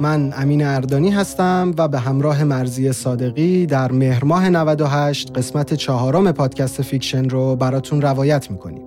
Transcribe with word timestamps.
من 0.00 0.32
امین 0.36 0.64
اردانی 0.64 1.10
هستم 1.10 1.74
و 1.78 1.88
به 1.88 1.98
همراه 1.98 2.44
مرضیه 2.44 2.92
صادقی 2.92 3.66
در 3.66 3.92
مهر 3.92 4.24
ماه 4.24 4.48
98 4.48 5.32
قسمت 5.32 5.74
چهارم 5.74 6.32
پادکست 6.32 6.82
Fiction 6.82 7.28
رو 7.28 7.56
براتون 7.56 8.02
روایت 8.02 8.50
می‌کنیم. 8.50 8.82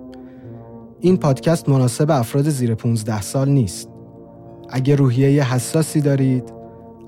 این 1.00 1.16
پادکست 1.16 1.68
مناسب 1.68 2.10
افراد 2.10 2.48
زیر 2.48 2.74
15 2.74 3.20
سال 3.20 3.48
نیست. 3.48 3.88
اگه 4.70 4.94
روحیه 4.94 5.54
حساسی 5.54 6.00
دارید 6.00 6.52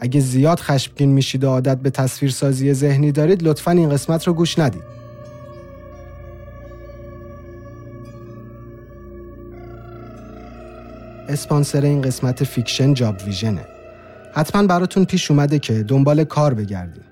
اگه 0.00 0.20
زیاد 0.20 0.60
خشمگین 0.60 1.10
میشید 1.10 1.44
و 1.44 1.48
عادت 1.48 1.78
به 1.78 1.90
تصویرسازی 1.90 2.74
ذهنی 2.74 3.12
دارید 3.12 3.42
لطفا 3.42 3.70
این 3.70 3.88
قسمت 3.88 4.24
رو 4.24 4.32
گوش 4.32 4.58
ندید. 4.58 4.82
اسپانسر 11.28 11.80
این 11.80 12.02
قسمت 12.02 12.44
Fiction 12.44 12.94
جاب 12.94 13.16
ویژنه. 13.26 13.73
حتما 14.34 14.66
براتون 14.66 15.04
پیش 15.04 15.30
اومده 15.30 15.58
که 15.58 15.82
دنبال 15.82 16.24
کار 16.24 16.54
بگردین. 16.54 17.04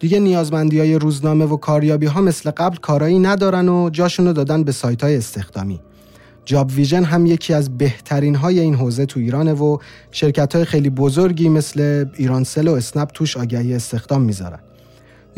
دیگه 0.00 0.18
نیازمندی 0.18 0.78
های 0.78 0.94
روزنامه 0.94 1.44
و 1.44 1.56
کاریابی 1.56 2.06
ها 2.06 2.20
مثل 2.20 2.50
قبل 2.50 2.76
کارایی 2.76 3.18
ندارن 3.18 3.68
و 3.68 3.90
جاشونو 3.90 4.32
دادن 4.32 4.64
به 4.64 4.72
سایت 4.72 5.04
های 5.04 5.16
استخدامی. 5.16 5.80
جاب 6.44 6.70
ویژن 6.70 7.04
هم 7.04 7.26
یکی 7.26 7.54
از 7.54 7.78
بهترین 7.78 8.34
های 8.34 8.60
این 8.60 8.74
حوزه 8.74 9.06
تو 9.06 9.20
ایرانه 9.20 9.52
و 9.52 9.78
شرکت 10.10 10.54
های 10.54 10.64
خیلی 10.64 10.90
بزرگی 10.90 11.48
مثل 11.48 12.04
ایرانسل 12.16 12.68
و 12.68 12.72
اسنپ 12.72 13.10
توش 13.14 13.36
آگهی 13.36 13.74
استخدام 13.74 14.22
می‌ذارن. 14.22 14.58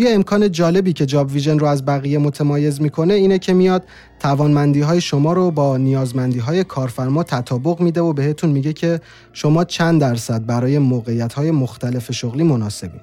یه 0.00 0.14
امکان 0.14 0.53
جالبی 0.53 0.92
که 0.92 1.06
جاب 1.06 1.32
ویژن 1.32 1.59
رو 1.59 1.66
از 1.66 1.84
بقیه 1.84 2.19
متمایز 2.19 2.81
می‌کنه 2.81 3.14
اینه 3.14 3.38
که 3.38 3.54
میاد 3.54 3.84
توانمندی 4.20 4.81
های 4.81 5.00
شما 5.00 5.32
رو 5.32 5.50
با 5.50 5.76
نیازمندی 5.76 6.38
های 6.38 6.64
کارفرما 6.64 7.22
تطابق 7.22 7.81
میده 7.81 8.00
و 8.00 8.12
بهتون 8.12 8.50
میگه 8.50 8.72
که 8.72 9.00
شما 9.32 9.64
چند 9.64 10.00
درصد 10.00 10.47
برای 10.47 10.78
موقعیت 10.78 11.32
های 11.32 11.50
مختلف 11.50 12.12
شغلی 12.12 12.42
مناسبین. 12.42 13.00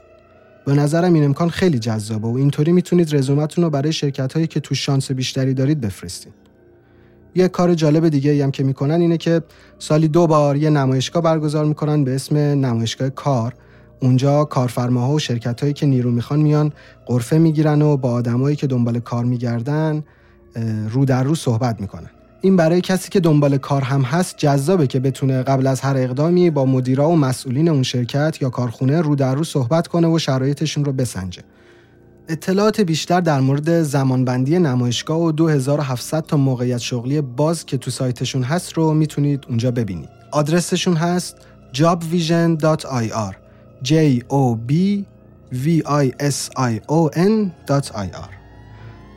به 0.65 0.73
نظرم 0.73 1.13
این 1.13 1.23
امکان 1.23 1.49
خیلی 1.49 1.79
جذابه 1.79 2.27
و 2.27 2.35
اینطوری 2.35 2.71
می‌تونید 2.71 3.15
رزومتون 3.15 3.63
رو 3.63 3.69
برای 3.69 3.93
شرکت 3.93 4.33
هایی 4.33 4.47
که 4.47 4.59
تو 4.59 4.75
شانس 4.75 5.11
بیشتری 5.11 5.53
دارید 5.53 5.81
بفرستید. 5.81 6.33
یه 7.35 7.47
کار 7.47 7.73
جالب 7.73 8.09
دیگه 8.09 8.43
هم 8.43 8.51
که 8.51 8.63
می‌کنن 8.63 9.01
اینه 9.01 9.17
که 9.17 9.41
سالی 9.79 10.07
دو 10.07 10.27
بار 10.27 10.57
یه 10.57 10.69
نمایشگاه 10.69 11.23
برگزار 11.23 11.65
می‌کنن 11.65 12.03
به 12.03 12.15
اسم 12.15 12.37
نمایشگاه 12.37 13.09
کار 13.09 13.53
اونجا 14.05 14.43
کارفرماها 14.43 15.13
و 15.13 15.19
شرکت 15.19 15.61
هایی 15.61 15.73
که 15.73 15.85
نیرو 15.85 16.11
می‌خوان 16.11 16.39
میان 16.39 16.73
قرفه 17.05 17.37
می‌گیرن 17.37 17.81
و 17.81 17.97
با 17.97 18.11
آدمایی 18.11 18.55
که 18.55 18.67
دنبال 18.67 18.99
کار 18.99 19.25
میگردن 19.25 20.03
رو 20.89 21.05
در 21.05 21.23
رو 21.23 21.35
صحبت 21.35 21.81
می‌کنن. 21.81 22.09
این 22.41 22.55
برای 22.55 22.81
کسی 22.81 23.09
که 23.09 23.19
دنبال 23.19 23.57
کار 23.57 23.81
هم 23.81 24.01
هست 24.01 24.37
جذابه 24.37 24.87
که 24.87 24.99
بتونه 24.99 25.43
قبل 25.43 25.67
از 25.67 25.81
هر 25.81 25.97
اقدامی 25.97 26.49
با 26.49 26.65
مدیرا 26.65 27.09
و 27.09 27.15
مسئولین 27.15 27.69
اون 27.69 27.83
شرکت 27.83 28.37
یا 28.41 28.49
کارخونه 28.49 29.01
رو 29.01 29.15
در 29.15 29.35
رو 29.35 29.43
صحبت 29.43 29.87
کنه 29.87 30.07
و 30.07 30.19
شرایطشون 30.19 30.85
رو 30.85 30.93
بسنجه. 30.93 31.43
اطلاعات 32.27 32.81
بیشتر 32.81 33.21
در 33.21 33.39
مورد 33.39 33.81
زمانبندی 33.81 34.59
نمایشگاه 34.59 35.21
و 35.21 35.31
2700 35.31 36.23
تا 36.23 36.37
موقعیت 36.37 36.77
شغلی 36.77 37.21
باز 37.21 37.65
که 37.65 37.77
تو 37.77 37.91
سایتشون 37.91 38.43
هست 38.43 38.73
رو 38.73 38.93
می‌تونید 38.93 39.45
اونجا 39.49 39.71
ببینید. 39.71 40.09
آدرسشون 40.31 40.95
هست 40.95 41.35
jobvision.ir 41.73 43.44
j 43.89 44.21
o 44.29 44.55
b 44.55 44.71
v 45.51 45.81
i 45.85 46.11
s 46.19 46.49
i 46.57 46.81
o 46.87 47.09
n.ir 47.15 48.35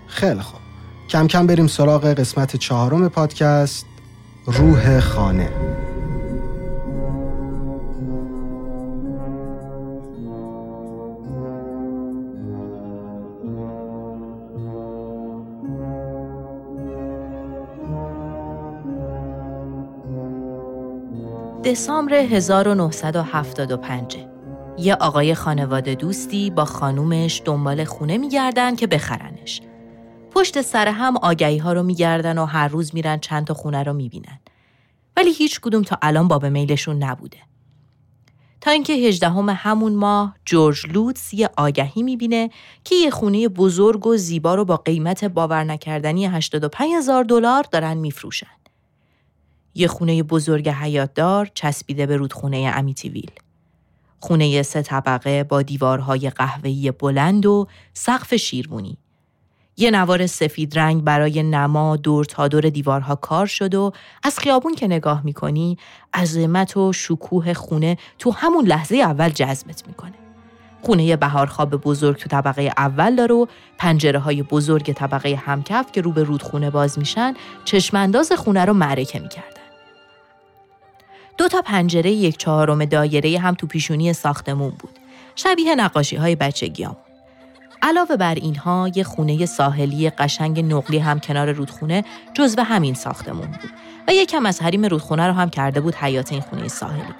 خیلی 0.08 0.40
خوب. 0.40 0.60
کم 1.10 1.26
کم 1.26 1.46
بریم 1.46 1.66
سراغ 1.66 2.04
قسمت 2.04 2.56
چهارم 2.56 3.08
پادکست 3.08 3.86
روح 4.46 5.00
خانه. 5.00 5.50
دسامبر 21.64 22.14
1975 22.14 24.37
یه 24.80 24.94
آقای 24.94 25.34
خانواده 25.34 25.94
دوستی 25.94 26.50
با 26.50 26.64
خانومش 26.64 27.42
دنبال 27.44 27.84
خونه 27.84 28.18
میگردن 28.18 28.76
که 28.76 28.86
بخرنش. 28.86 29.60
پشت 30.30 30.62
سر 30.62 30.88
هم 30.88 31.16
آگهی 31.16 31.58
ها 31.58 31.72
رو 31.72 31.82
میگردن 31.82 32.38
و 32.38 32.44
هر 32.44 32.68
روز 32.68 32.94
میرن 32.94 33.18
چند 33.18 33.46
تا 33.46 33.54
خونه 33.54 33.82
رو 33.82 33.92
می‌بینن. 33.92 34.38
ولی 35.16 35.32
هیچ 35.32 35.60
کدوم 35.60 35.82
تا 35.82 35.98
الان 36.02 36.28
باب 36.28 36.46
میلشون 36.46 37.02
نبوده. 37.04 37.38
تا 38.60 38.70
اینکه 38.70 38.92
18 38.92 39.28
همون 39.28 39.94
ماه 39.94 40.36
جورج 40.44 40.86
لوتس 40.86 41.34
یه 41.34 41.50
آگهی 41.56 42.02
می‌بینه 42.02 42.50
که 42.84 42.94
یه 42.94 43.10
خونه 43.10 43.48
بزرگ 43.48 44.06
و 44.06 44.16
زیبا 44.16 44.54
رو 44.54 44.64
با 44.64 44.76
قیمت 44.76 45.24
باور 45.24 45.64
نکردنی 45.64 46.26
85 46.26 46.92
هزار 46.94 47.24
دلار 47.24 47.64
دارن 47.72 47.96
میفروشن. 47.96 48.46
یه 49.74 49.88
خونه 49.88 50.22
بزرگ 50.22 50.68
حیاتدار 50.68 51.50
چسبیده 51.54 52.06
به 52.06 52.16
رودخونه 52.16 52.72
امیتیویل. 52.74 53.30
خونه 54.20 54.62
سه 54.62 54.82
طبقه 54.82 55.44
با 55.44 55.62
دیوارهای 55.62 56.30
قهوه‌ای 56.30 56.90
بلند 56.90 57.46
و 57.46 57.66
سقف 57.94 58.34
شیرمونی. 58.34 58.98
یه 59.76 59.90
نوار 59.90 60.26
سفید 60.26 60.78
رنگ 60.78 61.04
برای 61.04 61.42
نما 61.42 61.96
دور 61.96 62.24
تا 62.24 62.48
دور 62.48 62.68
دیوارها 62.68 63.14
کار 63.14 63.46
شد 63.46 63.74
و 63.74 63.92
از 64.22 64.38
خیابون 64.38 64.74
که 64.74 64.86
نگاه 64.86 65.24
می‌کنی 65.24 65.78
عظمت 66.14 66.76
و 66.76 66.92
شکوه 66.92 67.52
خونه 67.52 67.96
تو 68.18 68.30
همون 68.30 68.66
لحظه 68.66 68.96
اول 68.96 69.28
جذبت 69.28 69.82
می‌کنه. 69.86 70.14
خونه 70.82 71.16
بهارخواب 71.16 71.70
بزرگ 71.70 72.16
تو 72.16 72.28
طبقه 72.28 72.72
اول 72.76 73.16
داره 73.16 73.34
و 73.34 73.46
پنجره 73.78 74.18
های 74.18 74.42
بزرگ 74.42 74.92
طبقه 74.92 75.34
همکف 75.34 75.92
که 75.92 76.00
رو 76.00 76.12
به 76.12 76.22
رودخونه 76.22 76.70
باز 76.70 76.98
میشن 76.98 77.34
چشمانداز 77.64 78.32
خونه 78.32 78.64
رو 78.64 78.72
معرکه 78.72 79.20
می‌کردن. 79.20 79.57
دو 81.38 81.48
تا 81.48 81.62
پنجره 81.62 82.10
یک 82.10 82.36
چهارم 82.36 82.84
دایره 82.84 83.38
هم 83.38 83.54
تو 83.54 83.66
پیشونی 83.66 84.12
ساختمون 84.12 84.70
بود. 84.70 84.98
شبیه 85.36 85.74
نقاشی 85.74 86.16
های 86.16 86.36
بچگیامون. 86.36 86.96
علاوه 87.82 88.16
بر 88.16 88.34
اینها 88.34 88.90
یه 88.94 89.04
خونه 89.04 89.46
ساحلی 89.46 90.10
قشنگ 90.10 90.74
نقلی 90.74 90.98
هم 90.98 91.20
کنار 91.20 91.52
رودخونه 91.52 92.04
جزو 92.34 92.62
همین 92.62 92.94
ساختمون 92.94 93.46
بود 93.46 93.70
و 94.08 94.12
یکم 94.12 94.46
از 94.46 94.62
حریم 94.62 94.84
رودخونه 94.84 95.26
رو 95.26 95.32
هم 95.32 95.50
کرده 95.50 95.80
بود 95.80 95.94
حیات 95.94 96.32
این 96.32 96.40
خونه 96.40 96.68
ساحلی. 96.68 97.14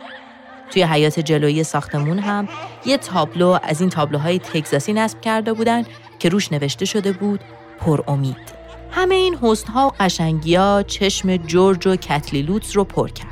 توی 0.71 0.83
حیات 0.83 1.21
جلویی 1.21 1.65
ساختمون 1.65 2.19
هم 2.19 2.49
یه 2.87 2.97
تابلو 2.97 3.59
از 3.63 3.81
این 3.81 3.91
تابلوهای 3.91 4.39
تگزاسی 4.39 4.93
نصب 4.93 5.21
کرده 5.21 5.53
بودن 5.53 5.85
که 6.19 6.29
روش 6.29 6.53
نوشته 6.53 6.85
شده 6.85 7.13
بود 7.13 7.41
پر 7.81 8.03
امید. 8.09 8.59
همه 8.91 9.15
این 9.15 9.37
حسنها 9.43 9.87
و 9.87 9.91
قشنگیا 10.01 10.85
چشم 10.87 11.37
جورج 11.37 11.87
و 11.87 11.97
کتلی 11.97 12.61
رو 12.75 12.85
پر 12.85 13.09
کرد. 13.09 13.28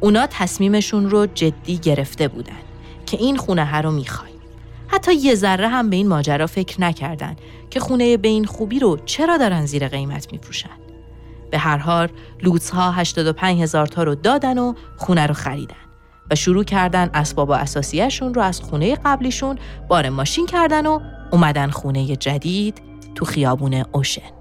اونا 0.00 0.26
تصمیمشون 0.26 1.10
رو 1.10 1.26
جدی 1.26 1.78
گرفته 1.78 2.28
بودن 2.28 2.60
که 3.06 3.16
این 3.16 3.36
خونه 3.36 3.64
ها 3.64 3.80
رو 3.80 3.90
می‌خوای. 3.90 4.30
حتی 4.88 5.14
یه 5.14 5.34
ذره 5.34 5.68
هم 5.68 5.90
به 5.90 5.96
این 5.96 6.08
ماجرا 6.08 6.46
فکر 6.46 6.80
نکردن 6.80 7.36
که 7.70 7.80
خونه 7.80 8.16
به 8.16 8.28
این 8.28 8.44
خوبی 8.44 8.78
رو 8.78 8.98
چرا 9.04 9.36
دارن 9.36 9.66
زیر 9.66 9.88
قیمت 9.88 10.32
میفروشن. 10.32 10.70
به 11.50 11.58
هر 11.58 11.76
حال 11.76 12.08
لوتس 12.42 12.70
ها 12.70 12.92
85 12.92 13.62
هزار 13.62 13.86
تا 13.86 14.02
رو 14.02 14.14
دادن 14.14 14.58
و 14.58 14.74
خونه 14.96 15.26
رو 15.26 15.34
خریدن 15.34 15.74
و 16.30 16.34
شروع 16.34 16.64
کردن 16.64 17.10
اسباب 17.14 17.50
اساسیشون 17.50 18.34
رو 18.34 18.42
از 18.42 18.60
خونه 18.60 18.94
قبلیشون 19.04 19.58
بار 19.88 20.08
ماشین 20.08 20.46
کردن 20.46 20.86
و 20.86 21.00
اومدن 21.32 21.70
خونه 21.70 22.16
جدید 22.16 22.82
تو 23.14 23.24
خیابون 23.24 23.84
اوشن. 23.92 24.39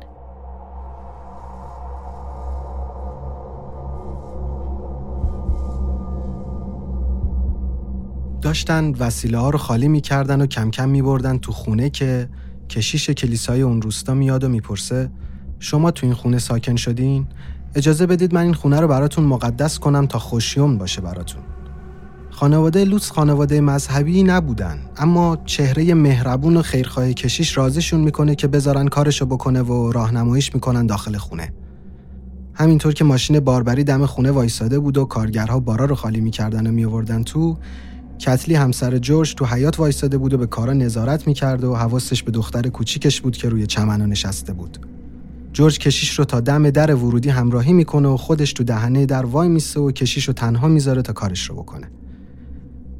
داشتن 8.42 8.94
وسیله 9.00 9.38
ها 9.38 9.50
رو 9.50 9.58
خالی 9.58 9.88
می‌کردن 9.88 10.42
و 10.42 10.46
کم 10.46 10.72
کم 10.72 10.90
میبردن 10.90 11.38
تو 11.38 11.52
خونه 11.52 11.90
که 11.90 12.30
کشیش 12.70 13.10
کلیسای 13.10 13.62
اون 13.62 13.82
روستا 13.82 14.14
میاد 14.14 14.44
و 14.44 14.50
می‌پرسه 14.50 15.12
شما 15.60 15.92
تو 15.92 16.06
این 16.06 16.16
خونه 16.16 16.40
ساکن 16.40 16.76
شدین؟ 16.76 17.28
اجازه 17.76 18.06
بدید 18.06 18.34
من 18.34 18.42
این 18.42 18.54
خونه 18.54 18.80
رو 18.80 18.88
براتون 18.88 19.24
مقدس 19.24 19.80
کنم 19.80 20.06
تا 20.06 20.20
خوشیوم 20.20 20.78
باشه 20.78 21.02
براتون. 21.02 21.42
خانواده 22.30 22.86
لوس 22.86 23.12
خانواده 23.12 23.62
مذهبی 23.62 24.24
نبودن 24.24 24.80
اما 24.98 25.38
چهره 25.46 25.94
مهربون 25.94 26.58
و 26.58 26.62
خیرخواه 26.62 27.14
کشیش 27.14 27.58
رازشون 27.58 28.00
می‌کنه 28.00 28.36
که 28.36 28.48
بذارن 28.48 28.88
کارشو 28.88 29.26
بکنه 29.26 29.62
و 29.62 29.92
راهنماییش 29.92 30.54
می‌کنن 30.56 30.86
داخل 30.86 31.18
خونه. 31.18 31.54
همینطور 32.54 32.94
که 32.94 33.04
ماشین 33.04 33.40
باربری 33.40 33.84
دم 33.84 34.06
خونه 34.06 34.32
وایساده 34.32 34.80
بود 34.80 34.98
و 34.98 35.06
کارگرها 35.06 35.60
بارا 35.60 35.86
رو 35.86 35.96
خالی 35.96 36.22
می‌کردن 36.22 36.68
و 36.68 36.72
میآوردن 36.72 37.24
تو 37.24 37.58
کتلی 38.20 38.56
همسر 38.56 38.98
جورج 38.98 39.36
تو 39.36 39.46
حیات 39.46 39.80
وایستاده 39.80 40.18
بود 40.18 40.34
و 40.34 40.38
به 40.38 40.48
کارا 40.48 40.74
نظارت 40.74 41.28
می‌کرد 41.28 41.64
و 41.64 41.76
حواسش 41.76 42.24
به 42.24 42.32
دختر 42.32 42.68
کوچیکش 42.68 43.22
بود 43.22 43.38
که 43.38 43.50
روی 43.50 43.68
چمنو 43.68 44.08
نشسته 44.08 44.54
بود. 44.54 44.80
جورج 45.54 45.80
کشیش 45.80 46.20
رو 46.20 46.26
تا 46.26 46.40
دم 46.40 46.70
در 46.70 46.96
ورودی 46.96 47.30
همراهی 47.30 47.74
می‌کنه 47.74 48.08
و 48.08 48.18
خودش 48.18 48.54
تو 48.54 48.64
دهنه 48.64 49.06
در 49.06 49.26
وای 49.26 49.48
میسه 49.48 49.80
و 49.80 49.92
کشیش 49.92 50.28
رو 50.28 50.34
تنها 50.34 50.68
می‌ذاره 50.68 51.02
تا 51.02 51.14
کارش 51.14 51.50
رو 51.50 51.56
بکنه. 51.56 51.92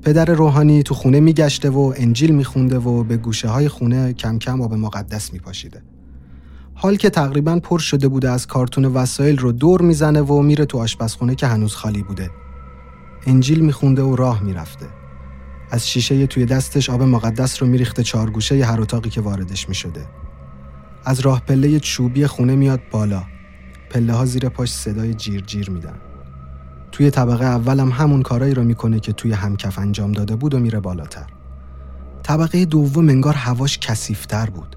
پدر 0.02 0.26
روحانی 0.26 0.84
تو 0.84 0.94
خونه 0.94 1.20
میگشته 1.20 1.70
و 1.70 1.94
انجیل 1.98 2.36
میخونده 2.36 2.78
و 2.78 3.04
به 3.04 3.18
گوشه 3.18 3.48
های 3.48 3.68
خونه 3.68 4.14
کم 4.14 4.40
کم 4.40 4.62
آب 4.62 4.74
مقدس 4.74 5.34
میپاشیده. 5.34 5.82
حال 6.74 6.96
که 6.96 7.10
تقریبا 7.10 7.60
پر 7.64 7.80
شده 7.80 8.08
بوده 8.08 8.30
از 8.30 8.48
کارتون 8.48 8.86
وسایل 8.86 9.38
رو 9.38 9.52
دور 9.52 9.82
می‌زنه 9.82 10.22
و 10.22 10.42
میره 10.42 10.66
تو 10.66 10.78
آشپزخونه 10.78 11.36
که 11.36 11.48
هنوز 11.48 11.76
خالی 11.76 12.04
بوده. 12.04 12.30
انجیل 13.28 13.60
میخونده 13.60 14.02
و 14.02 14.16
راه 14.16 14.44
می‌رفته. 14.44 14.86
از 15.72 15.90
شیشه 15.90 16.28
توی 16.28 16.46
دستش 16.46 16.90
آب 16.90 17.04
مقدس 17.04 17.62
رو 17.62 17.70
میریخته 17.70 18.04
چارگوشه 18.04 18.58
ی 18.58 18.62
هر 18.62 18.82
اتاقی 18.82 19.10
که 19.10 19.22
واردش 19.22 19.70
می‌شده. 19.70 20.06
از 21.06 21.20
راه 21.20 21.42
پله 21.42 21.80
چوبی 21.80 22.28
خونه 22.28 22.56
میاد 22.56 22.80
بالا. 22.92 23.24
پله 23.90 24.14
ها 24.14 24.26
زیر 24.26 24.50
پاش 24.50 24.72
صدای 24.72 25.14
جیر 25.14 25.42
جیر 25.42 25.70
میدن. 25.70 25.96
توی 26.92 27.12
طبقه 27.12 27.46
اولم 27.46 27.90
همون 27.90 28.22
کارایی 28.22 28.54
رو 28.54 28.64
می‌کنه 28.64 29.00
که 29.00 29.14
توی 29.14 29.32
همکف 29.32 29.80
انجام 29.80 30.12
داده 30.12 30.36
بود 30.36 30.54
و 30.54 30.60
میره 30.60 30.80
بالاتر. 30.80 31.26
طبقه 32.24 32.66
دوم 32.66 33.10
انگار 33.10 33.34
هواش 33.34 33.80
کثیفتر 33.80 34.50
بود. 34.50 34.76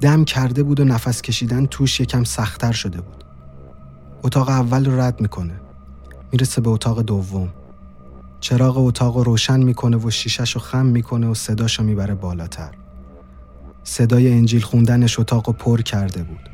دم 0.00 0.24
کرده 0.24 0.62
بود 0.62 0.80
و 0.80 0.84
نفس 0.84 1.22
کشیدن 1.22 1.66
توش 1.66 2.00
یکم 2.00 2.24
سختتر 2.24 2.72
شده 2.72 3.00
بود. 3.00 3.24
اتاق 4.22 4.48
اول 4.48 4.84
رو 4.84 5.00
رد 5.00 5.20
می‌کنه. 5.20 5.60
می‌رسه 6.32 6.60
به 6.60 6.70
اتاق 6.70 7.02
دوم. 7.02 7.48
چراغ 8.42 8.78
اتاق 8.78 9.16
رو 9.16 9.22
روشن 9.22 9.62
می‌کنه 9.62 9.96
و 9.96 10.10
شیشش 10.10 10.52
رو 10.52 10.60
خم 10.60 10.86
می‌کنه 10.86 11.26
و 11.26 11.34
صداشو 11.34 11.82
می‌بره 11.82 12.14
بالاتر. 12.14 12.70
صدای 13.84 14.32
انجیل 14.32 14.60
خوندنش 14.60 15.20
اتاق 15.20 15.46
رو 15.46 15.52
پر 15.52 15.80
کرده 15.80 16.22
بود. 16.22 16.50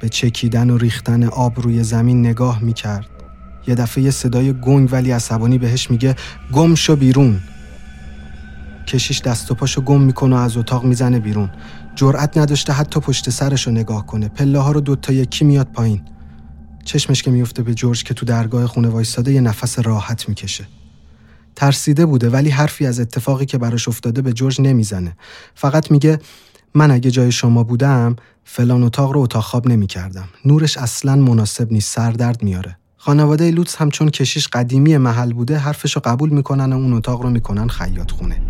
به 0.00 0.08
چکیدن 0.08 0.70
و 0.70 0.78
ریختن 0.78 1.24
آب 1.24 1.60
روی 1.60 1.82
زمین 1.84 2.26
نگاه 2.26 2.62
می‌کرد. 2.62 3.06
یه 3.66 3.74
دفعه 3.74 4.04
یه 4.04 4.10
صدای 4.10 4.52
گنگ 4.52 4.88
ولی 4.92 5.10
عصبانی 5.10 5.58
بهش 5.58 5.90
میگه 5.90 6.16
گم 6.52 6.74
شو 6.74 6.96
بیرون. 6.96 7.40
کشیش 8.86 9.22
دست 9.22 9.50
و 9.50 9.54
پاشو 9.54 9.80
گم 9.80 10.00
می‌کنه 10.00 10.36
و 10.36 10.38
از 10.38 10.56
اتاق 10.56 10.84
می‌زنه 10.84 11.20
بیرون. 11.20 11.50
جرأت 11.94 12.38
نداشته 12.38 12.72
حتی 12.72 13.00
پشت 13.00 13.30
سرش 13.30 13.66
رو 13.66 13.72
نگاه 13.72 14.06
کنه. 14.06 14.28
پله 14.28 14.58
ها 14.58 14.72
رو 14.72 14.80
دوتا 14.80 15.12
یکی 15.12 15.44
میاد 15.44 15.68
پایین. 15.72 16.02
چشمش 16.84 17.22
که 17.22 17.30
میفته 17.30 17.62
به 17.62 17.74
جورج 17.74 18.04
که 18.04 18.14
تو 18.14 18.26
درگاه 18.26 18.66
خونه 18.66 18.88
وایستاده 18.88 19.32
یه 19.32 19.40
نفس 19.40 19.78
راحت 19.78 20.28
می‌کشه. 20.28 20.66
ترسیده 21.58 22.06
بوده 22.06 22.30
ولی 22.30 22.50
حرفی 22.50 22.86
از 22.86 23.00
اتفاقی 23.00 23.46
که 23.46 23.58
براش 23.58 23.88
افتاده 23.88 24.22
به 24.22 24.32
جورج 24.32 24.60
نمی‌زنه. 24.60 25.16
فقط 25.54 25.90
میگه 25.90 26.18
من 26.74 26.90
اگه 26.90 27.10
جای 27.10 27.32
شما 27.32 27.64
بودم 27.64 28.16
فلان 28.44 28.82
اتاق 28.82 29.12
رو 29.12 29.20
اتاق 29.20 29.44
خواب 29.44 29.68
نمی‌کردم. 29.68 30.28
نورش 30.44 30.76
اصلا 30.76 31.16
مناسب 31.16 31.72
نیست 31.72 31.94
سردرد 31.94 32.42
میاره. 32.42 32.78
خانواده 32.96 33.50
لوتس 33.50 33.76
هم 33.76 33.90
چون 33.90 34.10
کشیش 34.10 34.48
قدیمی 34.48 34.96
محل 34.96 35.32
بوده 35.32 35.58
حرفش 35.58 35.92
رو 35.96 36.02
قبول 36.04 36.30
می‌کنن 36.30 36.72
و 36.72 36.76
اون 36.76 36.92
اتاق 36.92 37.22
رو 37.22 37.30
می‌کنن 37.30 37.68
خیاط 37.68 38.10
خونه. 38.10 38.42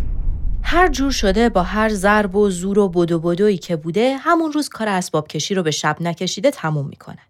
هر 0.61 0.87
جور 0.87 1.11
شده 1.11 1.49
با 1.49 1.63
هر 1.63 1.89
ضرب 1.89 2.35
و 2.35 2.49
زور 2.49 2.79
و 2.79 2.89
بدو 2.89 3.19
بدویی 3.19 3.57
که 3.57 3.75
بوده 3.75 4.17
همون 4.19 4.51
روز 4.51 4.69
کار 4.69 4.87
اسباب 4.87 5.27
کشی 5.27 5.55
رو 5.55 5.63
به 5.63 5.71
شب 5.71 5.97
نکشیده 6.01 6.51
تموم 6.51 6.87
می‌کنن. 6.87 7.27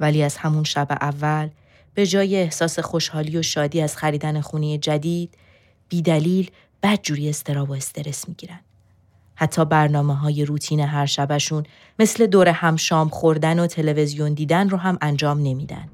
ولی 0.00 0.22
از 0.22 0.36
همون 0.36 0.64
شب 0.64 0.86
اول 0.90 1.48
به 1.94 2.06
جای 2.06 2.36
احساس 2.36 2.78
خوشحالی 2.78 3.38
و 3.38 3.42
شادی 3.42 3.80
از 3.80 3.96
خریدن 3.96 4.40
خونه 4.40 4.78
جدید 4.78 5.34
بیدلیل 5.88 6.50
بدجوری 6.82 7.28
استراب 7.28 7.70
و 7.70 7.72
استرس 7.72 8.28
می‌گیرن. 8.28 8.60
حتی 9.34 9.64
برنامه 9.64 10.14
های 10.14 10.44
روتین 10.44 10.80
هر 10.80 11.06
شبشون 11.06 11.64
مثل 11.98 12.26
دور 12.26 12.48
هم 12.48 12.76
شام 12.76 13.08
خوردن 13.08 13.58
و 13.58 13.66
تلویزیون 13.66 14.34
دیدن 14.34 14.68
رو 14.68 14.78
هم 14.78 14.98
انجام 15.00 15.38
نمیدن. 15.38 15.88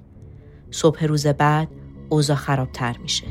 صبح 0.71 1.05
روز 1.05 1.27
بعد 1.27 1.69
اوضاع 2.09 2.37
خرابتر 2.37 2.97
میشه. 2.99 3.25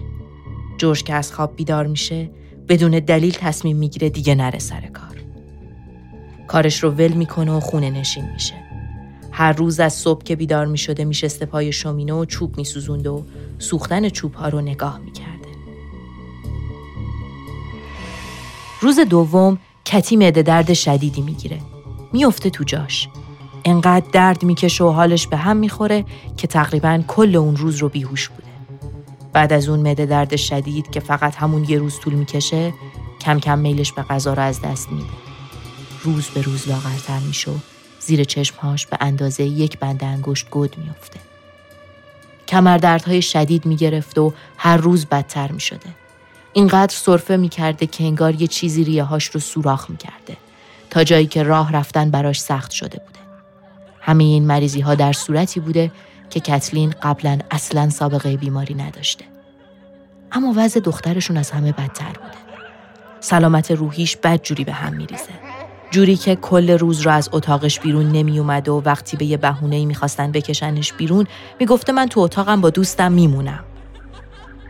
جورج 0.77 1.03
که 1.03 1.13
از 1.13 1.33
خواب 1.33 1.55
بیدار 1.55 1.87
میشه 1.87 2.29
بدون 2.69 2.91
دلیل 2.91 3.33
تصمیم 3.33 3.77
می‌گیره 3.77 4.09
دیگه 4.09 4.35
نره 4.35 4.59
سر 4.59 4.81
کار. 4.81 5.21
کارش 6.47 6.83
رو 6.83 6.91
ول 6.91 7.13
می‌کنه 7.13 7.51
و 7.51 7.59
خونه 7.59 7.89
نشین 7.89 8.31
میشه. 8.33 8.66
هر 9.37 9.51
روز 9.51 9.79
از 9.79 9.93
صبح 9.93 10.23
که 10.23 10.35
بیدار 10.35 10.65
می 10.65 10.77
شده 10.77 11.05
می 11.05 11.13
شسته 11.13 11.45
پای 11.45 11.71
شومینه 11.71 12.13
و 12.13 12.25
چوب 12.25 12.57
می 12.57 12.65
سوزند 12.65 13.07
و 13.07 13.23
سوختن 13.59 14.09
چوب 14.09 14.33
ها 14.33 14.49
رو 14.49 14.61
نگاه 14.61 14.99
می 14.99 15.11
کرده. 15.11 15.47
روز 18.81 18.99
دوم 18.99 19.57
کتی 19.85 20.15
معده 20.15 20.41
درد 20.41 20.73
شدیدی 20.73 21.21
می‌گیره. 21.21 21.59
میفته 22.13 22.49
تو 22.49 22.63
جاش. 22.63 23.07
انقدر 23.65 24.05
درد 24.11 24.43
می‌کشه 24.43 24.83
و 24.83 24.89
حالش 24.89 25.27
به 25.27 25.37
هم 25.37 25.57
می‌خوره 25.57 26.05
که 26.37 26.47
تقریبا 26.47 27.03
کل 27.07 27.35
اون 27.35 27.55
روز 27.55 27.75
رو 27.75 27.89
بیهوش 27.89 28.29
بوده. 28.29 28.47
بعد 29.33 29.53
از 29.53 29.69
اون 29.69 29.79
معده 29.79 30.05
درد 30.05 30.35
شدید 30.35 30.91
که 30.91 30.99
فقط 30.99 31.35
همون 31.35 31.65
یه 31.69 31.77
روز 31.77 31.99
طول 31.99 32.13
می‌کشه 32.13 32.73
کم 33.21 33.39
کم 33.39 33.59
میلش 33.59 33.91
به 33.91 34.01
غذا 34.01 34.33
رو 34.33 34.41
از 34.41 34.61
دست 34.61 34.91
میده. 34.91 35.09
روز 36.03 36.25
به 36.25 36.41
روز 36.41 36.67
لاغرتر 36.67 37.19
میشه 37.19 37.51
زیر 38.07 38.23
چشمهاش 38.23 38.87
به 38.87 38.97
اندازه 38.99 39.43
یک 39.43 39.79
بند 39.79 40.03
انگشت 40.03 40.49
گود 40.49 40.77
میافته. 40.77 41.19
کمردردهای 42.47 43.21
شدید 43.21 43.65
می‌گرفت 43.65 44.17
و 44.17 44.33
هر 44.57 44.77
روز 44.77 45.05
بدتر 45.05 45.51
می 45.51 45.59
شده. 45.59 45.89
اینقدر 46.53 46.95
صرفه 46.95 47.37
می 47.37 47.49
کرده 47.49 47.87
که 47.87 48.03
انگار 48.03 48.41
یه 48.41 48.47
چیزی 48.47 48.83
ریههاش 48.83 49.25
رو 49.25 49.39
سوراخ 49.39 49.89
می 49.89 49.97
کرده. 49.97 50.37
تا 50.89 51.03
جایی 51.03 51.27
که 51.27 51.43
راه 51.43 51.71
رفتن 51.71 52.11
براش 52.11 52.41
سخت 52.41 52.71
شده 52.71 52.99
بوده. 52.99 53.19
همه 54.01 54.23
این 54.23 54.47
مریضی 54.47 54.81
ها 54.81 54.95
در 54.95 55.13
صورتی 55.13 55.59
بوده 55.59 55.91
که 56.29 56.39
کتلین 56.39 56.93
قبلا 57.01 57.39
اصلا 57.51 57.89
سابقه 57.89 58.37
بیماری 58.37 58.73
نداشته. 58.73 59.25
اما 60.31 60.53
وضع 60.55 60.79
دخترشون 60.79 61.37
از 61.37 61.51
همه 61.51 61.71
بدتر 61.71 62.13
بوده. 62.13 62.37
سلامت 63.19 63.71
روحیش 63.71 64.17
بد 64.17 64.41
جوری 64.41 64.63
به 64.63 64.73
هم 64.73 64.93
میریزه. 64.93 65.46
جوری 65.91 66.15
که 66.15 66.35
کل 66.35 66.69
روز 66.69 67.01
رو 67.01 67.11
از 67.11 67.29
اتاقش 67.31 67.79
بیرون 67.79 68.11
نمی 68.11 68.39
اومد 68.39 68.69
و 68.69 68.81
وقتی 68.85 69.17
به 69.17 69.25
یه 69.25 69.37
بهونه‌ای 69.37 69.85
می‌خواستن 69.85 70.31
بکشنش 70.31 70.93
بیرون 70.93 71.27
می‌گفته 71.59 71.91
من 71.91 72.05
تو 72.05 72.19
اتاقم 72.19 72.61
با 72.61 72.69
دوستم 72.69 73.11
میمونم. 73.11 73.63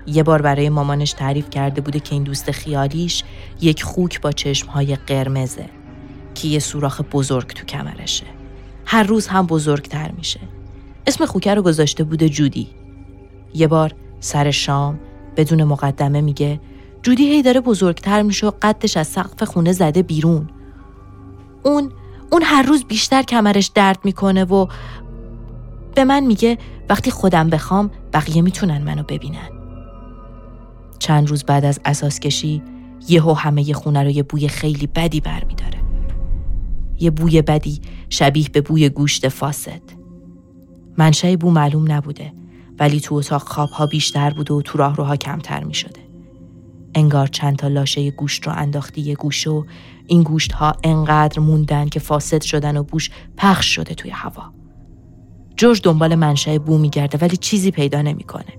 یه 0.07 0.23
بار 0.23 0.41
برای 0.41 0.69
مامانش 0.69 1.13
تعریف 1.13 1.49
کرده 1.49 1.81
بوده 1.81 1.99
که 1.99 2.15
این 2.15 2.23
دوست 2.23 2.51
خیالیش 2.51 3.23
یک 3.61 3.83
خوک 3.83 4.21
با 4.21 4.31
چشمهای 4.31 4.95
قرمزه 4.95 5.65
که 6.35 6.47
یه 6.47 6.59
سوراخ 6.59 7.01
بزرگ 7.11 7.47
تو 7.47 7.65
کمرشه. 7.65 8.25
هر 8.85 9.03
روز 9.03 9.27
هم 9.27 9.45
بزرگتر 9.45 10.11
میشه. 10.11 10.39
اسم 11.07 11.25
خوکه 11.25 11.53
رو 11.53 11.61
گذاشته 11.61 12.03
بوده 12.03 12.29
جودی. 12.29 12.67
یه 13.53 13.67
بار 13.67 13.93
سر 14.19 14.51
شام 14.51 14.99
بدون 15.37 15.63
مقدمه 15.63 16.21
میگه 16.21 16.59
جودی 17.03 17.29
هی 17.29 17.41
داره 17.41 17.59
بزرگتر 17.59 18.21
میشه 18.21 18.47
و 18.47 18.51
قدش 18.61 18.97
از 18.97 19.07
سقف 19.07 19.43
خونه 19.43 19.71
زده 19.71 20.01
بیرون. 20.01 20.49
اون 21.67 21.91
اون 22.31 22.41
هر 22.45 22.61
روز 22.61 22.85
بیشتر 22.85 23.23
کمرش 23.23 23.67
درد 23.67 23.99
می‌کنه 24.03 24.43
و 24.43 24.67
به 25.95 26.03
من 26.03 26.19
میگه 26.19 26.57
وقتی 26.89 27.11
خودم 27.11 27.49
بخوام 27.49 27.91
بقیه 28.13 28.41
می‌تونن 28.41 28.83
منو 28.83 29.03
ببینن. 29.03 29.49
چند 30.99 31.29
روز 31.29 31.43
بعد 31.43 31.65
از 31.65 31.79
اساس 31.85 32.19
کشی 32.19 32.63
یهو 33.09 33.33
همه 33.33 33.69
ی 33.69 33.73
خونه 33.73 34.03
رو 34.03 34.09
یه 34.09 34.23
بوی 34.23 34.47
خیلی 34.47 34.87
بدی 34.87 35.21
برمیداره. 35.21 35.79
یه 36.99 37.11
بوی 37.11 37.41
بدی 37.41 37.81
شبیه 38.09 38.49
به 38.49 38.61
بوی 38.61 38.89
گوشت 38.89 39.27
فاسد. 39.27 39.81
منشأ 40.97 41.35
بو 41.35 41.51
معلوم 41.51 41.91
نبوده 41.91 42.33
ولی 42.79 42.99
تو 42.99 43.15
اتاق 43.15 43.41
خوابها 43.41 43.85
بیشتر 43.85 44.29
بوده 44.29 44.53
و 44.53 44.61
تو 44.61 44.77
راهروها 44.77 45.15
کمتر 45.15 45.63
می. 45.63 45.73
انگار 46.97 47.27
چند 47.27 47.55
تا 47.55 47.67
لاشه 47.67 48.11
گوشت 48.11 48.47
رو 48.47 48.53
انداختی 48.55 49.01
یه 49.01 49.15
گوشه 49.15 49.49
و 49.49 49.63
این 50.07 50.23
گوشت 50.23 50.51
ها 50.51 50.75
انقدر 50.83 51.39
موندن 51.39 51.89
که 51.89 51.99
فاسد 51.99 52.41
شدن 52.41 52.77
و 52.77 52.83
بوش 52.83 53.09
پخش 53.37 53.75
شده 53.75 53.93
توی 53.93 54.11
هوا. 54.11 54.43
جورج 55.55 55.81
دنبال 55.83 56.15
منشأ 56.15 56.57
بو 56.57 56.77
میگرده 56.77 57.17
ولی 57.17 57.37
چیزی 57.37 57.71
پیدا 57.71 58.01
نمی‌کنه. 58.01 58.53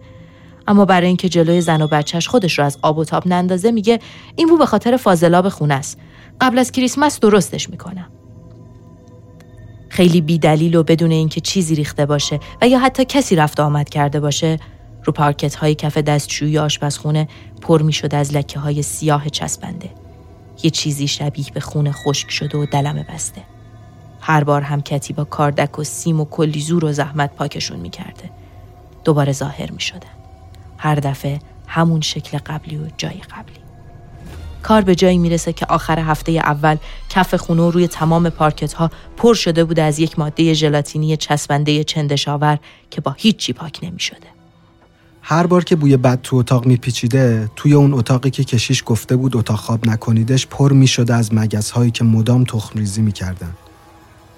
اما 0.67 0.85
برای 0.85 1.07
اینکه 1.07 1.29
جلوی 1.29 1.61
زن 1.61 1.83
و 1.83 1.87
بچهش 1.87 2.29
خودش 2.29 2.59
رو 2.59 2.65
از 2.65 2.79
آب 2.83 2.99
و 2.99 3.05
تاب 3.05 3.29
نندازه 3.29 3.71
میگه 3.71 3.99
این 4.37 4.49
بو 4.49 4.57
به 4.57 4.67
خاطر 4.67 4.97
فاضلاب 4.97 5.49
خونه 5.49 5.75
است. 5.75 5.99
قبل 6.41 6.59
از 6.59 6.73
کریسمس 6.73 7.21
درستش 7.21 7.71
می‌کنم. 7.71 8.11
خیلی 9.89 10.21
بیدلیل 10.21 10.75
و 10.77 10.83
بدون 10.83 11.11
اینکه 11.11 11.41
چیزی 11.41 11.75
ریخته 11.75 12.07
باشه 12.07 12.41
و 12.63 12.69
یا 12.69 12.79
حتی 12.79 13.05
کسی 13.05 13.37
رفت 13.37 13.61
آمد 13.61 13.89
کرده 13.89 14.21
باشه 14.21 14.59
رو 15.09 15.13
پارکت 15.13 15.55
های 15.55 15.75
کف 15.75 15.99
دستشویی 15.99 16.59
آشپزخونه 16.59 17.29
پر 17.61 17.83
می 17.83 17.93
شده 17.93 18.17
از 18.17 18.35
لکه 18.35 18.59
های 18.59 18.83
سیاه 18.83 19.29
چسبنده. 19.29 19.91
یه 20.63 20.71
چیزی 20.71 21.09
شبیه 21.09 21.47
به 21.55 21.61
خون 21.61 21.93
خشک 21.93 22.31
شده 22.31 22.59
و 22.59 22.67
دلمه 22.67 23.07
بسته. 23.15 23.43
هر 24.21 24.45
بار 24.45 24.63
هم 24.63 24.83
کتی 24.83 25.13
با 25.13 25.25
کاردک 25.25 25.79
و 25.79 25.85
سیم 25.85 26.21
و 26.21 26.25
کلی 26.25 26.61
زور 26.61 26.85
و 26.85 26.93
زحمت 26.93 27.35
پاکشون 27.35 27.81
می 27.81 27.91
کرده. 27.91 28.31
دوباره 29.05 29.33
ظاهر 29.33 29.71
می 29.71 29.81
شدن. 29.81 30.15
هر 30.79 30.95
دفعه 30.95 31.39
همون 31.67 32.01
شکل 32.01 32.39
قبلی 32.39 32.77
و 32.77 32.87
جای 32.97 33.21
قبلی. 33.31 33.59
کار 34.63 34.83
به 34.83 34.95
جایی 34.95 35.19
می‌رسه 35.19 35.53
که 35.53 35.67
آخر 35.67 35.99
هفته 35.99 36.33
اول 36.33 36.77
کف 37.09 37.35
خونه 37.35 37.71
روی 37.71 37.89
تمام 37.89 38.31
پارکت 38.31 38.73
ها 38.73 38.91
پر 39.17 39.35
شده 39.35 39.65
بوده 39.65 39.83
از 39.83 39.99
یک 39.99 40.19
ماده 40.19 40.55
ژلاتینی 40.55 41.17
چسبنده 41.17 41.85
چندشاور 41.85 42.59
که 42.91 43.01
با 43.01 43.15
هیچی 43.19 43.53
پاک 43.53 43.79
نمی 43.83 44.01
شده. 44.01 44.38
هر 45.31 45.47
بار 45.47 45.65
که 45.65 45.77
بوی 45.77 45.97
بد 45.97 46.21
تو 46.23 46.37
اتاق 46.37 46.67
میپیچیده 46.67 47.51
توی 47.57 47.75
اون 47.75 47.95
اتاقی 47.95 48.31
که 48.31 48.45
کشیش 48.45 48.83
گفته 48.87 49.17
بود 49.17 49.37
اتاق 49.37 49.59
خواب 49.59 49.87
نکنیدش 49.87 50.47
پر 50.47 50.73
می‌شده 50.73 51.15
از 51.15 51.35
مگس 51.35 51.71
هایی 51.71 51.91
که 51.91 52.05
مدام 52.05 52.45
تخم 52.45 52.79
ریزی 52.79 53.03
می‌کردن. 53.03 53.51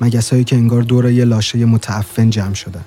مگس 0.01 0.31
هایی 0.31 0.45
که 0.45 0.57
انگار 0.57 0.83
دور 0.83 1.11
یه 1.11 1.25
لاشه 1.25 1.65
متعفن 1.65 2.31
جمع 2.31 2.55
شدن. 2.55 2.85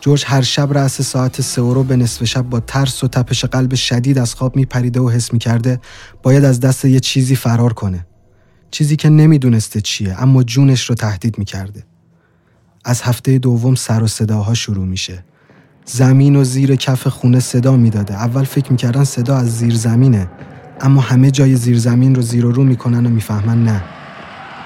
جورج 0.00 0.24
هر 0.26 0.42
شب 0.42 0.72
رأس 0.72 1.02
ساعت 1.02 1.40
سه 1.40 1.60
رو 1.60 1.82
به 1.82 1.96
نصف 1.96 2.24
شب 2.24 2.42
با 2.42 2.60
ترس 2.60 3.04
و 3.04 3.08
تپش 3.08 3.44
قلب 3.44 3.74
شدید 3.74 4.18
از 4.18 4.34
خواب 4.34 4.56
میپریده 4.56 5.00
و 5.00 5.10
حس 5.10 5.32
می‌کرده 5.32 5.80
باید 6.22 6.44
از 6.44 6.60
دست 6.60 6.84
یه 6.84 7.00
چیزی 7.00 7.36
فرار 7.36 7.72
کنه. 7.72 8.06
چیزی 8.70 8.96
که 8.96 9.08
نمی‌دونسته 9.08 9.80
چیه 9.80 10.22
اما 10.22 10.42
جونش 10.42 10.88
رو 10.88 10.94
تهدید 10.94 11.38
می‌کرده. 11.38 11.84
از 12.84 13.02
هفته 13.02 13.38
دوم 13.38 13.74
سر 13.74 14.02
و 14.02 14.06
صداها 14.06 14.54
شروع 14.54 14.86
میشه. 14.86 15.24
زمین 15.84 16.36
و 16.36 16.44
زیر 16.44 16.76
کف 16.76 17.06
خونه 17.06 17.40
صدا 17.40 17.76
می‌داده. 17.76 18.14
اول 18.14 18.44
فکر 18.44 18.70
می‌کردن 18.70 19.04
صدا 19.04 19.36
از 19.36 19.58
زیر 19.58 19.74
زمینه. 19.74 20.30
اما 20.80 21.00
همه 21.00 21.30
جای 21.30 21.56
زیر 21.56 21.78
زمین 21.78 22.14
رو 22.14 22.22
زیر 22.22 22.46
و 22.46 22.52
رو 22.52 22.64
می‌کنن 22.64 23.06
و 23.06 23.08
می‌فهمن 23.08 23.64
نه. 23.64 23.84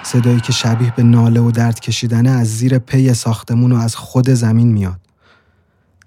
صدایی 0.02 0.40
که 0.40 0.52
شبیه 0.52 0.92
به 0.96 1.02
ناله 1.02 1.40
و 1.40 1.50
درد 1.50 1.80
کشیدنه 1.80 2.30
از 2.30 2.46
زیر 2.46 2.78
پی 2.78 3.14
ساختمون 3.14 3.72
و 3.72 3.76
از 3.76 3.96
خود 3.96 4.30
زمین 4.30 4.72
میاد. 4.72 5.00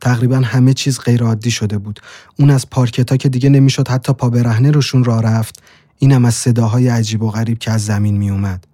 تقریبا 0.02 0.38
همه 0.38 0.74
چیز 0.74 1.00
غیر 1.00 1.24
عادی 1.24 1.52
شده 1.52 1.78
بود. 1.78 2.00
اون 2.40 2.50
از 2.50 2.70
پارکتا 2.70 3.18
که 3.18 3.30
دیگه 3.30 3.50
نمی‌شد 3.50 3.88
حتی 3.88 4.14
پا 4.14 4.30
برهنه 4.30 4.72
روشون 4.72 5.04
را 5.04 5.20
رفت. 5.20 5.64
اینم 5.98 6.26
از 6.26 6.34
صداهای 6.34 6.88
عجیب 6.88 7.24
و 7.24 7.30
غریب 7.30 7.60
که 7.60 7.72
از 7.72 7.86
زمین 7.86 8.18
میومد 8.18 8.68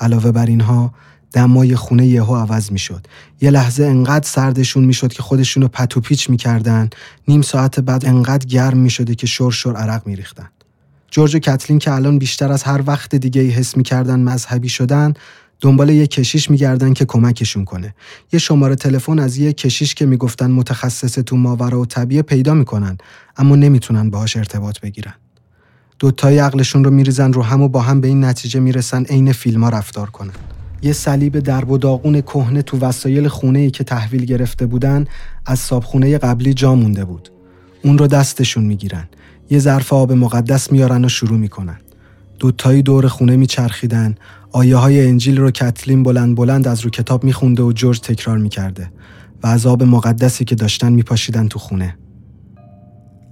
علاوه 0.00 0.32
بر 0.32 0.46
اینها 0.46 0.94
دمای 1.34 1.76
خونه 1.76 2.06
یهو 2.06 2.36
عوض 2.36 2.72
می‌شد. 2.72 3.06
یه 3.40 3.50
لحظه 3.50 3.84
انقدر 3.84 4.28
سردشون 4.28 4.84
می‌شد 4.84 5.12
که 5.12 5.22
خودشونو 5.22 5.68
پتو 5.68 6.00
پیچ 6.00 6.30
می‌کردن. 6.30 6.90
نیم 7.28 7.42
ساعت 7.42 7.80
بعد 7.80 8.06
انقدر 8.06 8.46
گرم 8.46 8.78
می‌شده 8.78 9.14
که 9.14 9.26
شور 9.26 9.52
شور 9.52 9.76
عرق 9.76 10.06
میریختن. 10.06 10.48
جورج 11.10 11.36
و 11.36 11.38
کتلین 11.38 11.78
که 11.78 11.92
الان 11.92 12.18
بیشتر 12.18 12.52
از 12.52 12.62
هر 12.62 12.82
وقت 12.86 13.14
دیگه 13.14 13.40
ای 13.40 13.50
حس 13.50 13.76
می‌کردن 13.76 14.20
مذهبی 14.20 14.68
شدن 14.68 15.14
دنبال 15.60 15.90
یه 15.90 16.06
کشیش 16.06 16.50
میگردن 16.50 16.92
که 16.92 17.04
کمکشون 17.04 17.64
کنه. 17.64 17.94
یه 18.32 18.38
شماره 18.38 18.74
تلفن 18.74 19.18
از 19.18 19.36
یه 19.36 19.52
کشیش 19.52 19.94
که 19.94 20.06
می‌گفتن 20.06 20.50
متخصص 20.50 21.14
تو 21.14 21.36
ماورا 21.36 21.80
و 21.80 21.86
طبیعه 21.86 22.22
پیدا 22.22 22.54
می‌کنن 22.54 22.98
اما 23.36 23.56
نمی‌تونن 23.56 24.10
باهاش 24.10 24.36
ارتباط 24.36 24.80
بگیرن. 24.80 25.14
دوتای 25.98 26.38
عقلشون 26.38 26.84
رو 26.84 26.90
میریزن 26.90 27.32
رو 27.32 27.42
هم 27.42 27.62
و 27.62 27.68
با 27.68 27.80
هم 27.80 28.00
به 28.00 28.08
این 28.08 28.24
نتیجه 28.24 28.60
می‌رسن 28.60 29.04
عین 29.04 29.32
فیلم 29.32 29.64
ها 29.64 29.70
رفتار 29.70 30.10
کنن. 30.10 30.32
یه 30.84 30.92
صلیب 30.92 31.38
درب 31.38 31.70
و 31.70 31.78
داغون 31.78 32.20
کهنه 32.20 32.62
تو 32.62 32.78
وسایل 32.78 33.28
خونه 33.28 33.58
ای 33.58 33.70
که 33.70 33.84
تحویل 33.84 34.24
گرفته 34.24 34.66
بودن 34.66 35.04
از 35.46 35.58
صابخونه 35.58 36.18
قبلی 36.18 36.54
جا 36.54 36.74
مونده 36.74 37.04
بود. 37.04 37.28
اون 37.82 37.98
رو 37.98 38.06
دستشون 38.06 38.64
می‌گیرن. 38.64 39.08
یه 39.50 39.58
ظرف 39.58 39.92
آب 39.92 40.12
مقدس 40.12 40.72
میارن 40.72 41.04
و 41.04 41.08
شروع 41.08 41.38
می‌کنن. 41.38 41.76
دوتایی 42.38 42.82
دور 42.82 43.08
خونه 43.08 43.36
میچرخیدن. 43.36 44.14
آیه 44.52 44.76
های 44.76 45.06
انجیل 45.06 45.38
رو 45.38 45.50
کتلین 45.50 46.02
بلند 46.02 46.36
بلند 46.36 46.68
از 46.68 46.80
رو 46.80 46.90
کتاب 46.90 47.24
میخونده 47.24 47.62
و 47.62 47.72
جورج 47.72 48.00
تکرار 48.00 48.38
می‌کرده 48.38 48.90
و 49.42 49.46
از 49.46 49.66
آب 49.66 49.82
مقدسی 49.82 50.44
که 50.44 50.54
داشتن 50.54 50.92
میپاشیدن 50.92 51.48
تو 51.48 51.58
خونه. 51.58 51.96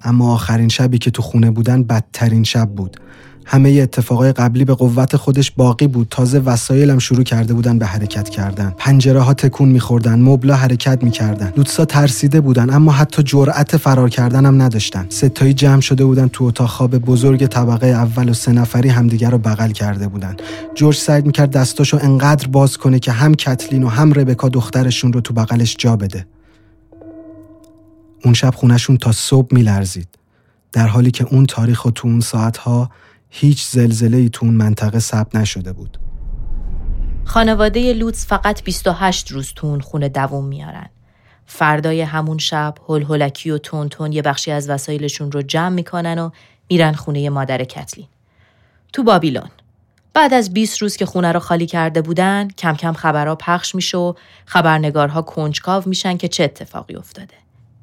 اما 0.03 0.33
آخرین 0.33 0.69
شبی 0.69 0.99
که 0.99 1.11
تو 1.11 1.23
خونه 1.23 1.51
بودن 1.51 1.83
بدترین 1.83 2.45
شب 2.45 2.71
بود. 2.71 2.97
همه 3.45 3.71
اتفاقای 3.71 4.33
قبلی 4.33 4.65
به 4.65 4.75
قوت 4.75 5.17
خودش 5.17 5.51
باقی 5.51 5.87
بود. 5.87 6.07
تازه 6.11 6.39
وسایلم 6.39 6.99
شروع 6.99 7.23
کرده 7.23 7.55
بودن 7.55 7.79
به 7.79 7.87
حرکت 7.87 8.29
کردن. 8.29 8.75
پنجره 8.79 9.21
ها 9.21 9.35
تکون 9.35 9.69
میخوردن 9.69 10.21
مبلا 10.21 10.57
حرکت 10.57 11.05
می‌کردن. 11.05 11.53
لوتسا 11.57 11.85
ترسیده 11.85 12.41
بودن 12.41 12.71
اما 12.71 12.93
حتی 12.93 13.23
جرأت 13.23 13.77
فرار 13.77 14.09
کردن 14.09 14.47
هم 14.47 14.63
نداشتن. 14.63 15.07
ستایی 15.09 15.55
جمع 15.55 15.81
شده 15.81 16.05
بودن 16.05 16.29
تو 16.29 16.45
اتاق 16.45 16.69
خواب 16.69 16.99
بزرگ 16.99 17.47
طبقه 17.47 17.87
اول 17.87 18.29
و 18.29 18.35
سه 18.35 18.53
نفری 18.53 18.89
همدیگر 18.89 19.31
رو 19.31 19.39
بغل 19.39 19.71
کرده 19.71 20.09
بودن. 20.09 20.37
جورج 20.75 20.97
سعی 20.97 21.23
می‌کرد 21.23 21.51
دستاشو 21.51 21.99
انقدر 22.03 22.47
باز 22.49 22.77
کنه 22.77 22.99
که 22.99 23.13
هم 23.13 23.35
کتلین 23.35 23.83
و 23.83 23.89
هم 23.89 24.13
ربکا 24.13 24.49
دخترشون 24.49 25.13
رو 25.13 25.21
تو 25.21 25.35
بغلش 25.35 25.77
جا 25.79 25.97
بده. 25.97 26.27
اون 28.25 28.35
شب 28.35 28.55
خونشون 28.55 28.97
تا 28.97 29.13
صبح 29.13 29.49
میلرزید. 29.55 30.09
در 30.73 30.87
حالی 30.87 31.11
که 31.11 31.27
اون 31.31 31.47
تاریخ 31.47 31.85
و 31.85 31.91
تو 31.91 32.09
اون 32.09 32.21
ساعتها 32.21 32.91
هیچ 33.35 33.65
زلزله 33.65 34.17
ای 34.17 34.29
تو 34.29 34.47
اون 34.47 34.55
منطقه 34.55 34.99
ثبت 34.99 35.37
نشده 35.37 35.73
بود. 35.73 35.99
خانواده 37.25 37.93
لوتس 37.93 38.27
فقط 38.27 38.63
28 38.63 39.31
روز 39.31 39.53
تو 39.57 39.67
اون 39.67 39.81
خونه 39.81 40.09
دووم 40.09 40.45
میارن. 40.45 40.89
فردای 41.47 42.01
همون 42.01 42.39
شب 42.39 42.75
هل 42.89 43.03
هلکی 43.03 43.51
و 43.51 43.59
تون 43.59 43.89
تون 43.89 44.13
یه 44.13 44.23
بخشی 44.23 44.51
از 44.51 44.71
وسایلشون 44.71 45.33
رو 45.33 45.43
جمع 45.43 45.69
می‌کنن 45.69 46.19
و 46.19 46.31
میرن 46.71 46.93
خونه 46.93 47.31
مادر 47.31 47.65
کتلین. 47.65 48.07
تو 48.93 49.03
بابیلون. 49.03 49.49
بعد 50.15 50.35
از 50.35 50.53
20 50.53 50.83
روز 50.83 50.97
که 50.97 51.07
خونه 51.07 51.33
رو 51.33 51.41
خالی 51.41 51.67
کرده 51.67 52.03
بودن، 52.03 52.49
کم 52.49 52.75
کم 52.75 52.93
خبرها 52.93 53.35
پخش 53.35 53.75
میشه 53.75 53.99
و 53.99 54.15
خبرنگارها 54.47 55.23
کنجکاو 55.23 55.83
میشن 55.87 56.17
که 56.17 56.29
چه 56.29 56.45
اتفاقی 56.45 56.95
افتاده. 56.95 57.35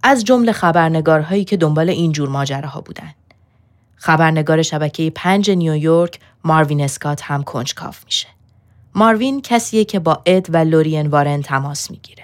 از 0.04 0.24
جمله 0.24 0.52
خبرنگارهایی 0.52 1.44
که 1.44 1.58
دنبال 1.58 1.90
این 1.90 2.12
جور 2.12 2.30
ماجراها 2.30 2.82
بودن. 2.82 3.14
خبرنگار 4.00 4.62
شبکه 4.62 5.12
پنج 5.16 5.52
نیویورک 5.52 6.20
ماروین 6.44 6.82
اسکات 6.82 7.22
هم 7.22 7.44
کنجکاف 7.44 8.06
میشه. 8.06 8.28
ماروین 8.96 9.42
کسیه 9.42 9.86
که 9.86 10.00
با 10.00 10.22
اد 10.26 10.48
و 10.50 10.58
لورین 10.58 11.08
وارن 11.08 11.42
تماس 11.42 11.92
می‌گیره. 11.92 12.24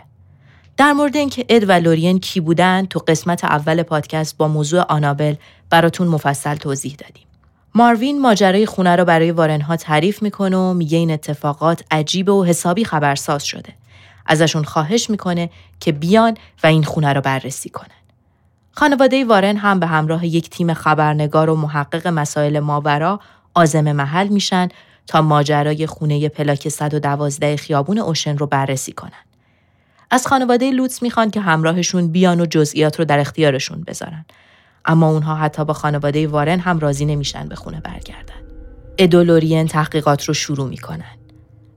در 0.78 0.94
مورد 0.94 1.16
اینکه 1.16 1.46
اد 1.50 1.70
و 1.70 1.72
لورین 1.72 2.20
کی 2.20 2.40
بودن 2.40 2.86
تو 2.86 3.00
قسمت 3.00 3.44
اول 3.44 3.84
پادکست 3.84 4.38
با 4.38 4.48
موضوع 4.48 4.82
آنابل 4.82 5.36
براتون 5.70 6.08
مفصل 6.08 6.56
توضیح 6.56 6.96
دادیم. 6.96 7.28
ماروین 7.76 8.22
ماجرای 8.22 8.66
خونه 8.66 8.96
رو 8.96 9.06
برای 9.06 9.32
وارنها 9.32 9.76
تعریف 9.76 10.22
می‌کنه 10.24 10.58
و 10.58 10.74
میگه 10.74 10.98
این 10.98 11.12
اتفاقات 11.12 11.84
عجیب 11.92 12.30
و 12.30 12.46
حسابی 12.46 12.86
خبرساز 12.86 13.44
شده. 13.44 13.74
ازشون 14.26 14.64
خواهش 14.64 15.10
می‌کنه 15.10 15.50
که 15.80 15.92
بیان 15.92 16.38
و 16.64 16.68
این 16.68 16.84
خونه 16.84 17.14
رو 17.14 17.22
بررسی 17.22 17.70
کنن. 17.70 18.05
خانواده 18.78 19.26
وارن 19.26 19.58
هم 19.58 19.80
به 19.80 19.88
همراه 19.88 20.26
یک 20.26 20.50
تیم 20.50 20.74
خبرنگار 20.74 21.50
و 21.50 21.56
محقق 21.56 22.08
مسائل 22.08 22.60
ماورا 22.60 23.20
آزم 23.54 23.92
محل 23.92 24.28
میشن 24.28 24.68
تا 25.08 25.22
ماجرای 25.22 25.88
خونه 25.88 26.30
پلاک 26.30 26.70
112 26.70 27.56
خیابون 27.56 27.98
اوشن 27.98 28.38
رو 28.38 28.48
بررسی 28.48 28.92
کنن. 28.92 29.12
از 30.12 30.28
خانواده 30.28 30.72
لوتس 30.72 31.04
می‌خوان 31.04 31.32
که 31.32 31.42
همراهشون 31.42 32.08
بیان 32.08 32.42
و 32.42 32.46
جزئیات 32.46 33.00
رو 33.00 33.06
در 33.06 33.20
اختیارشون 33.20 33.84
بذارن. 33.88 34.26
اما 34.86 35.10
اونها 35.10 35.36
حتی 35.36 35.66
با 35.66 35.74
خانواده 35.74 36.28
وارن 36.28 36.60
هم 36.60 36.80
راضی 36.80 37.06
نمیشن 37.06 37.48
به 37.48 37.56
خونه 37.56 37.82
برگردن. 37.82 38.42
ادو 38.98 39.24
لورین 39.24 39.68
تحقیقات 39.68 40.24
رو 40.24 40.34
شروع 40.34 40.70
می‌کنن. 40.70 41.18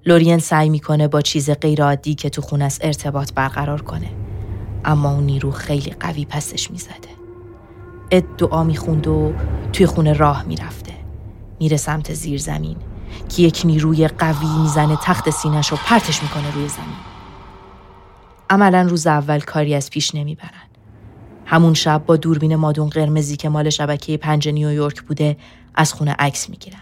لورین 0.07 0.38
سعی 0.38 0.69
می‌کنه 0.69 1.09
با 1.09 1.21
چیز 1.21 1.50
غیرعادی 1.50 2.14
که 2.14 2.31
تو 2.31 2.43
خونه 2.43 2.69
ارتباط 2.81 3.33
برقرار 3.33 3.83
کنه. 3.83 4.09
اما 4.85 5.12
اون 5.12 5.25
نیرو 5.25 5.50
خیلی 5.50 5.90
قوی 5.90 6.25
پسش 6.25 6.70
می‌زده. 6.70 7.18
اد 8.11 8.37
دعا 8.37 8.64
می‌خوند 8.64 9.06
و 9.06 9.32
توی 9.73 9.87
خونه 9.87 10.12
راه 10.12 10.44
می‌رفته. 10.44 10.92
میره 11.61 11.76
سمت 11.76 12.14
زیر 12.14 12.40
زمین 12.40 12.76
که 13.28 13.42
یک 13.42 13.62
نیروی 13.64 14.08
قوی 14.08 14.58
می‌زنه 14.62 14.97
تخت 14.97 15.30
سینش 15.30 15.68
رو 15.68 15.78
پرتش 15.85 16.23
می‌کنه 16.23 16.54
روی 16.54 16.68
زمین. 16.68 16.97
عملا 18.50 18.82
روز 18.82 19.06
اول 19.06 19.40
کاری 19.40 19.75
از 19.75 19.90
پیش 19.90 20.14
نمی‌برن. 20.14 20.68
همون 21.44 21.75
شب 21.75 22.02
با 22.06 22.16
دوربین 22.16 22.56
مادون 22.56 22.88
قرمزی 22.88 23.37
که 23.37 23.49
مال 23.49 23.70
شبکه 23.70 24.16
پنج 24.16 24.49
نیویورک 24.49 25.02
بوده 25.02 25.37
از 25.75 25.92
خونه 25.92 26.16
عکس 26.18 26.50
می‌گیرن. 26.50 26.78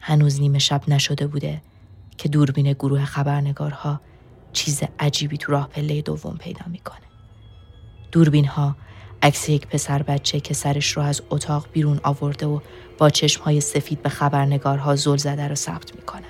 هنوز 0.00 0.40
نیمه 0.40 0.58
شب 0.58 0.82
نشده 0.88 1.26
بوده 1.26 1.62
که 2.16 2.28
دوربین 2.28 2.72
گروه 2.72 3.04
خبرنگارها 3.04 4.00
چیز 4.52 4.82
عجیبی 4.98 5.36
تو 5.36 5.52
راه 5.52 5.68
پله 5.68 6.02
دوم 6.02 6.36
پیدا 6.36 6.64
می‌کنه. 6.70 6.98
دوربین 8.12 8.44
ها 8.44 8.76
عکس 9.22 9.48
یک 9.48 9.66
پسر 9.66 10.02
بچه 10.02 10.40
که 10.40 10.54
سرش 10.54 10.90
رو 10.90 11.02
از 11.02 11.22
اتاق 11.30 11.66
بیرون 11.72 12.00
آورده 12.02 12.46
و 12.46 12.60
با 12.98 13.10
چشم 13.10 13.42
های 13.42 13.60
سفید 13.60 14.02
به 14.02 14.08
خبرنگارها 14.08 14.96
زل 14.96 15.16
زده 15.16 15.48
رو 15.48 15.54
ثبت 15.54 15.96
می‌کنن. 15.96 16.22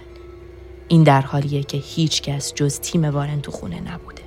این 0.88 1.02
در 1.02 1.21
حالیه 1.21 1.62
که 1.62 1.79
هیچ 1.79 2.23
کس 2.23 2.55
جز 2.55 2.81
تیم 2.81 3.05
وارن 3.05 3.41
تو 3.41 3.52
خونه 3.52 3.81
نبوده. 3.81 4.23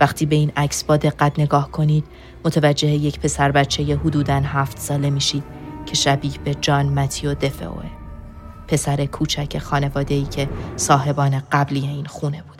وقتی 0.00 0.26
به 0.26 0.36
این 0.36 0.52
عکس 0.56 0.84
با 0.84 0.96
دقت 0.96 1.38
نگاه 1.38 1.70
کنید 1.70 2.04
متوجه 2.44 2.88
یک 2.88 3.20
پسر 3.20 3.52
بچه 3.52 3.82
حدوداً 3.96 4.34
هفت 4.34 4.78
ساله 4.78 5.10
میشید 5.10 5.44
که 5.86 5.94
شبیه 5.94 6.38
به 6.44 6.54
جان 6.54 6.86
متیو 6.86 7.34
دفئوه 7.34 7.90
پسر 8.68 9.06
کوچک 9.06 9.58
خانواده 9.58 10.14
ای 10.14 10.22
که 10.24 10.48
صاحبان 10.76 11.42
قبلی 11.52 11.80
این 11.80 12.06
خونه 12.06 12.42
بودن. 12.42 12.53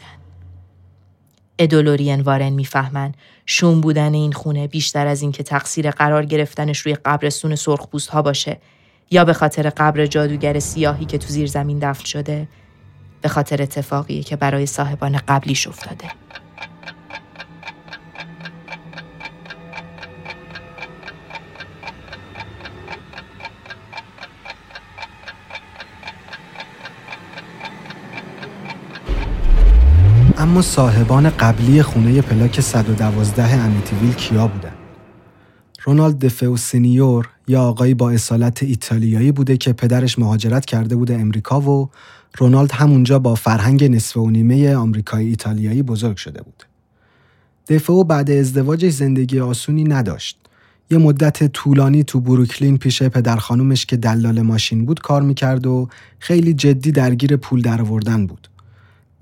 ادولورین 1.58 2.20
وارن 2.20 2.49
می‌فهمن 2.50 3.12
شوم 3.46 3.80
بودن 3.80 4.14
این 4.14 4.32
خونه 4.32 4.66
بیشتر 4.66 5.06
از 5.06 5.23
اینکه 5.23 5.42
تقصیر 5.42 5.90
قرار 5.90 6.25
گرفتنش 6.25 6.78
روی 6.78 6.94
قبرستون 6.94 7.54
سرخپوست 7.54 8.08
ها 8.08 8.23
باشه 8.23 8.58
یا 9.11 9.25
به 9.25 9.32
خاطر 9.32 9.70
قبر 9.70 10.06
جادوگر 10.06 10.58
سیاهی 10.58 11.04
که 11.04 11.18
تو 11.18 11.28
زیر 11.28 11.46
زمین 11.46 11.78
دفن 11.78 12.04
شده 12.04 12.49
به 13.23 13.28
خاطر 13.28 13.62
اتفاقی 13.62 14.23
که 14.23 14.37
برای 14.37 14.66
صاحبان 14.66 15.20
قبلیش 15.28 15.66
افتاده. 15.68 16.11
اما 30.45 30.63
صاحبان 30.63 31.30
قبلی 31.30 31.83
خونه 31.83 32.23
پلاک 32.23 32.61
112 32.61 33.54
امیتیویل 33.54 34.13
کیا 34.13 34.47
بودن؟ 34.49 34.73
رونالد 35.85 36.19
دفو 36.19 36.57
سینیور 36.57 37.28
یا 37.49 37.63
آقایی 37.63 37.95
با 37.95 38.11
اصالت 38.11 38.63
ایتالیایی 38.63 39.33
بوده 39.33 39.57
که 39.57 39.73
پدرش 39.73 40.19
مهاجرت 40.19 40.67
کرده 40.67 40.97
بوده 40.97 41.15
امریکا 41.15 41.61
و 41.61 41.91
رونالد 42.39 42.73
همونجا 42.73 43.19
با 43.19 43.35
فرهنگ 43.35 43.85
نصف 43.85 44.17
و 44.17 44.30
نیمه 44.30 44.75
آمریکایی 44.76 45.28
ایتالیایی 45.28 45.83
بزرگ 45.83 46.17
شده 46.17 46.43
بود. 46.43 46.65
دفو 47.69 48.04
بعد 48.04 48.30
ازدواجش 48.30 48.93
زندگی 48.93 49.41
آسونی 49.41 49.85
نداشت. 49.85 50.39
یه 50.91 50.99
مدت 50.99 51.52
طولانی 51.52 52.04
تو 52.04 52.21
بروکلین 52.21 52.78
پیش 52.78 53.02
پدر 53.02 53.37
خانومش 53.37 53.87
که 53.87 53.97
دلال 53.97 54.43
ماشین 54.43 54.85
بود 54.85 55.00
کار 55.00 55.23
می‌کرد 55.23 55.67
و 55.67 55.89
خیلی 56.19 56.54
جدی 56.54 56.93
درگیر 56.93 57.37
پول 57.37 57.63
درآوردن 57.63 58.26
بود. 58.26 58.49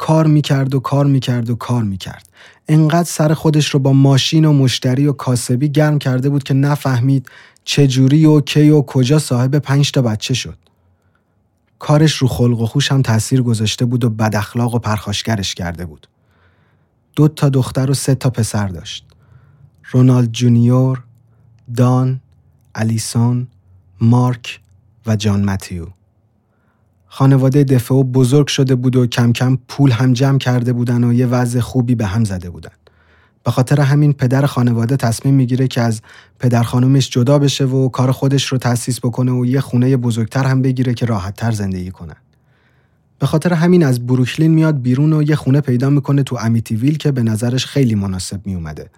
کار 0.03 0.27
می‌کرد 0.27 0.75
و 0.75 0.81
کار 0.81 1.07
می‌کرد 1.07 1.51
و 1.51 1.55
کار 1.55 1.83
می‌کرد. 1.83 2.29
انقدر 2.69 3.09
سر 3.09 3.35
خودش 3.35 3.69
رو 3.69 3.81
با 3.81 3.93
ماشین 3.93 4.45
و 4.45 4.53
مشتری 4.53 5.07
و 5.07 5.12
کاسبی 5.12 5.69
گرم 5.69 5.99
کرده 5.99 6.29
بود 6.29 6.43
که 6.43 6.55
نفهمید 6.55 7.29
چجوری 7.65 8.27
و 8.27 8.41
کی 8.41 8.71
و 8.71 8.83
کجا 8.83 9.19
صاحب 9.19 9.59
پنج 9.59 9.91
تا 9.91 10.03
بچه 10.03 10.35
شد. 10.35 10.59
کارش 11.79 12.17
رو 12.17 12.29
خلق 12.29 12.61
و 12.61 12.67
خوش 12.67 12.93
هم 12.93 13.03
تاثیر 13.03 13.43
گذاشته 13.43 13.85
بود 13.85 14.05
و 14.05 14.11
بد 14.11 14.37
اخلاق 14.37 14.75
و 14.75 14.79
پرخاشگرش 14.79 15.55
کرده 15.55 15.87
بود. 15.87 16.07
دو 17.17 17.29
تا 17.29 17.49
دختر 17.49 17.91
و 17.91 17.95
سه 17.95 18.15
تا 18.15 18.31
پسر 18.31 18.69
داشت. 18.69 19.07
رونالد 19.91 20.33
جونیور، 20.33 21.03
دان، 21.77 22.21
الیسون، 22.75 23.49
مارک 24.01 24.61
و 25.07 25.17
جان 25.17 25.45
متیو. 25.45 25.87
خانواده 27.14 27.64
دفعو 27.64 28.05
بزرگ 28.05 28.46
شده 28.46 28.75
بود 28.75 28.96
و 28.96 29.07
کم 29.07 29.33
کم 29.33 29.59
پول 29.68 29.90
هم 29.90 30.12
جمع 30.12 30.38
کرده 30.38 30.72
بودن 30.72 31.05
و 31.05 31.12
یه 31.12 31.27
وضع 31.27 31.61
خوبی 31.61 31.94
به 31.94 32.07
هم 32.07 32.25
زده 32.25 32.51
بودن. 32.51 32.70
به 33.44 33.51
خاطر 33.51 33.81
همین 33.81 34.12
پدر 34.12 34.46
خانواده 34.46 34.96
تصمیم 34.96 35.35
می‌گیره 35.35 35.66
که 35.68 35.81
از 35.81 36.01
پدر 36.38 36.62
خانومش 36.62 37.11
جدا 37.11 37.38
بشه 37.38 37.64
و 37.64 37.88
کار 37.88 38.12
خودش 38.12 38.46
رو 38.46 38.59
تأسیس 38.59 39.01
بکنه 39.01 39.33
و 39.33 39.46
یه 39.46 39.61
خونه 39.61 39.96
بزرگتر 39.96 40.44
هم 40.44 40.62
بگیره 40.62 40.94
که 40.94 41.07
راحتتر 41.07 41.53
زندگی 41.53 41.90
کنن. 41.90 42.16
به 43.18 43.27
خاطر 43.27 43.53
همین 43.53 43.85
از 43.85 44.07
بروکلین 44.07 44.55
میاد 44.55 44.83
بیرون 44.83 45.12
و 45.12 45.22
یه 45.22 45.37
خونه 45.37 45.61
پیدا 45.61 45.90
می‌کنه 45.90 46.22
تو 46.22 46.37
امیتیویل 46.40 46.96
که 46.96 47.12
به 47.12 47.22
نظرش 47.22 47.66
خیلی 47.66 47.94
مناسب 47.94 48.46
میومده. 48.46 48.90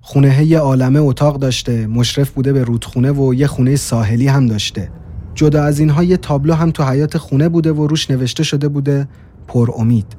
خونه 0.00 0.44
یه 0.44 0.58
عالمه 0.58 1.00
اتاق 1.00 1.38
داشته، 1.38 1.86
مشرف 1.86 2.30
بوده 2.30 2.52
به 2.52 2.64
رودخونه 2.64 3.12
و 3.12 3.34
یه 3.34 3.46
خونه 3.46 3.76
ساحلی 3.76 4.28
هم 4.28 4.46
داشته. 4.46 4.90
جدا 5.38 5.62
از 5.64 5.78
اینها 5.78 6.02
یه 6.02 6.16
تابلو 6.16 6.54
هم 6.54 6.70
تو 6.70 6.84
حیات 6.84 7.18
خونه 7.18 7.48
بوده 7.48 7.72
و 7.72 7.86
روش 7.86 8.10
نوشته 8.10 8.42
شده 8.42 8.68
بوده 8.68 9.08
پر 9.48 9.70
امید. 9.76 10.16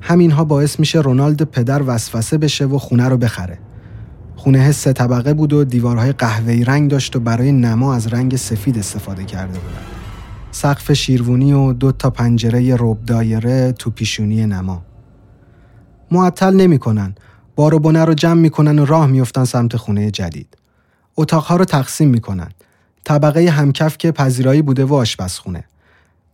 همینها 0.00 0.44
باعث 0.44 0.80
میشه 0.80 1.00
رونالد 1.00 1.42
پدر 1.42 1.82
وسوسه 1.86 2.38
بشه 2.38 2.64
و 2.64 2.78
خونه 2.78 3.08
رو 3.08 3.16
بخره. 3.16 3.58
خونه 4.36 4.72
سه 4.72 4.92
طبقه 4.92 5.34
بود 5.34 5.52
و 5.52 5.64
دیوارهای 5.64 6.12
قهوه‌ای 6.12 6.64
رنگ 6.64 6.90
داشت 6.90 7.16
و 7.16 7.20
برای 7.20 7.52
نما 7.52 7.94
از 7.94 8.06
رنگ 8.06 8.36
سفید 8.36 8.78
استفاده 8.78 9.24
کرده 9.24 9.58
بودن. 9.58 9.82
سقف 10.50 10.92
شیروانی 10.92 11.52
و 11.52 11.72
دو 11.72 11.92
تا 11.92 12.10
پنجره 12.10 12.76
رب 12.78 13.04
دایره 13.04 13.72
تو 13.72 13.90
پیشونی 13.90 14.46
نما. 14.46 14.82
معطل 16.10 16.54
نمی‌کنن. 16.54 17.14
بار 17.56 17.74
و 17.74 17.78
بنه 17.78 18.04
رو 18.04 18.14
جمع 18.14 18.40
می‌کنن 18.40 18.78
و 18.78 18.84
راه 18.84 19.06
میفتن 19.06 19.44
سمت 19.44 19.76
خونه 19.76 20.10
جدید. 20.10 20.56
اتاقها 21.16 21.56
رو 21.56 21.64
تقسیم 21.64 22.08
می‌کنن. 22.08 22.48
طبقه 23.04 23.48
همکف 23.50 23.98
که 23.98 24.12
پذیرایی 24.12 24.62
بوده 24.62 24.84
و 24.84 24.94
آشپزخونه. 24.94 25.64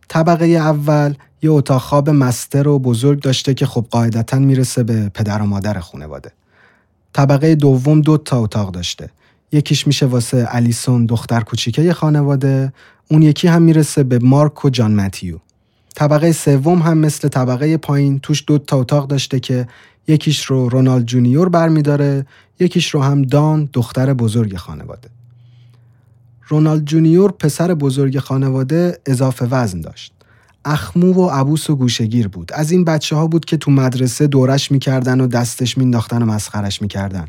طبقه 0.07 0.45
اول 0.45 1.13
یه 1.41 1.51
اتاق 1.51 1.81
خواب 1.81 2.09
مستر 2.09 2.67
و 2.67 2.79
بزرگ 2.79 3.21
داشته 3.21 3.53
که 3.53 3.65
خب 3.65 3.85
قاعدتا 3.91 4.39
می‌رسه 4.39 4.83
به 4.83 5.09
پدر 5.09 5.41
و 5.41 5.45
مادر 5.45 5.79
خونواده. 5.79 6.31
طبقه 7.13 7.55
دوم 7.55 8.01
دو 8.01 8.17
تا 8.17 8.39
اتاق 8.39 8.71
داشته. 8.71 9.09
یکیش 9.51 9.87
میشه 9.87 10.05
واسه 10.05 10.47
الیسون 10.49 11.05
دختر 11.05 11.41
کوچیکه 11.41 11.93
خانواده، 11.93 12.73
اون 13.07 13.21
یکی 13.21 13.47
هم 13.47 13.61
می‌رسه 13.61 14.03
به 14.03 14.19
مارک 14.19 14.65
و 14.65 14.69
جان 14.69 14.95
متیو. 14.95 15.37
طبقه 15.95 16.31
سوم 16.31 16.81
هم 16.81 16.97
مثل 16.97 17.27
طبقه 17.27 17.77
پایین 17.77 18.19
توش 18.19 18.43
دو 18.47 18.57
تا 18.57 18.77
اتاق 18.77 19.07
داشته 19.07 19.39
که 19.39 19.67
یکیش 20.07 20.45
رو 20.45 20.69
رونالد 20.69 21.05
جونیور 21.05 21.49
برمیداره، 21.49 22.25
یکیش 22.59 22.89
رو 22.89 23.01
هم 23.01 23.21
دان 23.21 23.69
دختر 23.73 24.13
بزرگ 24.13 24.57
خانواده. 24.57 25.09
رونالد 26.47 26.85
جونیور 26.85 27.31
پسر 27.31 27.73
بزرگ 27.73 28.19
خانواده 28.19 28.99
اضافه 29.05 29.45
وزن 29.45 29.81
داشت. 29.81 30.13
اخمو 30.65 31.13
و 31.13 31.29
عبوس 31.29 31.69
و 31.69 31.75
گوشه‌گیر 31.75 32.27
بود. 32.27 32.51
از 32.53 32.71
این 32.71 32.83
بچه 32.83 33.15
ها 33.15 33.27
بود 33.27 33.45
که 33.45 33.57
تو 33.57 33.71
مدرسه 33.71 34.27
دورش 34.27 34.71
می‌کردن 34.71 35.21
و 35.21 35.27
دستش 35.27 35.77
مینداختن 35.77 36.21
و 36.21 36.25
مسخرش 36.25 36.81
می‌کردن. 36.81 37.27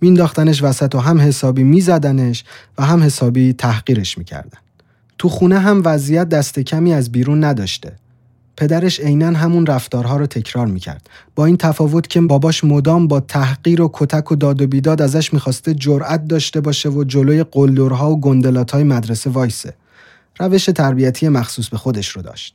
مینداختنش 0.00 0.62
وسط 0.62 0.94
و 0.94 0.98
هم 0.98 1.20
حسابی 1.20 1.62
میزدنش 1.62 2.44
و 2.78 2.84
هم 2.84 3.02
حسابی 3.02 3.52
تحقیرش 3.52 4.18
می‌کردن. 4.18 4.58
تو 5.18 5.28
خونه 5.28 5.58
هم 5.58 5.82
وضعیت 5.84 6.28
دست 6.28 6.58
کمی 6.58 6.92
از 6.92 7.12
بیرون 7.12 7.44
نداشته. 7.44 7.92
پدرش 8.56 9.00
عینا 9.00 9.38
همون 9.38 9.66
رفتارها 9.66 10.16
رو 10.16 10.26
تکرار 10.26 10.66
می‌کرد 10.66 11.10
با 11.34 11.46
این 11.46 11.56
تفاوت 11.56 12.08
که 12.08 12.20
باباش 12.20 12.64
مدام 12.64 13.08
با 13.08 13.20
تحقیر 13.20 13.82
و 13.82 13.90
کتک 13.92 14.32
و 14.32 14.36
داد 14.36 14.62
و 14.62 14.66
بیداد 14.66 15.02
ازش 15.02 15.34
می‌خواسته 15.34 15.74
جرأت 15.74 16.28
داشته 16.28 16.60
باشه 16.60 16.88
و 16.88 17.04
جلوی 17.04 17.44
قلدرها 17.44 18.10
و 18.10 18.20
گندلات 18.20 18.70
های 18.70 18.84
مدرسه 18.84 19.30
وایسه 19.30 19.74
روش 20.38 20.64
تربیتی 20.64 21.28
مخصوص 21.28 21.68
به 21.68 21.76
خودش 21.76 22.08
رو 22.08 22.22
داشت. 22.22 22.54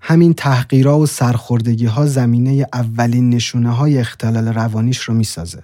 همین 0.00 0.34
تحقیرا 0.34 0.98
و 0.98 1.06
سرخوردگی 1.06 1.86
ها 1.86 2.06
زمینه 2.06 2.66
اولین 2.72 3.30
نشونه 3.30 3.70
های 3.70 3.98
اختلال 3.98 4.48
روانیش 4.48 4.98
رو 4.98 5.14
می‌سازه. 5.14 5.62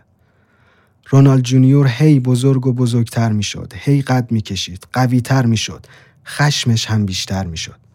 رونالد 1.09 1.43
جونیور 1.43 1.87
هی 1.89 2.21
بزرگ 2.21 2.67
و 2.67 2.73
بزرگتر 2.73 3.33
می‌شد، 3.33 3.73
هی 3.77 4.03
قد 4.03 4.33
می‌کشید، 4.33 4.87
قویتر 4.93 5.47
می‌شد، 5.47 5.87
خشمش 6.27 6.87
هم 6.87 7.07
بیشتر 7.07 7.47
می‌شد. 7.47 7.86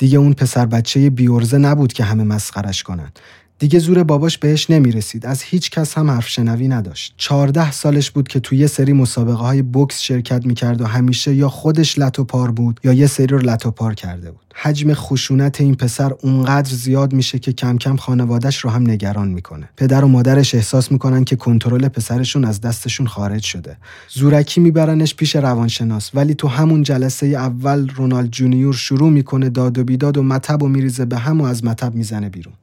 دیگه 0.00 0.18
اون 0.18 0.32
پسر 0.32 0.66
بچه 0.66 1.10
بیورزه 1.10 1.58
نبود 1.58 1.92
که 1.92 2.04
همه 2.04 2.24
مسخرش 2.24 2.82
کنن. 2.82 3.12
دیگه 3.60 3.78
زور 3.78 4.02
باباش 4.02 4.38
بهش 4.38 4.70
نمی‌رسید. 4.70 5.26
از 5.26 5.42
هیچ 5.42 5.70
کس 5.70 5.98
هم 5.98 6.10
حرف 6.10 6.28
شنوی 6.28 6.68
نداشت. 6.68 7.14
چهارده 7.16 7.72
سالش 7.72 8.10
بود 8.10 8.28
که 8.28 8.40
توی 8.40 8.58
یه 8.58 8.66
سری 8.66 8.92
مسابقه 8.92 9.42
های 9.42 9.62
بوکس 9.62 10.00
شرکت 10.00 10.46
می‌کرد 10.46 10.80
و 10.80 10.86
همیشه 10.86 11.34
یا 11.34 11.48
خودش 11.48 11.98
لتو 11.98 12.24
پار 12.24 12.50
بود 12.50 12.80
یا 12.84 12.92
یه 12.92 13.06
سری 13.06 13.26
رو 13.26 13.38
لتو 13.38 13.70
پار 13.70 13.94
کرده 13.94 14.30
بود. 14.30 14.40
حجم 14.54 14.94
خشونت 14.94 15.60
این 15.60 15.74
پسر 15.74 16.12
اونقدر 16.22 16.74
زیاد 16.74 17.12
میشه 17.12 17.38
که 17.38 17.52
کم 17.52 17.78
کم 17.78 17.96
خانوادش 17.96 18.58
رو 18.58 18.70
هم 18.70 18.90
نگران 18.90 19.28
می‌کنه. 19.28 19.68
پدر 19.76 20.04
و 20.04 20.08
مادرش 20.08 20.54
احساس 20.54 20.92
می‌کنن 20.92 21.24
که 21.24 21.36
کنترل 21.36 21.88
پسرشون 21.88 22.44
از 22.44 22.60
دستشون 22.60 23.06
خارج 23.06 23.42
شده. 23.42 23.76
زورکی 24.08 24.60
میبرنش 24.60 25.14
پیش 25.14 25.36
روانشناس 25.36 26.10
ولی 26.14 26.34
تو 26.34 26.48
همون 26.48 26.82
جلسه 26.82 27.26
اول 27.26 27.88
رونالد 27.88 28.30
جونیور 28.30 28.74
شروع 28.74 29.10
می‌کنه 29.10 29.48
داد 29.48 29.78
و 29.78 29.84
بیداد 29.84 30.16
و 30.16 30.22
مطب 30.22 30.62
و 30.62 30.68
میریزه 30.68 31.04
به 31.04 31.18
هم 31.18 31.40
و 31.40 31.44
از 31.44 31.64
مطب 31.64 31.94
می‌زنه 31.94 32.28
بیرون. 32.28 32.54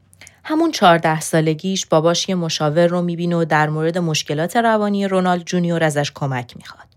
همون 0.49 0.71
14 0.71 1.19
سالگیش 1.19 1.85
باباش 1.85 2.29
یه 2.29 2.35
مشاور 2.35 2.87
رو 2.87 3.01
می‌بینه 3.01 3.35
و 3.35 3.45
در 3.45 3.69
مورد 3.69 3.97
مشکلات 3.97 4.55
روانی 4.55 5.07
رونالد 5.07 5.43
جونیور 5.43 5.83
ازش 5.83 6.11
کمک 6.15 6.57
می‌خواد. 6.57 6.87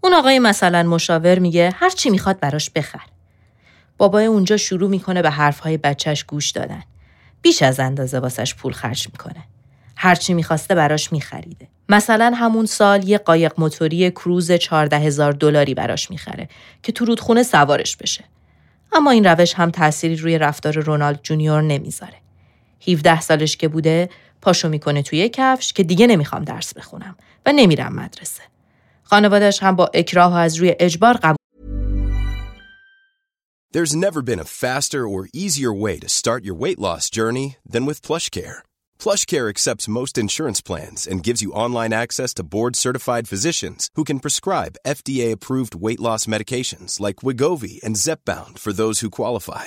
اون 0.00 0.14
آقای 0.14 0.38
مثلا 0.38 0.82
مشاور 0.82 1.38
میگه 1.38 1.72
هر 1.74 1.90
چی 1.90 2.10
می‌خواد 2.10 2.40
براش 2.40 2.70
بخر. 2.70 3.06
بابای 3.98 4.24
اونجا 4.24 4.56
شروع 4.56 4.90
می‌کنه 4.90 5.22
به 5.22 5.30
حرفهای 5.30 5.76
بچهش 5.76 6.24
گوش 6.24 6.50
دادن. 6.50 6.82
بیش 7.42 7.62
از 7.62 7.80
اندازه 7.80 8.18
واسش 8.18 8.54
پول 8.54 8.72
خرج 8.72 9.08
می‌کنه. 9.12 9.44
هر 9.96 10.14
چی 10.14 10.34
می‌خواسته 10.34 10.74
براش 10.74 11.12
میخریده. 11.12 11.68
مثلا 11.88 12.32
همون 12.36 12.66
سال 12.66 13.08
یه 13.08 13.18
قایق 13.18 13.52
موتوری 13.58 14.10
کروز 14.10 14.52
14 14.52 14.96
هزار 14.96 15.32
دلاری 15.32 15.74
براش 15.74 16.10
می‌خره 16.10 16.48
که 16.82 16.92
تو 16.92 17.04
رودخونه 17.04 17.42
سوارش 17.42 17.96
بشه. 17.96 18.24
اما 18.92 19.10
این 19.10 19.26
روش 19.26 19.54
هم 19.54 19.70
تأثیری 19.70 20.16
روی 20.16 20.38
رفتار 20.38 20.78
رونالد 20.78 21.20
جونیور 21.22 21.62
نمی‌ذاره. 21.62 22.19
17 22.88 23.20
سالش 23.20 23.56
که 23.56 23.68
بوده 23.68 24.10
پاشو 24.42 24.68
می‌کنه 24.68 25.02
توی 25.02 25.28
کفش 25.28 25.72
که 25.72 25.82
دیگه 25.82 26.06
نمی‌خوام 26.06 26.44
درس 26.44 26.74
بخونم 26.74 27.16
و 27.46 27.52
نمیرم 27.52 27.94
مدرسه. 27.94 28.42
خانوادش 29.02 29.62
هم 29.62 29.76
با 29.76 29.90
اکراه 29.94 30.32
و 30.32 30.36
از 30.36 30.56
روی 30.56 30.76
اجبار 30.80 31.16
قبول 31.16 31.36
There's 33.72 33.94
never 33.94 34.20
been 34.20 34.40
a 34.40 34.52
faster 34.64 35.06
or 35.06 35.28
easier 35.32 35.72
way 35.72 35.96
to 36.00 36.08
start 36.08 36.44
your 36.44 36.56
weight 36.62 36.80
loss 36.80 37.08
journey 37.08 37.56
than 37.72 37.86
with 37.86 38.02
PlushCare. 38.02 38.58
PlushCare 38.98 39.48
accepts 39.48 39.94
most 39.98 40.18
insurance 40.18 40.60
plans 40.60 41.06
and 41.10 41.22
gives 41.22 41.40
you 41.40 41.52
online 41.52 41.92
access 41.92 42.34
to 42.34 42.48
board-certified 42.54 43.28
physicians 43.28 43.88
who 43.94 44.02
can 44.02 44.18
prescribe 44.18 44.80
FDA-approved 44.84 45.74
weight 45.86 46.00
loss 46.00 46.26
medications 46.26 46.98
like 46.98 47.22
Wigovi 47.26 47.80
and 47.84 47.94
Zepbound 47.94 48.58
for 48.58 48.72
those 48.72 48.98
who 49.00 49.18
qualify. 49.20 49.66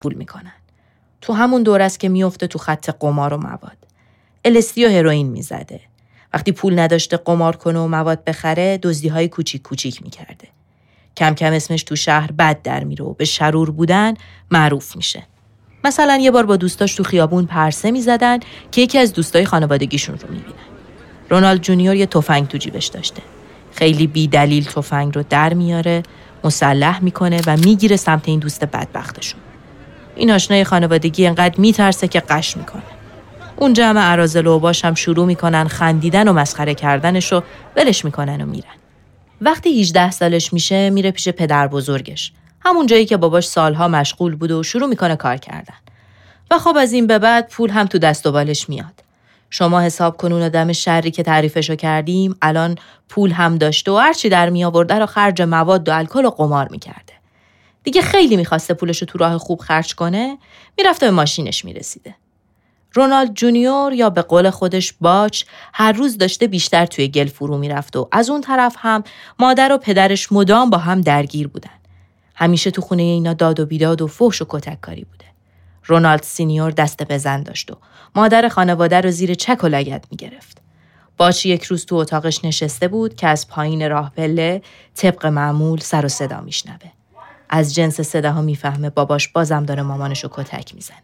پول 0.00 0.14
می‌کنن. 0.14 0.52
تو 1.20 1.32
همون 1.32 1.62
دور 1.62 1.82
است 1.82 2.00
که 2.00 2.08
میفته 2.08 2.46
تو 2.46 2.58
خط 2.58 2.90
قمار 3.00 3.34
و 3.34 3.36
مواد. 3.36 3.76
الستی 4.44 4.86
و 4.86 4.90
هروئین 4.90 5.28
می‌زده. 5.28 5.80
وقتی 6.34 6.52
پول 6.52 6.78
نداشته 6.78 7.16
قمار 7.16 7.56
کنه 7.56 7.78
و 7.78 7.86
مواد 7.86 8.24
بخره 8.24 8.78
دزدی 8.78 9.08
های 9.08 9.28
کوچیک 9.28 9.62
کوچیک 9.62 10.02
می‌کرده. 10.02 10.48
کم 11.16 11.34
کم 11.34 11.52
اسمش 11.52 11.82
تو 11.82 11.96
شهر 11.96 12.32
بد 12.32 12.62
در 12.62 12.84
میره 12.84 13.04
و 13.04 13.12
به 13.12 13.24
شرور 13.24 13.70
بودن 13.70 14.14
معروف 14.50 14.96
میشه. 14.96 15.22
مثلا 15.84 16.16
یه 16.16 16.30
بار 16.30 16.46
با 16.46 16.56
دوستاش 16.56 16.94
تو 16.94 17.04
خیابون 17.04 17.46
پرسه 17.46 17.90
می‌زدن 17.90 18.38
که 18.72 18.80
یکی 18.80 18.98
از 18.98 19.12
دوستای 19.12 19.44
خانوادگیشون 19.44 20.18
رو 20.18 20.28
می‌بینن. 20.28 20.54
رونالد 21.30 21.60
جونیور 21.60 21.96
یه 21.96 22.06
تفنگ 22.06 22.48
تو 22.48 22.58
جیبش 22.58 22.86
داشته. 22.86 23.22
خیلی 23.72 24.06
بی 24.06 24.28
دلیل 24.28 24.64
تفنگ 24.64 25.14
رو 25.14 25.24
در 25.30 25.54
میاره، 25.54 26.02
مسلح 26.44 27.02
می‌کنه 27.02 27.40
و 27.46 27.56
می‌گیره 27.56 27.96
سمت 27.96 28.28
این 28.28 28.38
دوست 28.38 28.64
بدبختشون. 28.64 29.40
این 30.18 30.30
آشنای 30.30 30.64
خانوادگی 30.64 31.26
انقدر 31.26 31.60
میترسه 31.60 32.08
که 32.08 32.20
قش 32.20 32.56
می‌کنه. 32.56 32.82
اون 33.56 33.72
جمع 33.72 34.00
عرازل 34.00 34.46
و 34.46 34.58
باش 34.58 34.84
هم 34.84 34.94
شروع 34.94 35.26
می‌کنن 35.26 35.68
خندیدن 35.68 36.28
و 36.28 36.32
مسخره 36.32 36.74
کردنش 36.74 37.32
و 37.32 37.42
ولش 37.76 38.04
می‌کنن 38.04 38.40
و 38.40 38.46
میرن. 38.46 38.74
وقتی 39.40 39.80
18 39.80 40.10
سالش 40.10 40.52
میشه 40.52 40.90
میره 40.90 41.10
پیش 41.10 41.28
پدر 41.28 41.68
بزرگش. 41.68 42.32
همون 42.60 42.86
جایی 42.86 43.06
که 43.06 43.16
باباش 43.16 43.48
سالها 43.48 43.88
مشغول 43.88 44.36
بود 44.36 44.50
و 44.50 44.62
شروع 44.62 44.88
می‌کنه 44.88 45.16
کار 45.16 45.36
کردن. 45.36 45.74
و 46.50 46.58
خب 46.58 46.76
از 46.76 46.92
این 46.92 47.06
به 47.06 47.18
بعد 47.18 47.48
پول 47.48 47.70
هم 47.70 47.86
تو 47.86 47.98
دست 47.98 48.26
و 48.26 48.32
بالش 48.32 48.68
میاد. 48.68 49.02
شما 49.50 49.80
حساب 49.80 50.16
کن 50.16 50.32
اون 50.32 50.42
آدم 50.42 50.72
شری 50.72 51.10
که 51.10 51.22
تعریفشو 51.22 51.74
کردیم 51.74 52.36
الان 52.42 52.78
پول 53.08 53.30
هم 53.30 53.58
داشته 53.58 53.90
و 53.90 53.96
هرچی 53.96 54.28
در 54.28 54.50
می 54.50 54.64
آورده 54.64 54.94
رو 54.94 55.06
خرج 55.06 55.42
مواد 55.42 55.88
و 55.88 55.92
الکل 55.92 56.24
و 56.24 56.30
قمار 56.30 56.68
می‌کرده. 56.70 57.17
دیگه 57.88 58.02
خیلی 58.02 58.36
می‌خواسته 58.36 58.74
پولش 58.74 58.98
رو 58.98 59.06
تو 59.06 59.18
راه 59.18 59.38
خوب 59.38 59.60
خرج 59.60 59.94
کنه 59.94 60.38
می‌رفته 60.78 61.06
به 61.06 61.12
ماشینش 61.12 61.64
می‌رسیده. 61.64 62.14
رونالد 62.94 63.34
جونیور 63.34 63.92
یا 63.92 64.10
به 64.10 64.22
قول 64.22 64.50
خودش 64.50 64.94
باچ 65.00 65.44
هر 65.74 65.92
روز 65.92 66.18
داشت 66.18 66.46
بیشتر 66.46 66.86
توی 66.86 67.08
گل 67.08 67.26
فرو 67.26 67.58
می‌رفت 67.58 67.96
و 67.96 68.08
از 68.12 68.30
اون 68.30 68.40
طرف 68.40 68.76
هم 68.78 69.04
مادر 69.38 69.72
و 69.72 69.78
پدرش 69.78 70.32
مدام 70.32 70.70
با 70.70 70.78
هم 70.78 71.00
درگیر 71.00 71.48
بودن. 71.48 71.70
همیشه 72.34 72.70
تو 72.70 72.82
خونه 72.82 73.02
اینا 73.02 73.32
داد 73.32 73.60
و 73.60 73.66
بیداد 73.66 74.02
و 74.02 74.06
فحش 74.06 74.42
و 74.42 74.46
کتک 74.48 74.80
کاری 74.80 75.04
بوده. 75.04 75.24
رونالد 75.84 76.22
سینیور 76.22 76.70
دست 76.70 77.02
بزن 77.02 77.42
داشت 77.42 77.70
و 77.70 77.76
مادر 78.14 78.48
خانواده 78.48 79.00
رو 79.00 79.10
زیر 79.10 79.34
چک 79.34 79.64
و 79.64 79.66
لگت 79.66 80.04
می‌گرفت. 80.10 80.58
باچ 81.16 81.46
یک 81.46 81.64
روز 81.64 81.86
تو 81.86 81.96
اتاقش 81.96 82.44
نشسته 82.44 82.88
بود 82.88 83.14
که 83.14 83.28
از 83.28 83.48
پایین 83.48 83.90
راه 83.90 84.12
پله 84.16 84.62
طبق 84.94 85.26
معمول 85.26 85.80
سر 85.80 86.04
و 86.04 86.08
صدا 86.08 86.40
میشنوه. 86.40 86.97
از 87.48 87.74
جنس 87.74 88.00
صداها 88.00 88.42
می‌فهمه 88.42 88.90
باباش 88.90 89.28
بازم 89.28 89.64
داره 89.64 89.82
مامانشو 89.82 90.28
کتک 90.32 90.74
می‌زنه. 90.74 90.96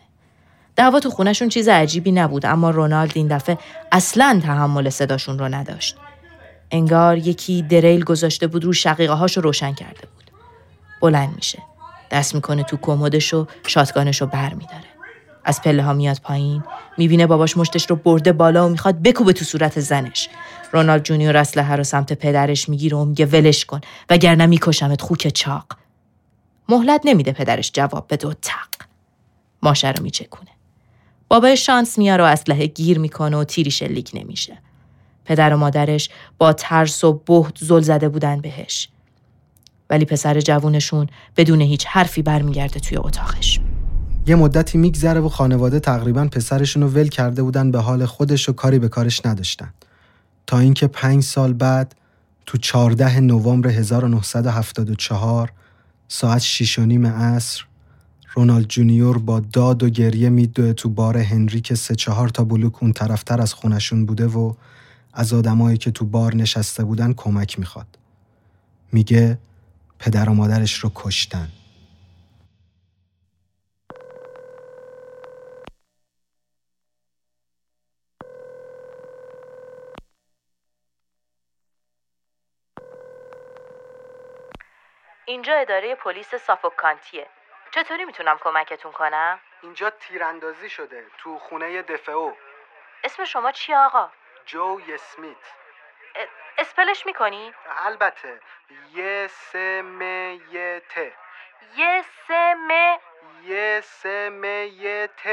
دعوا 0.77 1.01
تو 1.01 1.11
خونشون 1.11 1.49
چیز 1.49 1.69
عجیبی 1.69 2.13
نبود 2.13 2.47
اما 2.47 2.71
رونالد 2.71 3.13
این 3.15 3.29
دفعه 3.29 3.59
اصلا 3.93 4.41
تحمل 4.43 4.91
صداشون 4.91 5.39
رو 5.39 5.49
نداشت. 5.49 5.97
انگار 6.71 7.19
یکی 7.19 7.63
دریل 7.63 8.05
گذاشته 8.05 8.47
بود 8.47 8.65
رو 8.65 8.73
شقیقه 8.73 9.13
هاشو 9.13 9.41
روشن 9.41 9.75
کرده 9.75 10.01
بود. 10.15 10.31
بلند 11.01 11.35
میشه. 11.37 11.63
دست 12.11 12.35
می‌کنه 12.35 12.63
تو 12.63 12.77
کمدش 12.83 13.35
و 13.35 13.47
شاتگانش 13.67 14.21
رو 14.21 14.27
بر 14.27 14.55
میداره. 14.55 14.85
از 15.45 15.63
پله 15.63 15.83
ها 15.83 15.93
میاد 15.93 16.21
پایین 16.23 16.65
می‌بینه 16.99 17.27
باباش 17.27 17.57
مشتش 17.57 17.91
رو 17.91 17.97
برده 17.97 18.33
بالا 18.33 18.67
و 18.67 18.69
می‌خواد 18.69 19.03
بکوبه 19.03 19.33
تو 19.33 19.45
صورت 19.45 19.81
زنش 19.81 20.29
رونالد 20.73 21.03
جونیور 21.03 21.37
اسلحه 21.37 21.77
رو 21.77 21.85
سمت 21.85 22.13
پدرش 22.13 22.69
می‌گیره 22.69 22.97
و 22.97 23.05
میگه 23.05 23.27
ولش 23.27 23.65
کن 23.65 23.81
وگرنه 24.11 24.47
میکشمت 24.47 25.03
خوک 25.03 25.29
چاق 25.29 25.67
مهلت 26.69 27.01
نمیده 27.05 27.33
پدرش 27.33 27.71
جواب 27.75 28.07
بده 28.11 28.29
و 28.29 28.35
تق. 28.43 28.69
ماشه 29.63 29.93
رو 29.93 30.03
میچکونه. 30.03 30.51
بابای 31.29 31.57
شانس 31.57 31.99
میاره 31.99 32.25
و 32.25 32.27
اسلحه 32.27 32.67
گیر 32.67 32.99
می‌کنه 32.99 33.37
و 33.37 33.45
تیری 33.45 33.71
شلیک 33.71 34.11
نمیشه. 34.15 34.59
پدر 35.25 35.55
و 35.55 35.57
مادرش 35.57 36.11
با 36.39 36.53
ترس 36.53 37.05
و 37.05 37.13
بهت 37.13 37.59
زل 37.61 37.81
زده 37.81 38.09
بودن 38.09 38.41
بهش. 38.41 38.89
ولی 39.91 40.05
پسر 40.05 40.41
جوونشون 40.41 41.07
بدون 41.37 41.61
هیچ 41.61 41.87
حرفی 41.87 42.23
برمیگرده 42.23 42.81
توی 42.81 42.99
اتاقش. 42.99 43.61
یه 44.27 44.35
مدتی 44.35 44.79
میگذره 44.79 45.21
و 45.21 45.29
خانواده 45.29 45.81
تقریبا 45.81 46.25
پسرشون 46.25 46.83
رو 46.83 46.89
ول 46.89 47.09
کرده 47.09 47.43
بودن 47.43 47.71
به 47.71 47.79
حال 47.79 48.07
خودش 48.07 48.49
و 48.49 48.53
کاری 48.53 48.79
به 48.79 48.89
کارش 48.89 49.27
نداشتن. 49.27 49.75
تا 50.47 50.59
اینکه 50.59 50.87
پنج 50.87 51.23
سال 51.23 51.53
بعد 51.53 51.95
تو 52.47 52.59
14 52.59 53.21
نوامبر 53.21 53.69
1974 53.69 55.53
ساعت 56.09 56.41
6 56.43 56.79
و 56.79 56.87
نیم 56.87 57.07
عصر 57.07 57.65
رونالد 58.35 58.67
جونیور 58.67 59.19
با 59.19 59.41
داد 59.41 59.83
و 59.83 59.89
گریه 59.89 60.29
میدوه 60.29 60.73
تو 60.73 60.89
بار 60.89 61.17
هنری 61.17 61.61
که 61.61 61.75
سه 61.75 61.95
چهار 61.95 62.29
تا 62.29 62.45
بلوک 62.45 62.83
اون 62.83 62.93
طرفتر 62.93 63.41
از 63.41 63.55
خونشون 63.55 64.07
بوده 64.07 64.27
و 64.27 64.55
از 65.13 65.33
آدمایی 65.33 65.79
که 65.79 65.91
تو 65.91 66.05
بار 66.05 66.35
نشسته 66.35 66.85
بودن 66.85 67.13
کمک 67.13 67.59
می‌خواد. 67.59 67.99
میگه 68.93 69.39
پدر 69.99 70.29
و 70.29 70.35
مادرش 70.35 70.75
رو 70.75 70.93
کشتن. 70.95 71.49
اینجا 85.35 85.55
اداره 85.55 85.95
پلیس 85.95 86.35
سافوکانتیه 86.35 87.27
چطوری 87.71 88.05
می‌تونم 88.05 88.39
کمکتون 88.39 88.93
کنم؟ 88.93 89.41
اینجا 89.63 89.91
تیراندازی 89.91 90.71
شده 90.71 91.07
تو 91.19 91.39
خونه 91.39 91.83
دفعو 91.83 92.33
اسم 93.05 93.25
شما 93.25 93.53
چیه 93.53 93.77
آقا؟ 93.77 94.11
جو 94.47 94.81
اسمیت 94.89 95.37
ا- 96.17 96.27
اسپلش 96.59 97.07
می‌کنی؟ 97.07 97.55
البته 97.85 98.41
یه 98.93 99.27
سه 99.33 99.83
م 99.85 100.03
یه 100.53 100.83
ت 100.89 100.99
یه 101.77 102.05
سه 102.29 102.55
م 102.55 102.71
یه 103.45 103.81
سه 103.85 104.29
م 104.33 104.45
یه 104.45 105.09
ت 105.17 105.27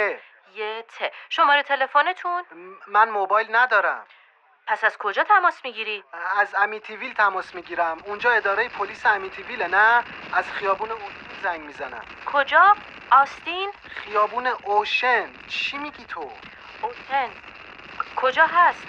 یه 0.54 0.86
ت 0.88 1.12
شماره 1.30 1.64
تلفنتون؟ 1.64 2.44
من 2.88 3.10
موبایل 3.10 3.56
ندارم 3.56 4.06
پس 4.72 4.84
از 4.84 4.98
کجا 4.98 5.24
تماس 5.24 5.66
می‌گیری؟ 5.66 6.04
از 6.38 6.56
امیتیویل 6.56 7.14
تماس 7.14 7.56
می‌گیرم 7.56 8.02
اونجا 8.06 8.32
اداره 8.32 8.70
پلیس 8.70 9.06
امیتیویله 9.06 9.68
نه 9.68 10.04
از 10.34 10.52
خیابون 10.52 10.92
اوشن 10.92 11.42
زنگ 11.44 11.62
می‌زنم 11.62 12.02
کجا؟ 12.26 12.76
آستین؟ 13.12 13.72
خیابون 13.88 14.48
اوشن 14.48 15.30
چی 15.48 15.78
میگی 15.78 16.06
تو 16.06 16.32
اوتن 16.82 17.30
کجا 18.16 18.46
هست؟ 18.46 18.84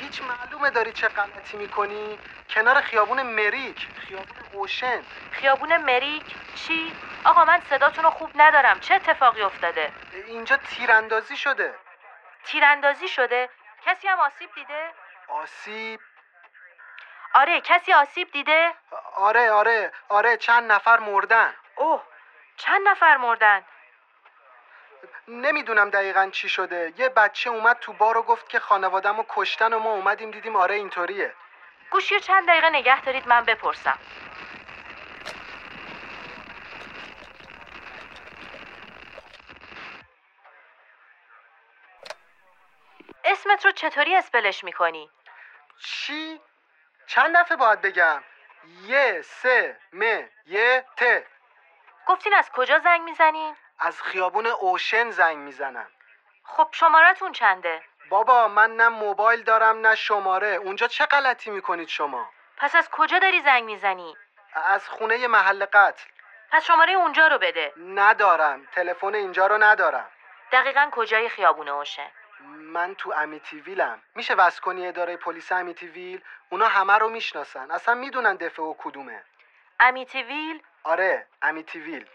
هیچ 0.00 0.22
معلومه 0.22 0.70
داری 0.70 0.92
چه 0.92 1.08
غلطی 1.08 1.56
می‌کنی 1.56 2.18
کنار 2.50 2.80
خیابون 2.80 3.22
مریک 3.22 3.88
خیابون 3.96 4.36
اوشن 4.52 5.02
خیابون 5.30 5.76
مریک؟ 5.76 6.36
چی؟ 6.54 6.92
آقا 7.24 7.44
من 7.44 7.60
صداتون 7.70 8.04
رو 8.04 8.10
خوب 8.10 8.30
ندارم 8.34 8.80
چه 8.80 8.94
اتفاقی 8.94 9.42
افتاده؟ 9.42 9.92
اینجا 10.26 10.56
تیراندازی 10.56 11.36
شده 11.36 11.74
تیراندازی 12.44 13.08
شده؟ 13.08 13.48
کسی 13.86 14.08
هم 14.08 14.20
آسیب 14.20 14.50
دیده؟ 14.54 14.92
آسیب. 15.28 16.00
آره 17.34 17.60
کسی 17.60 17.92
آسیب 17.92 18.30
دیده؟ 18.32 18.72
آره 19.16 19.50
آره 19.50 19.92
آره 20.08 20.36
چند 20.36 20.72
نفر 20.72 20.98
مردن. 20.98 21.54
اوه 21.76 22.02
چند 22.56 22.88
نفر 22.88 23.16
مردن؟ 23.16 23.64
نمی‌دونم 25.28 25.90
دقیقا 25.90 26.30
چی 26.32 26.48
شده. 26.48 26.92
یه 26.96 27.08
بچه 27.08 27.50
اومد 27.50 27.78
تو 27.78 27.92
بار 27.92 28.16
و 28.16 28.22
گفت 28.22 28.48
که 28.48 28.58
خانوادم 28.60 29.16
رو 29.16 29.26
کشتن 29.28 29.72
و 29.72 29.78
ما 29.78 29.90
اومدیم 29.90 30.30
دیدیم 30.30 30.56
آره 30.56 30.74
اینطوریه. 30.74 31.34
گوشی 31.90 32.20
چند 32.20 32.48
دقیقه 32.48 32.70
نگه 32.70 33.00
دارید 33.00 33.28
من 33.28 33.44
بپرسم. 33.44 33.98
اسمت 43.46 43.64
رو 43.64 43.72
چطوری 43.72 44.16
اسپلش 44.16 44.64
می‌کنی؟ 44.64 45.10
چی؟ 45.80 46.40
چند 47.06 47.36
دفعه 47.36 47.56
باید 47.56 47.80
بگم 47.80 48.22
یه 48.82 49.22
سه 49.22 49.76
م 49.92 50.22
یه 50.46 50.84
ت 50.96 51.24
گفتین 52.06 52.34
از 52.34 52.50
کجا 52.50 52.78
زنگ 52.78 53.00
می‌زنین؟ 53.00 53.56
از 53.78 54.02
خیابون 54.02 54.46
اوشن 54.46 55.10
زنگ 55.10 55.36
می‌زنم 55.36 55.86
خب 56.44 56.68
شمارتون 56.72 57.32
چنده؟ 57.32 57.82
بابا 58.08 58.48
من 58.48 58.76
نه 58.76 58.88
موبایل 58.88 59.42
دارم 59.42 59.86
نه 59.86 59.94
شماره 59.94 60.48
اونجا 60.48 60.86
چه 60.86 61.06
غلطی 61.06 61.50
می‌کنید 61.50 61.88
شما 61.88 62.30
پس 62.56 62.74
از 62.74 62.90
کجا 62.90 63.18
داری 63.18 63.40
زنگ 63.40 63.64
می‌زنی؟ 63.64 64.16
از 64.54 64.88
خونه 64.88 65.26
محل 65.26 65.64
قتل 65.64 66.04
پس 66.50 66.64
شماره 66.64 66.92
اونجا 66.92 67.26
رو 67.26 67.38
بده 67.38 67.72
ندارم 67.76 68.68
تلفن 68.72 69.14
اینجا 69.14 69.46
رو 69.46 69.58
ندارم 69.58 70.10
دقیقا 70.52 70.88
کجای 70.92 71.28
خیابون 71.28 71.68
اوشن 71.68 72.10
من 72.44 72.94
تو 72.94 73.12
امیتیویلم. 73.16 74.02
میشه 74.14 74.34
وصل 74.34 74.60
کنی 74.60 74.86
اداره 74.86 75.16
پلیس 75.16 75.52
امیتیویل؟ 75.52 76.22
اونا 76.50 76.68
همه 76.68 76.98
رو 76.98 77.08
می‌شناسن. 77.08 77.70
اصلا 77.70 77.94
می‌دونن 77.94 78.36
دفعه 78.36 78.64
و 78.64 78.74
کدومه. 78.78 79.22
امیتیویل؟ 79.80 80.62
آره 80.84 81.26
امیتیویل. 81.42 82.06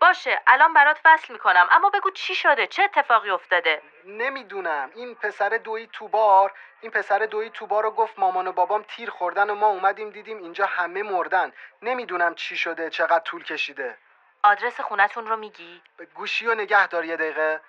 باشه 0.00 0.42
الان 0.46 0.72
برات 0.72 0.98
فصل 1.04 1.32
می‌کنم. 1.32 1.68
اما 1.70 1.90
بگو 1.90 2.10
چی 2.10 2.34
شده؟ 2.34 2.66
چه 2.66 2.82
اتفاقی 2.82 3.30
افتاده؟ 3.30 3.82
نمی‌دونم. 4.04 4.90
این 4.94 5.14
پسر 5.14 5.48
دوی 5.48 5.86
تو 5.92 6.08
بار 6.08 6.52
این 6.80 6.90
پسر 6.90 7.18
دوی 7.18 7.50
تو 7.50 7.66
بار 7.66 7.82
رو 7.82 7.90
گفت 7.90 8.18
مامان 8.18 8.46
و 8.46 8.52
بابام 8.52 8.82
تیر 8.82 9.10
خوردن 9.10 9.50
و 9.50 9.54
ما 9.54 9.66
اومدیم 9.66 10.10
دیدیم 10.10 10.38
اینجا 10.38 10.66
همه 10.66 11.02
مردن. 11.02 11.52
نمی‌دونم 11.82 12.34
چی 12.34 12.56
شده 12.56 12.90
چقدر 12.90 13.18
طول 13.24 13.44
کشیده. 13.44 13.96
آدرس 14.42 14.80
خونتون 14.80 15.26
رو 15.26 15.36
میگی؟ 15.36 15.82
گوشی 16.14 16.46
و 16.46 16.54
نگه 16.54 16.86
دار 16.86 17.04
یه 17.04 17.16
دقیقه. 17.16 17.60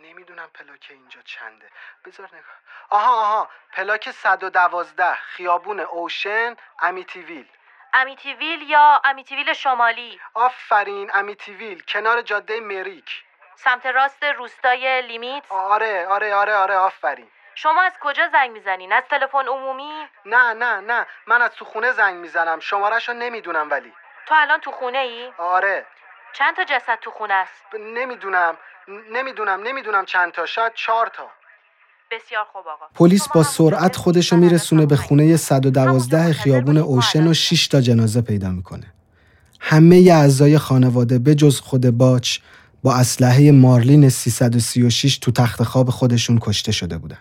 نمی‌دونم 0.00 0.48
پلاک 0.54 0.86
اینجا 0.90 1.20
چنده. 1.22 1.70
بذار 2.04 2.26
نگاه. 2.26 2.54
آها 2.90 3.20
آها. 3.20 3.50
پلاک 3.72 4.10
112 4.10 5.14
خیابون 5.14 5.80
اوشن 5.80 6.56
امیتیویل. 6.82 7.48
امیتیویل 7.94 8.62
یا 8.62 9.00
امیتیویل 9.04 9.52
شمالی؟ 9.52 10.20
آفرین 10.34 11.10
امیتیویل. 11.14 11.82
کنار 11.82 12.20
جاده 12.22 12.60
مریک. 12.60 13.24
سمت 13.56 13.86
راست 13.86 14.24
روستای 14.24 15.02
لیمیت 15.02 15.42
آره 15.48 16.06
آره 16.06 16.34
آره 16.34 16.54
آره. 16.54 16.74
آفرین. 16.76 17.30
شما 17.54 17.82
از 17.82 17.98
کجا 18.00 18.28
زنگ 18.28 18.50
می‌زنین؟ 18.50 18.92
از 18.92 19.02
تلفن 19.10 19.46
عمومی؟ 19.48 20.08
نه 20.24 20.52
نه 20.52 20.80
نه. 20.80 21.06
من 21.26 21.42
از 21.42 21.54
تو 21.54 21.64
خونه 21.64 21.92
زنگ 21.92 22.14
می‌زنم. 22.16 22.60
شمارش 22.60 23.08
رو 23.08 23.14
نمی‌دونم 23.14 23.70
ولی. 23.70 23.92
تو 24.26 24.34
الان 24.38 24.60
تو 24.60 24.72
خونه 24.72 24.98
ای 24.98 25.32
آره. 25.38 25.86
چند 26.32 26.56
تا 26.56 26.64
جسد 26.64 26.98
تو 27.02 27.10
خونه 27.10 27.34
است؟ 27.34 27.52
ب- 27.72 27.98
نمی‌دونم. 27.98 28.54
نمی‌دونم 29.12 29.60
نمی‌دونم 29.66 30.04
چند 30.04 30.32
تا. 30.32 30.46
شاید 30.46 30.72
چهار 30.76 31.10
تا. 31.16 31.22
بسیار 32.10 32.44
خوب 32.52 32.62
آقا. 32.68 32.84
پلیس 32.94 33.28
با 33.28 33.42
سرعت 33.42 33.96
خودشو 33.96 34.36
میرسونه 34.36 34.86
به 34.86 34.96
خونه 34.96 35.36
112 35.36 36.32
خیابون 36.32 36.76
اوشن 36.76 37.26
و 37.26 37.34
6 37.34 37.68
تا 37.68 37.80
جنازه 37.80 38.20
پیدا 38.20 38.50
می‌کنه. 38.50 38.92
همه 39.60 39.98
ی 39.98 40.10
اعضای 40.10 40.58
خانواده 40.58 41.18
به 41.18 41.34
جز 41.34 41.60
خود 41.60 41.90
باچ 41.90 42.38
با 42.82 42.94
اسلحه 42.94 43.50
مارلین 43.50 44.08
336 44.08 45.18
تو 45.18 45.30
تخت 45.32 45.62
خواب 45.62 45.90
خودشون 45.90 46.38
کشته 46.42 46.72
شده 46.72 46.98
بودن. 46.98 47.18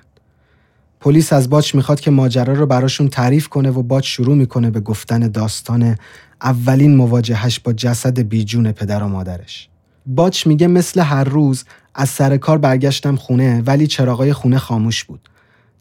پلیس 0.99 1.33
از 1.33 1.49
باچ 1.49 1.75
می‌خواد 1.75 1.99
که 1.99 2.11
ماجرا 2.11 2.53
رو 2.53 2.65
براشون 2.65 3.07
تعریف 3.07 3.47
کنه 3.47 3.69
و 3.69 3.83
باچ 3.83 4.07
شروع 4.07 4.35
می‌کنه 4.35 4.71
به 4.71 4.79
گفتن 4.79 5.19
داستان 5.19 5.97
اولین 6.41 6.95
مواجهش 6.95 7.59
با 7.59 7.73
جسد 7.73 8.19
بیجون 8.19 8.71
پدر 8.71 9.03
و 9.03 9.07
مادرش. 9.07 9.69
باچ 10.05 10.47
میگه 10.47 10.67
مثل 10.67 11.01
هر 11.01 11.23
روز 11.23 11.63
از 11.95 12.09
سر 12.09 12.37
کار 12.37 12.57
برگشتم 12.57 13.15
خونه 13.15 13.63
ولی 13.65 13.87
چراغای 13.87 14.33
خونه 14.33 14.57
خاموش 14.57 15.03
بود. 15.03 15.29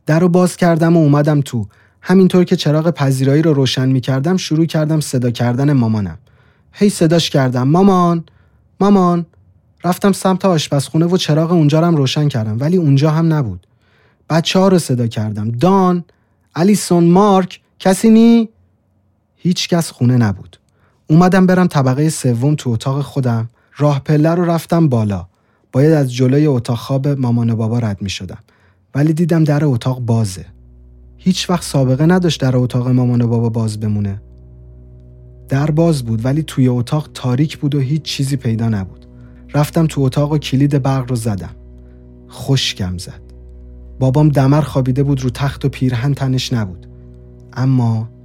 در 0.07 0.19
رو 0.19 0.29
باز 0.29 0.57
کردم 0.57 0.97
و 0.97 1.01
اومدم 1.01 1.40
تو. 1.40 1.66
همینطور 2.03 2.45
که 2.45 2.57
چراغ 2.57 2.90
پذیرایی 2.90 3.42
رو 3.42 3.55
روشن 3.55 3.88
می‌کردم 3.88 4.37
شروع 4.37 4.66
کردم 4.66 5.01
صدا 5.01 5.31
کردن 5.31 5.73
مامانم. 5.73 6.19
هی 6.73 6.90
صداش 6.90 7.31
کردم 7.31 7.69
مامان 7.69 8.25
مامان 8.81 9.27
رفتم 9.85 10.12
سمت 10.12 10.45
آشپزخونه 10.45 11.07
و 11.07 11.16
چراغ 11.16 11.53
اونجا 11.53 11.81
رو 11.81 11.87
هم 11.87 11.97
روشن 11.97 12.29
کردم 12.29 12.57
ولی 12.61 12.77
اونجا 12.77 13.11
هم 13.11 13.33
نبود. 13.33 13.66
بچه 14.31 14.59
ها 14.59 14.69
رو 14.69 14.79
صدا 14.79 15.07
کردم 15.07 15.51
دان 15.51 16.05
الیسون 16.55 17.05
مارک 17.05 17.61
کسی 17.79 18.11
نی؟ 18.11 18.49
هیچ 19.46 19.68
کس 19.68 19.90
خونه 19.90 20.16
نبود. 20.16 20.56
اومدم 21.06 21.46
برم 21.46 21.66
طبقه 21.66 22.09
سوم 22.09 22.54
تو 22.54 22.70
اتاق 22.70 23.02
خودم. 23.02 23.48
راه 23.76 24.00
پله 24.00 24.30
رو 24.30 24.44
رفتم 24.44 24.88
بالا. 24.88 25.26
باید 25.72 25.92
از 25.92 26.12
جلوی 26.12 26.46
اتاق 26.46 26.78
خواب 26.78 27.09
مامان 27.09 27.50
و 27.50 27.56
بابا 27.56 27.78
رد 27.78 28.02
می 28.02 28.11
شدم 28.11 28.38
ولی 28.94 29.12
دیدم 29.12 29.44
در 29.44 29.64
اتاق 29.64 30.00
بازه. 30.00 30.46
هیچ 31.16 31.50
وقت 31.50 31.62
سابقه 31.62 32.06
نداشت 32.06 32.40
در 32.40 32.56
اتاق 32.56 32.88
مامان 32.88 33.22
و 33.22 33.28
بابا 33.28 33.48
باز 33.48 33.80
بمونه. 33.80 34.22
در 35.48 35.70
باز 35.70 36.04
بود 36.04 36.24
ولی 36.24 36.42
توی 36.42 36.68
اتاق 36.68 37.11
تاریک 37.14 37.59
بود 37.59 37.74
و 37.74 37.80
هیچ 37.80 38.02
چیزی 38.02 38.37
پیدا 38.37 38.68
نبود. 38.68 39.06
رفتم 39.54 39.87
تو 39.87 40.00
اتاق 40.00 40.32
و 40.32 40.38
کلید 40.38 40.82
برق 40.82 41.11
رو 41.11 41.16
زدم. 41.16 41.56
خشکم 42.30 42.98
زد. 42.98 43.20
بابام 43.98 44.28
دمر 44.28 44.61
خوابیده 44.61 45.02
بود 45.02 45.20
رو 45.20 45.30
تخت 45.30 45.64
و 45.64 45.68
پیرهن 45.68 46.14
تنش 46.14 46.52
نبود. 46.52 46.87
اما 47.52 48.15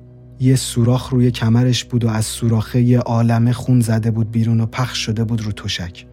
یه 0.41 0.56
سوراخ 0.56 1.10
روی 1.10 1.32
کمرش 1.32 1.84
بود 1.84 2.04
و 2.04 2.10
از 2.10 2.25
سوراخه 2.25 2.82
یه 2.82 2.99
عالمه 2.99 3.54
خون 3.54 3.82
زده 3.82 4.12
بود 4.12 4.32
بیرون 4.32 4.62
و 4.62 4.65
پخش 4.65 4.97
شده 4.97 5.23
بود 5.23 5.41
رو 5.41 5.51
تشک. 5.51 6.06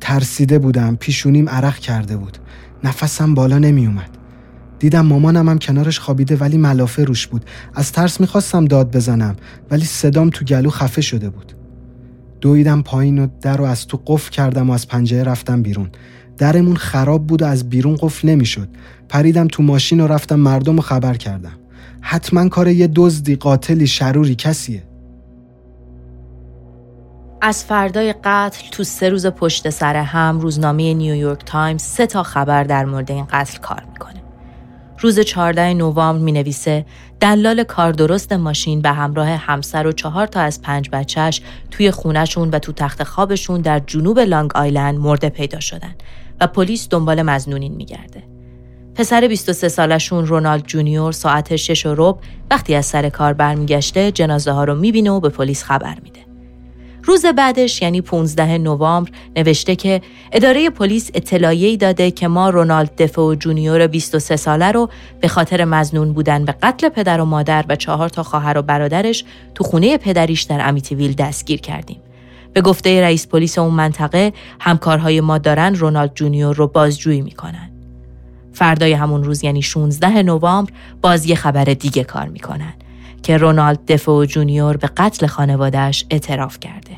ترسیده 0.00 0.58
بودم 0.58 0.96
پیشونیم 0.96 1.48
عرق 1.48 1.78
کرده 1.78 2.16
بود. 2.16 2.38
نفسم 2.84 3.34
بالا 3.34 3.58
نمی 3.58 3.86
اومد. 3.86 4.18
دیدم 4.78 5.06
مامانم 5.06 5.48
هم 5.48 5.58
کنارش 5.58 5.98
خوابیده 5.98 6.36
ولی 6.36 6.56
ملافه 6.56 7.04
روش 7.04 7.26
بود. 7.26 7.44
از 7.74 7.92
ترس 7.92 8.20
می‌خواستم 8.20 8.64
داد 8.64 8.96
بزنم 8.96 9.36
ولی 9.70 9.84
صدام 9.84 10.30
تو 10.30 10.44
گلو 10.44 10.70
خفه 10.70 11.00
شده 11.00 11.30
بود. 11.30 11.52
دویدم 12.40 12.82
پایین 12.82 13.18
و 13.18 13.26
در 13.40 13.56
رو 13.56 13.64
از 13.64 13.86
تو 13.86 14.02
قفل 14.06 14.30
کردم 14.30 14.70
و 14.70 14.72
از 14.72 14.88
پنجره 14.88 15.22
رفتم 15.22 15.62
بیرون. 15.62 15.90
درمون 16.38 16.76
خراب 16.76 17.26
بود 17.26 17.42
و 17.42 17.46
از 17.46 17.68
بیرون 17.68 17.96
قفل 18.00 18.28
نمی‌شد. 18.28 18.68
پریدم 19.08 19.48
تو 19.48 19.62
ماشین 19.62 20.00
و 20.00 20.06
رفتم 20.06 20.36
مردم 20.36 20.76
رو 20.76 20.82
خبر 20.82 21.14
کردم. 21.14 21.61
حتما 22.02 22.48
کار 22.48 22.68
یه 22.68 22.86
دزدی 22.94 23.36
قاتلی 23.36 23.86
شروری 23.86 24.34
کسیه 24.34 24.82
از 27.44 27.64
فردای 27.64 28.14
قتل 28.24 28.68
تو 28.70 28.84
سه 28.84 29.08
روز 29.08 29.26
پشت 29.26 29.70
سر 29.70 29.96
هم 29.96 30.40
روزنامه 30.40 30.94
نیویورک 30.94 31.44
تایمز 31.44 31.82
سه 31.82 32.06
تا 32.06 32.22
خبر 32.22 32.64
در 32.64 32.84
مورد 32.84 33.10
این 33.10 33.26
قتل 33.30 33.58
کار 33.58 33.84
می‌کنه. 33.92 34.22
روز 34.98 35.20
14 35.20 35.74
نوامبر 35.74 36.24
می 36.24 36.32
نویسه 36.32 36.86
دلال 37.20 37.64
کار 37.64 37.92
درست 37.92 38.32
ماشین 38.32 38.82
به 38.82 38.88
همراه 38.90 39.28
همسر 39.28 39.86
و 39.86 39.92
چهار 39.92 40.26
تا 40.26 40.40
از 40.40 40.62
پنج 40.62 40.88
بچهش 40.92 41.40
توی 41.70 41.90
خونشون 41.90 42.50
و 42.50 42.58
تو 42.58 42.72
تخت 42.72 43.04
خوابشون 43.04 43.60
در 43.60 43.78
جنوب 43.78 44.18
لانگ 44.18 44.50
آیلند 44.54 44.98
مرده 44.98 45.28
پیدا 45.28 45.60
شدن 45.60 45.94
و 46.40 46.46
پلیس 46.46 46.88
دنبال 46.88 47.22
مظنونین 47.22 47.74
میگرده. 47.74 48.31
پسر 48.94 49.28
23 49.28 49.68
سالشون 49.68 50.26
رونالد 50.26 50.66
جونیور 50.66 51.12
ساعت 51.12 51.56
6 51.56 51.86
و 51.86 51.94
ربع 51.96 52.18
وقتی 52.50 52.74
از 52.74 52.86
سر 52.86 53.08
کار 53.08 53.32
برمیگشته 53.32 54.12
جنازه 54.12 54.52
ها 54.52 54.64
رو 54.64 54.74
می‌بینه 54.74 55.10
و 55.10 55.20
به 55.20 55.28
پلیس 55.28 55.64
خبر 55.64 55.96
میده. 56.02 56.20
روز 57.04 57.26
بعدش 57.26 57.82
یعنی 57.82 58.00
15 58.00 58.58
نوامبر 58.58 59.10
نوشته 59.36 59.76
که 59.76 60.02
اداره 60.32 60.70
پلیس 60.70 61.10
اطلاعیه‌ای 61.14 61.76
داده 61.76 62.10
که 62.10 62.28
ما 62.28 62.50
رونالد 62.50 63.02
دفو 63.02 63.34
جونیور 63.34 63.86
23 63.86 64.36
ساله 64.36 64.72
رو 64.72 64.88
به 65.20 65.28
خاطر 65.28 65.64
مظنون 65.64 66.12
بودن 66.12 66.44
به 66.44 66.52
قتل 66.62 66.88
پدر 66.88 67.20
و 67.20 67.24
مادر 67.24 67.64
و 67.68 67.76
چهار 67.76 68.08
تا 68.08 68.22
خواهر 68.22 68.58
و 68.58 68.62
برادرش 68.62 69.24
تو 69.54 69.64
خونه 69.64 69.98
پدریش 69.98 70.42
در 70.42 70.68
امیتیویل 70.68 71.12
دستگیر 71.12 71.60
کردیم. 71.60 72.00
به 72.52 72.60
گفته 72.60 73.00
رئیس 73.00 73.26
پلیس 73.26 73.58
اون 73.58 73.74
منطقه 73.74 74.32
همکارهای 74.60 75.20
ما 75.20 75.38
دارن 75.38 75.74
رونالد 75.74 76.14
جونیور 76.14 76.56
رو 76.56 76.66
بازجویی 76.66 77.20
می‌کنن. 77.20 77.71
فردای 78.52 78.92
همون 78.92 79.24
روز 79.24 79.44
یعنی 79.44 79.62
16 79.62 80.22
نوامبر 80.22 80.72
باز 81.02 81.26
یه 81.26 81.34
خبر 81.34 81.64
دیگه 81.64 82.04
کار 82.04 82.28
می‌کنن. 82.28 82.72
که 83.22 83.36
رونالد 83.36 83.86
دفو 83.86 84.24
جونیور 84.24 84.76
به 84.76 84.90
قتل 84.96 85.26
خانوادهش 85.26 86.04
اعتراف 86.10 86.60
کرده. 86.60 86.96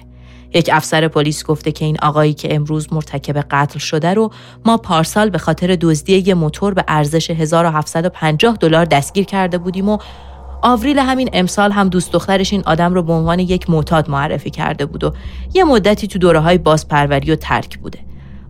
یک 0.54 0.70
افسر 0.72 1.08
پلیس 1.08 1.44
گفته 1.44 1.72
که 1.72 1.84
این 1.84 1.96
آقایی 2.02 2.34
که 2.34 2.54
امروز 2.54 2.92
مرتکب 2.92 3.38
قتل 3.50 3.78
شده 3.78 4.14
رو 4.14 4.30
ما 4.64 4.76
پارسال 4.76 5.30
به 5.30 5.38
خاطر 5.38 5.76
دزدی 5.80 6.18
یه 6.18 6.34
موتور 6.34 6.74
به 6.74 6.84
ارزش 6.88 7.30
1750 7.30 8.56
دلار 8.60 8.84
دستگیر 8.84 9.24
کرده 9.24 9.58
بودیم 9.58 9.88
و 9.88 9.98
آوریل 10.62 10.98
همین 10.98 11.30
امسال 11.32 11.72
هم 11.72 11.88
دوست 11.88 12.12
دخترش 12.12 12.52
این 12.52 12.62
آدم 12.66 12.94
رو 12.94 13.02
به 13.02 13.12
عنوان 13.12 13.38
یک 13.38 13.70
معتاد 13.70 14.10
معرفی 14.10 14.50
کرده 14.50 14.86
بود 14.86 15.04
و 15.04 15.12
یه 15.54 15.64
مدتی 15.64 16.06
تو 16.06 16.18
دوره 16.18 16.38
های 16.38 16.58
بازپروری 16.58 17.32
و 17.32 17.36
ترک 17.36 17.78
بوده. 17.78 17.98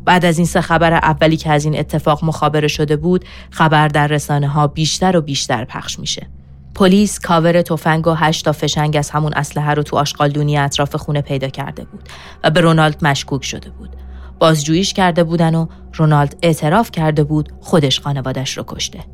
بعد 0.05 0.25
از 0.25 0.39
این 0.39 0.47
سه 0.47 0.61
خبر 0.61 0.93
اولی 0.93 1.37
که 1.37 1.51
از 1.51 1.65
این 1.65 1.79
اتفاق 1.79 2.25
مخابره 2.25 2.69
شده 2.69 2.97
بود، 2.97 3.25
خبر 3.51 3.89
در 3.89 4.07
رسانه 4.07 4.49
ها 4.49 4.67
بیشتر 4.67 5.17
و 5.17 5.21
بیشتر 5.21 5.65
پخش 5.65 5.99
میشه. 5.99 6.27
پلیس 6.75 7.19
کاور 7.19 7.63
تفنگ 7.63 8.07
و 8.07 8.15
هشت 8.15 8.45
تا 8.45 8.53
فشنگ 8.53 8.97
از 8.97 9.11
همون 9.11 9.33
اسلحه 9.35 9.75
رو 9.75 9.83
تو 9.83 9.97
آشغالدونی 9.97 10.59
اطراف 10.59 10.97
خونه 10.97 11.21
پیدا 11.21 11.49
کرده 11.49 11.85
بود 11.85 12.09
و 12.45 12.51
به 12.51 12.61
رونالد 12.61 13.05
مشکوک 13.05 13.45
شده 13.45 13.71
بود. 13.71 13.91
بازجوییش 14.39 14.93
کرده 14.93 15.25
بودن 15.25 15.55
و 15.55 15.67
رونالد 15.95 16.37
اعتراف 16.43 16.91
کرده 16.91 17.25
بود 17.25 17.53
خودش 17.61 18.01
خانوادش 18.01 18.59
رو 18.59 18.65
کشته. 18.67 19.05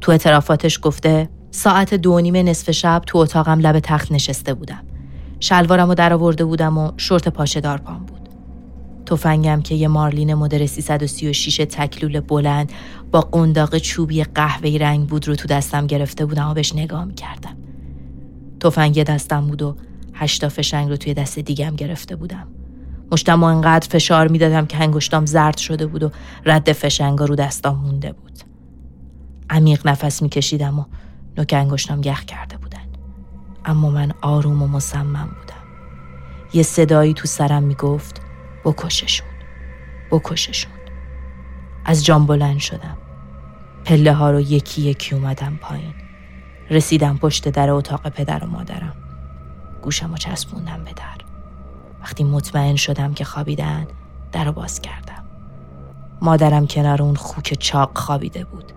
تو 0.00 0.12
اعترافاتش 0.12 0.78
گفته 0.82 1.28
ساعت 1.50 1.94
دو 1.94 2.20
نیم 2.20 2.36
نصف 2.36 2.70
شب 2.70 3.02
تو 3.06 3.18
اتاقم 3.18 3.58
لب 3.58 3.80
تخت 3.80 4.12
نشسته 4.12 4.54
بودم. 4.54 4.84
شلوارم 5.40 5.88
رو 5.88 5.94
در 5.94 6.12
آورده 6.12 6.44
بودم 6.44 6.78
و 6.78 6.92
شورت 6.96 7.28
پاشه 7.28 7.60
دار 7.60 7.78
پام. 7.78 8.06
تفنگم 9.06 9.62
که 9.62 9.74
یه 9.74 9.88
مارلین 9.88 10.34
مدر 10.34 10.66
336 10.66 11.56
تکلول 11.56 12.20
بلند 12.20 12.72
با 13.10 13.20
قنداق 13.20 13.78
چوبی 13.78 14.24
قهوه‌ای 14.24 14.78
رنگ 14.78 15.08
بود 15.08 15.28
رو 15.28 15.34
تو 15.34 15.48
دستم 15.48 15.86
گرفته 15.86 16.26
بودم 16.26 16.48
و 16.48 16.54
بهش 16.54 16.74
نگاه 16.74 17.04
می‌کردم. 17.04 17.56
تفنگ 18.60 19.02
دستم 19.04 19.46
بود 19.46 19.62
و 19.62 19.76
هشتا 20.14 20.48
فشنگ 20.48 20.88
رو 20.88 20.96
توی 20.96 21.14
دست 21.14 21.38
دیگم 21.38 21.76
گرفته 21.76 22.16
بودم. 22.16 22.48
مشتم 23.12 23.42
انقدر 23.42 23.88
فشار 23.88 24.28
می‌دادم 24.28 24.66
که 24.66 24.78
انگشتام 24.82 25.26
زرد 25.26 25.56
شده 25.56 25.86
بود 25.86 26.02
و 26.02 26.10
رد 26.46 26.72
فشنگا 26.72 27.24
رو 27.24 27.34
دستام 27.34 27.78
مونده 27.78 28.12
بود. 28.12 28.32
عمیق 29.50 29.86
نفس 29.86 30.22
میکشیدم 30.22 30.78
و 30.78 30.84
نوک 31.38 31.54
انگشتام 31.58 32.00
یخ 32.04 32.24
کرده 32.24 32.56
بودن. 32.56 32.78
اما 33.64 33.90
من 33.90 34.12
آروم 34.22 34.62
و 34.62 34.66
مصمم 34.66 35.30
بودم. 35.40 35.62
یه 36.54 36.62
صدایی 36.62 37.14
تو 37.14 37.26
سرم 37.26 37.62
می‌گفت 37.62 38.20
بکششون. 38.64 39.28
بکششون. 40.10 40.72
از 41.84 42.04
جام 42.04 42.26
بلند 42.26 42.58
شدم. 42.58 42.96
پله 43.84 44.12
ها 44.12 44.30
رو 44.30 44.40
یکی 44.40 44.82
یکی 44.82 45.14
اومدم 45.14 45.58
پایین. 45.60 45.94
رسیدم 46.70 47.18
پشت 47.18 47.48
در 47.48 47.70
اتاق 47.70 48.08
پدر 48.08 48.44
و 48.44 48.46
مادرم. 48.46 48.96
گوشم 49.82 50.10
رو 50.10 50.16
چسبوندم 50.16 50.84
به 50.84 50.92
در. 50.92 51.18
وقتی 52.02 52.24
مطمئن 52.24 52.76
شدم 52.76 53.14
که 53.14 53.24
خوابیدن 53.24 53.86
در 54.32 54.44
رو 54.44 54.52
باز 54.52 54.80
کردم. 54.80 55.24
مادرم 56.22 56.66
کنار 56.66 57.02
اون 57.02 57.14
خوک 57.14 57.54
چاق 57.54 57.98
خوابیده 57.98 58.44
بود. 58.44 58.72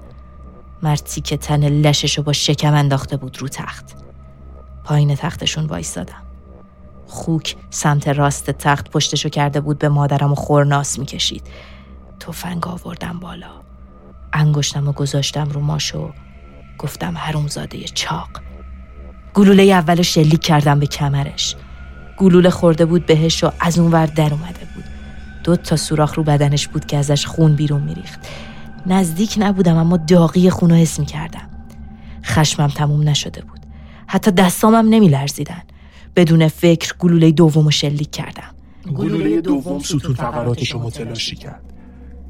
مرتی 0.84 1.22
که 1.22 1.38
تن 1.38 1.64
لشش 1.64 2.18
رو 2.18 2.24
با 2.24 2.34
شکم 2.34 2.74
انداخته 2.74 3.18
بود 3.18 3.42
رو 3.42 3.48
تخت. 3.48 3.96
پایین 4.84 5.16
تختشون 5.16 5.66
وایستادم. 5.66 6.25
خوک 7.08 7.56
سمت 7.70 8.08
راست 8.08 8.52
تخت 8.52 8.90
پشتشو 8.90 9.30
کرده 9.30 9.62
بود 9.62 9.80
به 9.80 9.90
مادرم 9.90 10.32
و 10.32 10.36
خورناس 10.36 11.00
می‌کشید. 11.00 11.48
تفنگ 12.20 12.68
آوردم 12.68 13.20
بالا. 13.20 13.52
انگشتم 14.34 14.88
و 14.88 14.92
گذاشتم 14.92 15.50
رو 15.50 15.62
ماشو 15.62 16.14
گفتم 16.78 17.18
حرومزاده 17.18 17.84
چاق. 17.84 18.30
گلوله 19.34 19.64
اول 19.64 20.02
شلیک 20.02 20.42
کردم 20.42 20.80
به 20.80 20.88
کمرش. 20.88 21.56
گلوله 22.18 22.50
خورده 22.50 22.86
بود 22.86 23.06
بهش 23.06 23.44
و 23.44 23.52
از 23.60 23.80
اون 23.80 23.92
ور 23.92 24.06
در 24.06 24.34
اومده 24.34 24.68
بود. 24.76 24.84
دو 25.44 25.56
تا 25.56 25.76
سوراخ 25.76 26.14
رو 26.14 26.24
بدنش 26.24 26.68
بود 26.68 26.86
که 26.86 26.98
ازش 26.98 27.26
خون 27.26 27.56
بیرون 27.56 27.82
میریخت. 27.82 28.20
نزدیک 28.86 29.36
نبودم 29.40 29.78
اما 29.78 29.98
داغی 29.98 30.50
خون 30.50 30.70
رو 30.70 30.76
حس 30.76 31.00
می‌کردم. 31.00 31.50
خشمم 32.26 32.68
تموم 32.68 33.10
نشده 33.10 33.42
بود. 33.42 33.60
حتی 34.08 34.32
دستامم 34.32 34.90
نمیلرزیدن. 34.90 35.62
بدون 36.16 36.48
فکر 36.48 36.94
گلوله 37.00 37.32
دوم 37.32 37.70
شلیک 37.70 38.12
کردم. 38.12 38.56
گلوله 38.96 39.42
دوم 39.42 39.80
ستون 39.80 40.14
فقراتش 40.14 40.72
رو 40.72 40.80
متلاشی 40.80 41.36
کرد. 41.36 41.74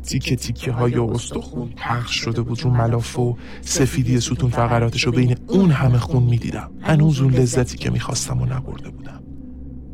تیکه 0.03 0.35
تیکه 0.35 0.71
های 0.71 0.95
استخون 0.95 1.69
پخش 1.69 2.15
شده 2.15 2.41
بود 2.41 2.61
رو 2.61 2.69
ملاف 2.69 3.19
و 3.19 3.37
سفیدی 3.61 4.19
ستون 4.19 4.49
فقراتش 4.49 5.03
رو 5.03 5.11
بین 5.11 5.35
اون 5.47 5.71
همه 5.71 5.97
خون 5.97 6.23
می‌دیدم. 6.23 6.71
هنوز 6.81 7.21
اون 7.21 7.33
لذتی 7.33 7.77
که 7.77 7.89
می‌خواستم 7.89 8.41
و 8.41 8.45
نبرده 8.45 8.89
بودم. 8.89 9.23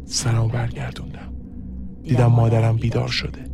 سرم 0.05 0.47
برگردوندم. 0.47 1.33
دیدم 2.03 2.25
مادرم 2.25 2.77
بیدار 2.77 3.07
شده. 3.07 3.45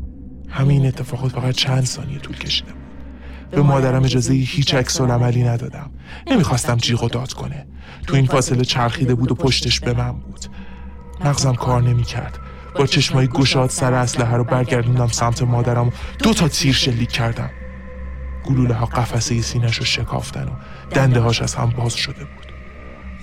همین 0.50 0.86
اتفاقات 0.86 1.32
فقط 1.32 1.56
چند 1.56 1.86
ثانیه 1.86 2.20
طول 2.20 2.36
کشیده 2.36 2.72
بود. 2.72 2.87
به 3.52 3.62
مادرم 3.62 4.04
اجازه 4.04 4.34
هیچ 4.34 4.74
عکس 4.74 5.02
عملی 5.02 5.44
ندادم. 5.44 5.92
نمی‌خواستم 6.28 6.78
جیغ 6.78 7.04
و 7.04 7.10
داد 7.10 7.34
کنه. 7.34 7.68
تو 8.08 8.16
این 8.16 8.26
فاصله 8.26 8.66
چرخیده 8.66 9.16
بود 9.16 9.32
و 9.32 9.36
پشتش 9.36 9.80
به 9.80 9.94
من 9.94 10.12
بود. 10.12 10.46
مغزم 11.26 11.56
کار 11.56 11.82
نمی‌کرد. 11.82 12.40
با 12.76 12.86
چشمای 12.86 13.28
گشاد 13.28 13.70
سر 13.70 13.94
اسلحه 13.94 14.38
رو 14.38 14.44
برگردوندم 14.44 15.08
سمت 15.08 15.42
مادرم 15.42 15.88
و 15.88 15.92
دو 16.20 16.34
تا 16.34 16.48
تیر 16.48 16.74
شلیک 16.74 17.10
کردم. 17.10 17.50
گلوله 18.46 18.74
ها 18.74 18.86
قفسه 18.86 19.42
سینش 19.42 19.76
رو 19.78 19.86
شکافتن 19.86 20.44
و 20.44 20.52
دنده 20.92 21.20
هاش 21.20 21.42
از 21.42 21.56
هم 21.56 21.70
باز 21.70 21.94
شده 21.94 22.20
بود. 22.20 22.54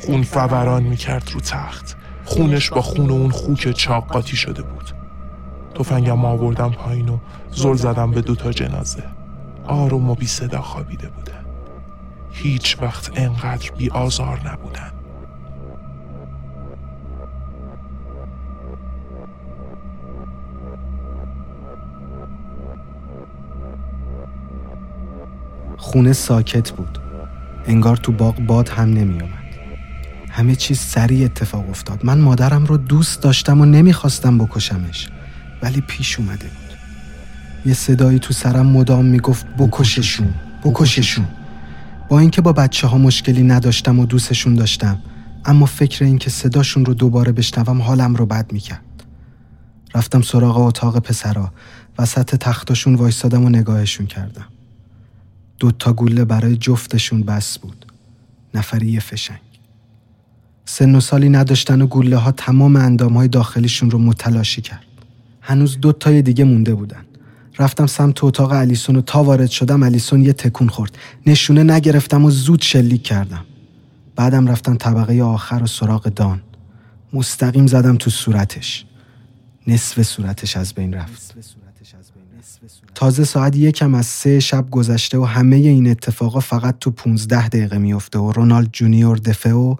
خون 0.00 0.22
فوران 0.22 0.82
می‌کرد 0.82 1.30
رو 1.32 1.40
تخت. 1.40 1.96
خونش 2.24 2.70
با 2.70 2.82
خون 2.82 3.10
اون 3.10 3.30
خوک 3.30 3.72
چاق 3.72 4.06
قاطی 4.06 4.36
شده 4.36 4.62
بود. 4.62 4.90
تفنگم 5.74 6.24
آوردم 6.24 6.70
پایین 6.70 7.08
و 7.08 7.18
زل 7.50 7.74
زدم 7.74 8.10
به 8.10 8.22
دوتا 8.22 8.52
جنازه. 8.52 9.02
آروم 9.66 10.10
و 10.10 10.14
بی 10.14 10.26
صدا 10.26 10.62
خوابیده 10.62 11.08
بودن. 11.08 11.44
هیچ 12.32 12.76
وقت 12.80 13.10
انقدر 13.14 13.70
بی 13.78 13.90
آزار 13.90 14.40
نبودن. 14.52 14.90
خونه 25.76 26.12
ساکت 26.12 26.70
بود. 26.70 26.98
انگار 27.66 27.96
تو 27.96 28.12
باغ 28.12 28.40
باد 28.40 28.68
هم 28.68 28.88
نمی 28.88 29.20
اومد. 29.20 29.34
همه 30.30 30.54
چیز 30.54 30.80
سریع 30.80 31.24
اتفاق 31.24 31.70
افتاد. 31.70 32.04
من 32.04 32.18
مادرم 32.18 32.64
رو 32.64 32.76
دوست 32.76 33.22
داشتم 33.22 33.60
و 33.60 33.64
نمی‌خواستم 33.64 34.38
بکشمش. 34.38 35.08
ولی 35.62 35.80
پیش 35.80 36.18
اومده 36.18 36.46
بود. 36.46 36.63
یه 37.66 37.74
صدایی 37.74 38.18
تو 38.18 38.32
سرم 38.32 38.66
مدام 38.66 39.04
می‌گفت 39.04 39.46
بکششون 39.46 40.34
بکششون. 40.64 41.26
با 42.08 42.18
اینکه 42.18 42.40
با 42.40 42.52
بچه 42.52 42.86
ها 42.86 42.98
مشکلی 42.98 43.42
نداشتم 43.42 43.98
و 43.98 44.06
دوستشون 44.06 44.54
داشتم 44.54 44.98
اما 45.44 45.66
فکر 45.66 46.04
اینکه 46.04 46.30
صداشون 46.30 46.84
رو 46.84 46.94
دوباره 46.94 47.32
بشنوم 47.32 47.82
حالم 47.82 48.16
رو 48.16 48.26
بد 48.26 48.52
می‌کرد. 48.52 48.80
رفتم 49.94 50.22
سراغ 50.22 50.58
اتاق 50.58 50.98
پسرا 50.98 51.52
وسط 51.98 52.36
تختاشون 52.36 52.94
وایستادم 52.94 53.44
و 53.44 53.48
نگاهشون 53.48 54.06
کردم. 54.06 54.46
دو 55.58 55.70
تا 55.70 55.92
گوله 55.92 56.24
برای 56.24 56.56
جفتشون 56.56 57.22
بس 57.22 57.58
بود. 57.58 57.86
نفری 58.54 59.00
فشنگ. 59.00 59.38
سن 60.64 60.94
و 60.94 61.00
سالی 61.00 61.28
نداشتن 61.28 61.82
و 61.82 61.86
گوله 61.86 62.16
ها 62.16 62.32
تمام 62.32 62.76
اندام 62.76 63.14
های 63.16 63.28
داخلیشون 63.28 63.90
رو 63.90 63.98
متلاشی 63.98 64.62
کرد. 64.62 64.84
هنوز 65.40 65.80
دو 65.80 65.92
تای 65.92 66.22
دیگه 66.22 66.44
مونده 66.44 66.74
بودن. 66.74 67.04
رفتم 67.58 67.86
سمت 67.86 68.24
اتاق 68.24 68.52
الیسون 68.52 68.96
و 68.96 69.00
تا 69.00 69.22
وارد 69.22 69.50
شدم 69.50 69.82
الیسون 69.82 70.22
یه 70.22 70.32
تکون 70.32 70.68
خورد. 70.68 70.98
نشونه 71.26 71.62
نگرفتم 71.62 72.24
و 72.24 72.30
زود 72.30 72.62
شلیک 72.62 73.02
کردم. 73.02 73.44
بعدم 74.16 74.46
رفتم 74.46 74.76
طبقه 74.76 75.22
آخر 75.22 75.62
و 75.62 75.66
سراغ 75.66 76.02
دان. 76.02 76.40
مستقیم 77.12 77.66
زدم 77.66 77.96
تو 77.96 78.10
صورتش. 78.10 78.84
نصف 79.66 80.02
صورتش 80.02 80.56
از 80.56 80.74
بین 80.74 80.94
رفت. 80.94 81.34
تازه 82.94 83.24
ساعت 83.24 83.56
یکم 83.56 83.94
از 83.94 84.06
سه 84.06 84.40
شب 84.40 84.70
گذشته 84.70 85.18
و 85.18 85.24
همه 85.24 85.56
این 85.56 85.90
اتفاقا 85.90 86.40
فقط 86.40 86.78
تو 86.78 86.90
15 86.90 87.48
دقیقه 87.48 87.78
میفته 87.78 88.18
و 88.18 88.32
رونالد 88.32 88.68
جونیور 88.72 89.16
دفعه 89.16 89.76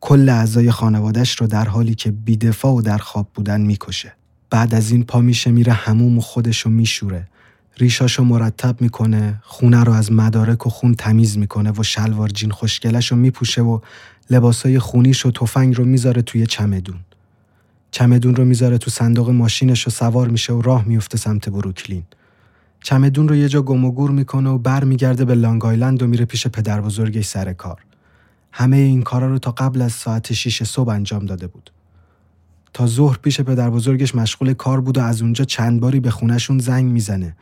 کل 0.00 0.28
اعضای 0.28 0.70
خانوادش 0.70 1.40
رو 1.40 1.46
در 1.46 1.68
حالی 1.68 1.94
که 1.94 2.10
بیدفاع 2.10 2.72
و 2.72 2.82
در 2.82 2.98
خواب 2.98 3.28
بودن 3.34 3.60
می‌کشه. 3.60 4.12
بعد 4.50 4.74
از 4.74 4.90
این 4.90 5.04
پا 5.04 5.20
میشه 5.20 5.50
میره 5.50 5.72
هموم 5.72 6.18
و 6.18 6.20
خودشو 6.20 6.70
میشوره. 6.70 7.28
ریشاشو 7.78 8.24
مرتب 8.24 8.80
می‌کنه، 8.80 9.42
خونه 9.42 9.84
رو 9.84 9.92
از 9.92 10.12
مدارک 10.12 10.66
و 10.66 10.70
خون 10.70 10.94
تمیز 10.94 11.38
می‌کنه 11.38 11.72
و 11.76 11.82
شلوار 11.82 12.28
جین 12.28 12.50
خوشگلش 12.50 13.12
میپوشه 13.12 13.62
و 13.62 13.80
لباسای 14.30 14.78
خونیش 14.78 15.26
و 15.26 15.30
تفنگ 15.30 15.76
رو 15.76 15.84
می‌ذاره 15.84 16.22
توی 16.22 16.46
چمدون. 16.46 16.96
چمدون 17.90 18.36
رو 18.36 18.44
می‌ذاره 18.44 18.78
تو 18.78 18.90
صندوق 18.90 19.30
ماشینش 19.30 19.86
و 19.86 19.90
سوار 19.90 20.28
میشه 20.28 20.52
و 20.52 20.62
راه 20.62 20.84
میفته 20.84 21.18
سمت 21.18 21.48
بروکلین. 21.48 22.02
چمدون 22.82 23.28
رو 23.28 23.36
یه 23.36 23.48
جا 23.48 23.62
گم 23.62 23.84
و 23.84 23.92
گور 23.92 24.10
می‌کنه 24.10 24.50
و 24.50 24.58
بر 24.58 24.84
میگرده 24.84 25.24
به 25.24 25.34
لانگ 25.34 25.64
آیلند 25.64 26.02
و 26.02 26.06
میره 26.06 26.24
پیش 26.24 26.46
پدر 26.46 26.80
بزرگش 26.80 27.26
سر 27.26 27.52
کار. 27.52 27.80
همه 28.52 28.76
این 28.76 29.02
کارا 29.02 29.26
رو 29.26 29.38
تا 29.38 29.50
قبل 29.50 29.82
از 29.82 29.92
ساعت 29.92 30.32
6 30.32 30.62
صبح 30.62 30.88
انجام 30.88 31.26
داده 31.26 31.46
بود. 31.46 31.70
تا 32.76 32.86
ظهر 32.86 33.18
پیش 33.22 33.40
پدر 33.40 33.70
بزرگش 33.70 34.14
مشغول 34.14 34.54
کار 34.54 34.80
بود 34.80 34.98
و 34.98 35.00
از 35.00 35.22
اونجا 35.22 35.44
چند 35.44 35.80
باری 35.80 36.00
به 36.00 36.10
خونشون 36.10 36.58
زنگ 36.58 36.92
می‌زنه 36.92 37.36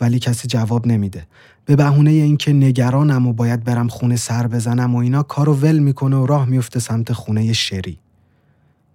ولی 0.00 0.18
کسی 0.18 0.48
جواب 0.48 0.86
نمیده. 0.86 1.26
به 1.64 1.76
بهونه 1.76 2.10
اینکه 2.10 2.52
نگرانم 2.52 3.26
و 3.26 3.32
باید 3.32 3.64
برم 3.64 3.88
خونه 3.88 4.16
سر 4.16 4.46
بزنم 4.46 4.94
و 4.94 4.98
اینا 4.98 5.22
کارو 5.22 5.54
ول 5.54 5.78
می‌کنه 5.78 6.16
و 6.16 6.26
راه 6.26 6.48
میفته 6.48 6.80
سمت 6.80 7.12
خونه 7.12 7.52
شری. 7.52 7.98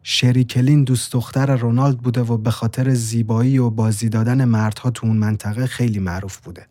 شری 0.04 0.44
کلین 0.44 0.84
دوست 0.84 1.14
دختر 1.14 1.56
رونالد 1.56 1.98
بوده 1.98 2.22
و 2.22 2.38
به 2.38 2.52
خاطر 2.52 2.94
زیبایی 2.94 3.58
و 3.58 3.70
بازی 3.70 4.10
دادن 4.10 4.46
مردها 4.46 4.90
تو 4.90 5.08
اون 5.08 5.18
منطقه 5.18 5.66
خیلی 5.66 6.00
معروف 6.00 6.38
بوده. 6.38 6.68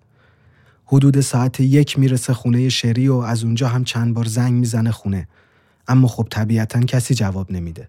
حدود 0.87 1.21
ساعت 1.21 1.61
یک 1.61 1.99
می‌رسه 1.99 2.35
خونه 2.35 2.69
شری 2.69 3.09
و 3.09 3.15
از 3.15 3.45
اونجا 3.45 3.69
هم 3.69 3.85
چند 3.85 4.15
بار 4.15 4.25
زنگ 4.25 4.53
می‌زنه 4.53 4.91
خونه. 4.91 5.29
اما 5.89 6.09
خب 6.09 6.27
طبیعتا 6.31 6.81
کسی 6.81 7.15
جواب 7.15 7.53
نمیده. 7.53 7.89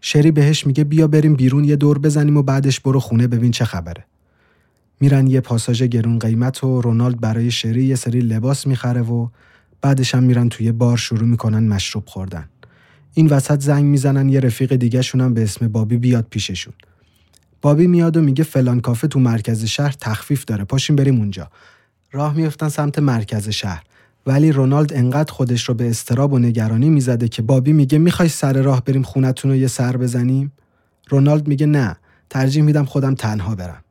شری 0.00 0.30
بهش 0.30 0.66
میگه 0.66 0.84
بیا 0.84 1.06
بریم 1.06 1.34
بیرون 1.34 1.64
یه 1.64 1.76
دور 1.76 1.98
بزنیم 1.98 2.36
و 2.36 2.42
بعدش 2.42 2.80
برو 2.80 3.00
خونه 3.00 3.26
ببین 3.26 3.50
چه 3.50 3.64
خبره. 3.64 4.04
میرن 5.00 5.26
یه 5.26 5.40
پاساژ 5.40 5.82
گرون 5.82 6.18
قیمت 6.18 6.64
و 6.64 6.80
رونالد 6.80 7.20
برای 7.20 7.50
شری 7.50 7.84
یه 7.84 7.94
سری 7.94 8.20
لباس 8.20 8.66
می‌خره 8.66 9.02
و 9.02 9.28
بعدش 9.82 10.14
هم 10.14 10.22
میرن 10.22 10.48
توی 10.48 10.72
بار 10.72 10.96
شروع 10.96 11.28
می‌کنن 11.28 11.68
مشروب 11.68 12.04
خوردن. 12.06 12.48
این 13.14 13.26
وسط 13.26 13.60
زنگ 13.60 13.84
می‌زنن 13.84 14.28
یه 14.28 14.40
رفیق 14.40 14.76
دیگه 14.76 15.02
هم 15.14 15.34
به 15.34 15.42
اسم 15.42 15.68
بابی 15.68 15.96
بیاد 15.96 16.26
پیششون. 16.30 16.74
بابی 17.62 17.86
میاد 17.86 18.16
و 18.16 18.20
میگه 18.20 18.44
فلان 18.44 18.80
کافه 18.80 19.08
تو 19.08 19.20
مرکز 19.20 19.64
شهر 19.64 19.94
تخفیف 20.00 20.44
داره 20.44 20.64
پاشیم 20.64 20.96
بریم 20.96 21.18
اونجا. 21.18 21.50
راه 22.12 22.34
میفتن 22.34 22.68
سمت 22.68 22.98
مرکز 22.98 23.48
شهر. 23.48 23.82
ولی 24.30 24.52
رونالد 24.52 24.92
انقدر 24.92 25.32
خودش 25.32 25.68
رو 25.68 25.74
به 25.74 25.90
استراب 25.90 26.32
و 26.32 26.38
نگرانی 26.38 26.88
می‌زده 26.88 27.28
که 27.28 27.42
بابی 27.42 27.72
میگه 27.72 27.98
می‌خوای 27.98 28.28
سر 28.28 28.62
راه 28.62 28.84
بریم 28.84 29.02
خونتون 29.02 29.50
رو 29.50 29.56
یه 29.56 29.66
سر 29.66 29.96
بزنیم؟ 29.96 30.52
رونالد 31.08 31.48
میگه 31.48 31.66
نه 31.66 31.96
ترجیح 32.30 32.62
میدم 32.62 32.84
خودم 32.84 33.14
تنها 33.14 33.54
برم. 33.54 33.84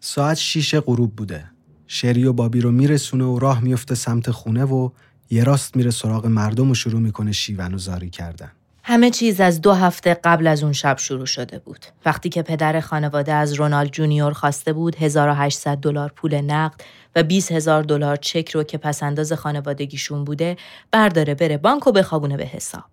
ساعت 0.00 0.36
شیش 0.36 0.74
غروب 0.74 1.16
بوده. 1.16 1.44
شری 1.86 2.24
و 2.24 2.32
بابی 2.32 2.60
رو 2.60 2.70
میرسونه 2.70 3.24
و 3.24 3.38
راه 3.38 3.60
میفته 3.64 3.94
سمت 3.94 4.30
خونه 4.30 4.64
و 4.64 4.90
یه 5.30 5.44
راست 5.44 5.76
میره 5.76 5.90
سراغ 5.90 6.26
مردم 6.26 6.70
و 6.70 6.74
شروع 6.74 7.00
می‌کنه 7.00 7.32
شیون 7.32 7.74
و 7.74 7.78
زاری 7.78 8.10
کردن. 8.10 8.50
همه 8.88 9.10
چیز 9.10 9.40
از 9.40 9.60
دو 9.60 9.72
هفته 9.72 10.14
قبل 10.14 10.46
از 10.46 10.62
اون 10.62 10.72
شب 10.72 10.98
شروع 10.98 11.26
شده 11.26 11.58
بود. 11.58 11.86
وقتی 12.04 12.28
که 12.28 12.42
پدر 12.42 12.80
خانواده 12.80 13.32
از 13.32 13.52
رونالد 13.52 13.90
جونیور 13.90 14.32
خواسته 14.32 14.72
بود 14.72 14.96
1800 14.96 15.76
دلار 15.76 16.12
پول 16.16 16.40
نقد 16.40 16.80
و 17.16 17.22
20 17.22 17.52
هزار 17.52 17.82
دلار 17.82 18.16
چک 18.16 18.50
رو 18.50 18.62
که 18.62 18.78
پسنداز 18.78 19.32
خانوادگیشون 19.32 20.24
بوده 20.24 20.56
برداره 20.90 21.34
بره 21.34 21.56
بانک 21.56 21.86
و 21.86 21.92
بخوابونه 21.92 22.36
به 22.36 22.44
حساب. 22.44 22.84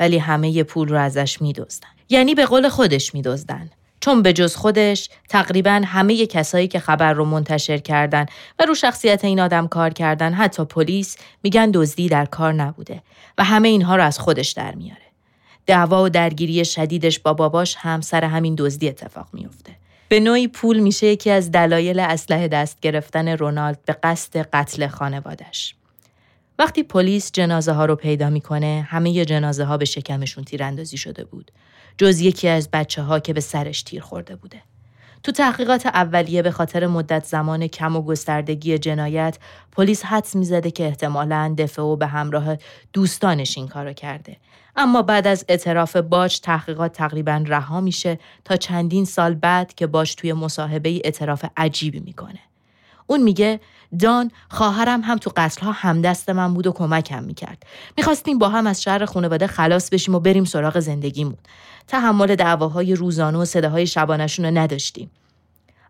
ولی 0.00 0.18
همه 0.18 0.62
پول 0.62 0.88
رو 0.88 0.98
ازش 0.98 1.42
میدزدن. 1.42 1.88
یعنی 2.08 2.34
به 2.34 2.46
قول 2.46 2.68
خودش 2.68 3.14
میدزدن. 3.14 3.70
چون 4.00 4.22
به 4.22 4.32
جز 4.32 4.56
خودش 4.56 5.08
تقریبا 5.28 5.82
همه 5.84 6.26
کسایی 6.26 6.68
که 6.68 6.78
خبر 6.78 7.12
رو 7.12 7.24
منتشر 7.24 7.78
کردن 7.78 8.26
و 8.58 8.64
رو 8.66 8.74
شخصیت 8.74 9.24
این 9.24 9.40
آدم 9.40 9.68
کار 9.68 9.90
کردن 9.90 10.32
حتی 10.32 10.64
پلیس 10.64 11.16
میگن 11.42 11.70
دزدی 11.70 12.08
در 12.08 12.26
کار 12.26 12.52
نبوده 12.52 13.02
و 13.38 13.44
همه 13.44 13.68
اینها 13.68 13.96
رو 13.96 14.02
از 14.02 14.18
خودش 14.18 14.50
در 14.50 14.74
میاره. 14.74 15.09
دعوا 15.66 16.04
و 16.04 16.08
درگیری 16.08 16.64
شدیدش 16.64 17.18
با 17.18 17.34
باباش 17.34 17.74
هم 17.78 18.00
سر 18.00 18.24
همین 18.24 18.54
دزدی 18.58 18.88
اتفاق 18.88 19.28
میفته. 19.32 19.76
به 20.08 20.20
نوعی 20.20 20.48
پول 20.48 20.78
میشه 20.78 21.06
یکی 21.06 21.30
از 21.30 21.50
دلایل 21.50 22.00
اسلحه 22.00 22.48
دست 22.48 22.80
گرفتن 22.80 23.28
رونالد 23.28 23.84
به 23.84 23.92
قصد 24.02 24.36
قتل 24.36 24.86
خانوادش. 24.86 25.74
وقتی 26.58 26.82
پلیس 26.82 27.32
جنازه 27.32 27.72
ها 27.72 27.84
رو 27.84 27.96
پیدا 27.96 28.30
می‌کنه 28.30 28.86
همه 28.88 29.24
جنازه 29.24 29.64
ها 29.64 29.76
به 29.76 29.84
شکمشون 29.84 30.44
تیراندازی 30.44 30.96
شده 30.96 31.24
بود 31.24 31.50
جز 31.98 32.20
یکی 32.20 32.48
از 32.48 32.68
بچه 32.72 33.02
ها 33.02 33.20
که 33.20 33.32
به 33.32 33.40
سرش 33.40 33.82
تیر 33.82 34.02
خورده 34.02 34.36
بوده. 34.36 34.62
تو 35.22 35.32
تحقیقات 35.32 35.86
اولیه 35.86 36.42
به 36.42 36.50
خاطر 36.50 36.86
مدت 36.86 37.24
زمان 37.24 37.66
کم 37.66 37.96
و 37.96 38.02
گستردگی 38.02 38.78
جنایت 38.78 39.38
پلیس 39.72 40.04
حدس 40.04 40.36
می‌زده 40.36 40.70
که 40.70 40.86
احتمالاً 40.86 41.54
دفعه 41.58 41.96
به 41.96 42.06
همراه 42.06 42.56
دوستانش 42.92 43.58
این 43.58 43.68
کارو 43.68 43.92
کرده. 43.92 44.36
اما 44.76 45.02
بعد 45.02 45.26
از 45.26 45.44
اعتراف 45.48 45.96
باج 45.96 46.40
تحقیقات 46.40 46.92
تقریبا 46.92 47.44
رها 47.46 47.80
میشه 47.80 48.18
تا 48.44 48.56
چندین 48.56 49.04
سال 49.04 49.34
بعد 49.34 49.74
که 49.74 49.86
باج 49.86 50.14
توی 50.14 50.32
مصاحبه 50.32 51.00
اعتراف 51.04 51.44
عجیبی 51.56 52.00
می‌کنه. 52.00 52.38
اون 53.10 53.22
میگه 53.22 53.60
دان 53.98 54.30
خواهرم 54.50 55.00
هم 55.00 55.18
تو 55.18 55.30
قتلها 55.36 55.72
همدست 55.72 56.30
من 56.30 56.54
بود 56.54 56.66
و 56.66 56.72
کمکم 56.72 57.24
می‌کرد. 57.24 57.62
می‌خواستیم 57.96 58.38
با 58.38 58.48
هم 58.48 58.66
از 58.66 58.82
شهر 58.82 59.04
خانواده 59.04 59.46
خلاص 59.46 59.90
بشیم 59.90 60.14
و 60.14 60.20
بریم 60.20 60.44
سراغ 60.44 60.80
زندگیمون. 60.80 61.36
تحمل 61.86 62.34
دعواهای 62.34 62.94
روزانه 62.94 63.38
و 63.38 63.44
صداهای 63.44 63.86
شبانشون 63.86 64.44
رو 64.44 64.58
نداشتیم. 64.58 65.10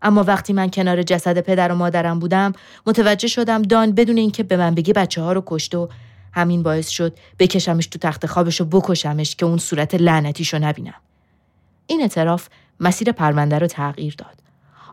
اما 0.02 0.22
وقتی 0.22 0.52
من 0.52 0.70
کنار 0.70 1.02
جسد 1.02 1.40
پدر 1.40 1.72
و 1.72 1.74
مادرم 1.74 2.18
بودم 2.18 2.52
متوجه 2.86 3.28
شدم 3.28 3.62
دان 3.62 3.92
بدون 3.92 4.16
اینکه 4.16 4.42
به 4.42 4.56
من 4.56 4.74
بگه 4.74 4.92
بچه 4.92 5.22
ها 5.22 5.32
رو 5.32 5.42
کشت 5.46 5.74
و 5.74 5.88
همین 6.32 6.62
باعث 6.62 6.88
شد 6.88 7.16
بکشمش 7.38 7.86
تو 7.86 7.98
تخت 7.98 8.26
خوابش 8.26 8.60
و 8.60 8.64
بکشمش 8.64 9.36
که 9.36 9.46
اون 9.46 9.58
صورت 9.58 9.94
لعنتیشو 9.94 10.58
نبینم. 10.58 11.00
این 11.86 12.00
اعتراف 12.00 12.48
مسیر 12.80 13.12
پرونده 13.12 13.58
رو 13.58 13.66
تغییر 13.66 14.14
داد. 14.18 14.39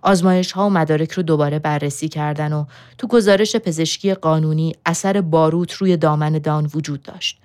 آزمایش 0.07 0.51
ها 0.51 0.67
و 0.67 0.69
مدارک 0.69 1.11
رو 1.11 1.23
دوباره 1.23 1.59
بررسی 1.59 2.09
کردن 2.09 2.53
و 2.53 2.65
تو 2.97 3.07
گزارش 3.07 3.55
پزشکی 3.55 4.13
قانونی 4.13 4.73
اثر 4.85 5.21
باروت 5.21 5.73
روی 5.73 5.97
دامن 5.97 6.31
دان 6.31 6.71
وجود 6.73 7.03
داشت. 7.03 7.39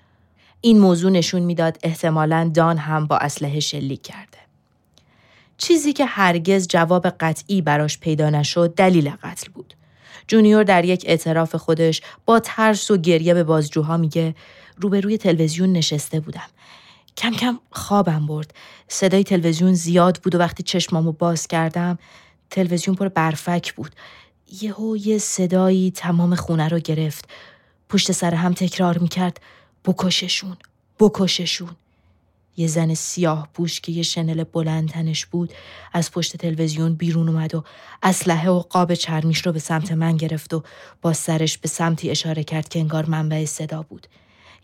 این 0.61 0.79
موضوع 0.79 1.11
نشون 1.11 1.43
می‌داد 1.43 1.79
احتمالا 1.83 2.51
دان 2.55 2.79
هم 2.79 3.07
با 3.07 3.17
اسلحه 3.17 3.61
شلیک 3.61 4.03
کرده. 4.03 4.39
چیزی 5.59 5.93
که 5.93 6.05
هرگز 6.05 6.69
جواب 6.69 7.07
قطعی 7.09 7.63
براش 7.63 7.99
پیدا 7.99 8.31
نشد 8.31 8.75
دلیل 8.75 9.11
قتل 9.11 9.53
بود. 9.55 9.75
جونیور 10.29 10.65
در 10.65 10.85
یک 10.85 11.05
اعتراف 11.07 11.55
خودش 11.55 12.03
با 12.27 12.41
ترس 12.41 12.91
و 12.91 12.97
گریه 12.97 13.35
به 13.35 13.45
بازجوها 13.45 13.97
میگه 13.97 14.35
روبروی 14.77 15.19
تلویزیون 15.19 15.73
نشسته 15.73 16.21
بودم. 16.21 16.49
کم 17.17 17.31
کم 17.31 17.59
خوابم 17.71 18.27
برد. 18.27 18.55
صدای 18.89 19.25
تلویزیون 19.25 19.75
زیاد 19.75 20.21
بود 20.23 20.35
و 20.35 20.39
وقتی 20.39 20.63
چشمامو 20.63 21.13
باز 21.13 21.47
کردم 21.47 21.99
تلویزیون 22.53 22.97
پر 22.97 23.09
برفک 23.09 23.75
بود. 23.75 23.93
یهو 24.61 24.97
یه 24.97 25.19
صدایی 25.19 25.91
تمام 25.91 26.35
خونه 26.35 26.69
رو 26.69 26.79
گرفت. 26.79 27.29
پشت 27.89 28.13
سر 28.13 28.35
هم 28.35 28.53
تکرار 28.53 28.99
می‌کرد 28.99 29.41
بکششون 29.85 30.57
بکششون. 31.01 31.77
یه 32.57 32.67
زن 32.67 32.95
سیاه 32.95 33.49
پوش 33.55 33.81
که 33.81 33.93
یه 33.93 34.03
شنل 34.03 34.45
بلند 34.45 34.89
تنش 34.89 35.27
بود 35.27 35.53
از 35.93 36.11
پشت 36.11 36.37
تلویزیون 36.37 36.95
بیرون 36.95 37.29
اومد 37.29 37.55
و 37.55 37.65
اسلحه 38.03 38.51
و 38.51 38.59
قاب 38.59 38.95
چرمیش 38.95 39.47
رو 39.47 39.53
به 39.53 39.59
سمت 39.59 39.93
من 39.93 40.17
گرفت 40.17 40.55
و 40.55 40.63
با 41.03 41.13
سرش 41.13 41.59
به 41.59 41.69
سمتی 41.69 42.11
اشاره 42.11 42.45
کرد 42.45 42.69
که 42.69 42.79
انگار 42.79 43.07
منبع 43.07 43.45
صدا 43.45 43.83
بود 43.83 44.07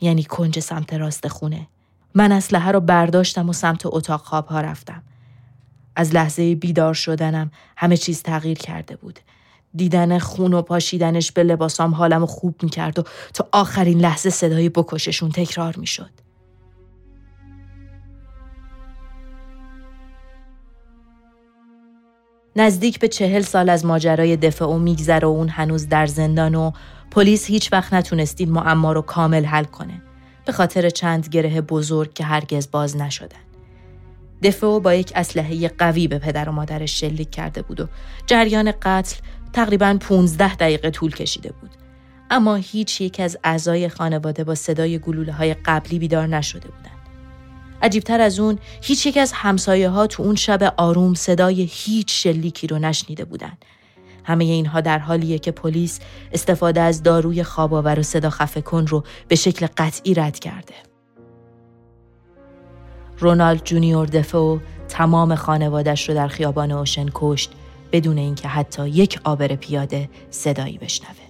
یعنی 0.00 0.24
کنج 0.24 0.60
سمت 0.60 0.94
راست 0.94 1.28
خونه 1.28 1.66
من 2.14 2.32
اسلحه 2.32 2.70
رو 2.70 2.80
برداشتم 2.80 3.48
و 3.48 3.52
سمت 3.52 3.86
اتاق 3.86 4.20
خواب 4.20 4.46
ها 4.46 4.60
رفتم 4.60 5.02
از 5.98 6.14
لحظه 6.14 6.54
بیدار 6.54 6.94
شدنم 6.94 7.50
همه 7.76 7.96
چیز 7.96 8.22
تغییر 8.22 8.58
کرده 8.58 8.96
بود 8.96 9.20
دیدن 9.74 10.18
خون 10.18 10.54
و 10.54 10.62
پاشیدنش 10.62 11.32
به 11.32 11.42
لباسام 11.42 11.94
حالم 11.94 12.26
خوب 12.26 12.54
می‌کرد 12.62 12.98
و 12.98 13.02
تا 13.34 13.48
آخرین 13.52 14.00
لحظه 14.00 14.30
صدای 14.30 14.68
بکششون 14.68 15.30
تکرار 15.30 15.76
می‌شد. 15.76 16.10
نزدیک 22.56 22.98
به 22.98 23.08
چهل 23.08 23.42
سال 23.42 23.68
از 23.68 23.86
ماجرای 23.86 24.36
دفاع 24.36 24.68
و 24.68 24.78
میگذره 24.78 25.28
و 25.28 25.30
اون 25.30 25.48
هنوز 25.48 25.88
در 25.88 26.06
زندان 26.06 26.54
و 26.54 26.70
پلیس 27.10 27.46
هیچ 27.46 27.72
وقت 27.72 27.92
نتونست 27.92 28.40
این 28.40 28.50
معما 28.50 28.92
رو 28.92 29.02
کامل 29.02 29.44
حل 29.44 29.64
کنه 29.64 30.02
به 30.44 30.52
خاطر 30.52 30.90
چند 30.90 31.28
گره 31.28 31.60
بزرگ 31.60 32.14
که 32.14 32.24
هرگز 32.24 32.70
باز 32.70 32.96
نشدن. 32.96 33.47
دفاع 34.42 34.80
با 34.80 34.94
یک 34.94 35.12
اسلحه 35.14 35.68
قوی 35.68 36.08
به 36.08 36.18
پدر 36.18 36.48
و 36.48 36.52
مادرش 36.52 37.00
شلیک 37.00 37.30
کرده 37.30 37.62
بود 37.62 37.80
و 37.80 37.86
جریان 38.26 38.72
قتل 38.82 39.16
تقریبا 39.52 39.96
15 40.00 40.54
دقیقه 40.54 40.90
طول 40.90 41.10
کشیده 41.10 41.52
بود. 41.60 41.70
اما 42.30 42.54
هیچ 42.54 43.00
یک 43.00 43.20
از 43.20 43.38
اعضای 43.44 43.88
خانواده 43.88 44.44
با 44.44 44.54
صدای 44.54 44.98
گلوله 44.98 45.32
های 45.32 45.54
قبلی 45.54 45.98
بیدار 45.98 46.26
نشده 46.26 46.68
بودند. 46.68 46.98
عجیبتر 47.82 48.20
از 48.20 48.40
اون 48.40 48.58
هیچ 48.82 49.06
یک 49.06 49.16
از 49.16 49.32
همسایه 49.32 49.88
ها 49.88 50.06
تو 50.06 50.22
اون 50.22 50.34
شب 50.34 50.74
آروم 50.76 51.14
صدای 51.14 51.68
هیچ 51.70 52.22
شلیکی 52.22 52.66
رو 52.66 52.78
نشنیده 52.78 53.24
بودند. 53.24 53.64
همه 54.24 54.44
اینها 54.44 54.80
در 54.80 54.98
حالیه 54.98 55.38
که 55.38 55.50
پلیس 55.50 56.00
استفاده 56.32 56.80
از 56.80 57.02
داروی 57.02 57.42
خواباور 57.42 57.98
و 57.98 58.02
صدا 58.02 58.30
خفه 58.30 58.60
کن 58.60 58.86
رو 58.86 59.04
به 59.28 59.36
شکل 59.36 59.66
قطعی 59.76 60.14
رد 60.14 60.38
کرده. 60.38 60.74
رونالد 63.20 63.64
جونیور 63.64 64.06
دفو 64.06 64.60
تمام 64.88 65.34
خانوادش 65.34 66.08
رو 66.08 66.14
در 66.14 66.28
خیابان 66.28 66.72
اوشن 66.72 67.06
کشت 67.14 67.52
بدون 67.92 68.18
اینکه 68.18 68.48
حتی 68.48 68.88
یک 68.88 69.20
آبر 69.24 69.48
پیاده 69.48 70.08
صدایی 70.30 70.78
بشنوه. 70.78 71.28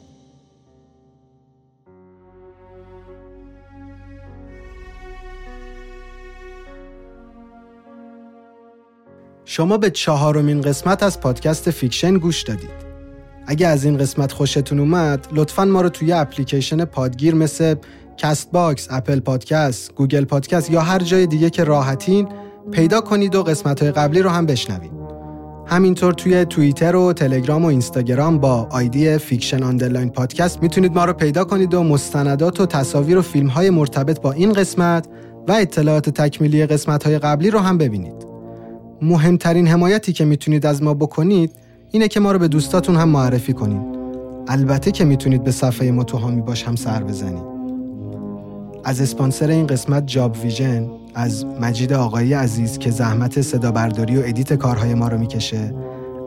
شما 9.44 9.78
به 9.78 9.90
چهارمین 9.90 10.60
قسمت 10.60 11.02
از 11.02 11.20
پادکست 11.20 11.70
فیکشن 11.70 12.18
گوش 12.18 12.42
دادید. 12.42 12.88
اگه 13.46 13.66
از 13.66 13.84
این 13.84 13.98
قسمت 13.98 14.32
خوشتون 14.32 14.78
اومد 14.78 15.28
لطفا 15.32 15.64
ما 15.64 15.80
رو 15.80 15.88
توی 15.88 16.12
اپلیکیشن 16.12 16.84
پادگیر 16.84 17.34
مثل 17.34 17.74
Castbox، 18.18 18.88
Apple 18.90 19.20
Podcast، 19.20 19.94
Google 19.94 20.24
Podcast 20.24 20.70
یا 20.70 20.80
هر 20.80 20.98
جای 20.98 21.26
دیگه 21.26 21.50
که 21.50 21.64
راحتین 21.64 22.28
پیدا 22.70 23.00
کنید 23.00 23.34
و 23.34 23.42
قسمت 23.42 23.82
های 23.82 23.92
قبلی 23.92 24.22
رو 24.22 24.30
هم 24.30 24.46
بشنوید. 24.46 24.90
همینطور 25.66 26.12
توی 26.12 26.44
توییتر 26.44 26.96
و 26.96 27.12
تلگرام 27.12 27.64
و 27.64 27.68
اینستاگرام 27.68 28.38
با 28.38 28.68
آیدی 28.70 29.18
fiction 29.18 29.62
underline 29.62 30.08
podcast 30.08 30.62
می‌تونید 30.62 30.94
ما 30.94 31.04
رو 31.04 31.12
پیدا 31.12 31.44
کنید 31.44 31.74
و 31.74 31.82
مستندات 31.82 32.60
و 32.60 32.66
تصاویر 32.66 33.18
و 33.18 33.22
فیلم 33.22 33.46
های 33.46 33.70
مرتبط 33.70 34.20
با 34.20 34.32
این 34.32 34.52
قسمت 34.52 35.06
و 35.48 35.52
اطلاعات 35.52 36.10
تکمیلی 36.10 36.66
قسمت 36.66 37.06
های 37.06 37.18
قبلی 37.18 37.50
رو 37.50 37.58
هم 37.58 37.78
ببینید. 37.78 38.26
مهمترین 39.02 39.66
حمایتی 39.66 40.12
که 40.12 40.24
می‌تونید 40.24 40.66
از 40.66 40.82
ما 40.82 40.94
بکنید 40.94 41.52
اینه 41.90 42.08
که 42.08 42.20
ما 42.20 42.32
رو 42.32 42.38
به 42.38 42.48
دوستاتون 42.48 42.96
هم 42.96 43.08
معرفی 43.08 43.52
کنید. 43.52 43.98
البته 44.48 44.90
که 44.90 45.04
می‌تونید 45.04 45.44
به 45.44 45.50
صفحه 45.50 45.90
ما 45.90 46.04
تو 46.04 46.18
حامی 46.18 46.40
باش 46.40 46.64
هم 46.64 46.76
سر 46.76 47.02
بزنید. 47.02 47.57
از 48.88 49.00
اسپانسر 49.00 49.48
این 49.48 49.66
قسمت 49.66 50.06
Jobvision 50.06 50.90
از 51.14 51.46
مجید 51.46 51.92
آقایی 51.92 52.34
عزیز 52.34 52.78
که 52.78 52.90
زحمت 52.90 53.40
صدا 53.40 53.72
برداری 53.72 54.16
و 54.16 54.22
edit 54.24 54.52
کارهای 54.54 54.94
ما 54.94 55.08
رو 55.08 55.18
می‌کشه 55.18 55.74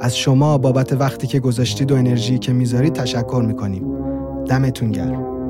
از 0.01 0.17
شما 0.17 0.57
بابت 0.57 0.93
وقتی 0.93 1.27
که 1.27 1.39
گذاشتید 1.39 1.91
و 1.91 1.95
انرژی 1.95 2.37
که 2.37 2.53
می‌ذارید 2.53 2.93
تشکر 2.93 3.43
می‌کنیم. 3.47 3.83
دمتون 4.45 4.91
گرم. 4.91 5.40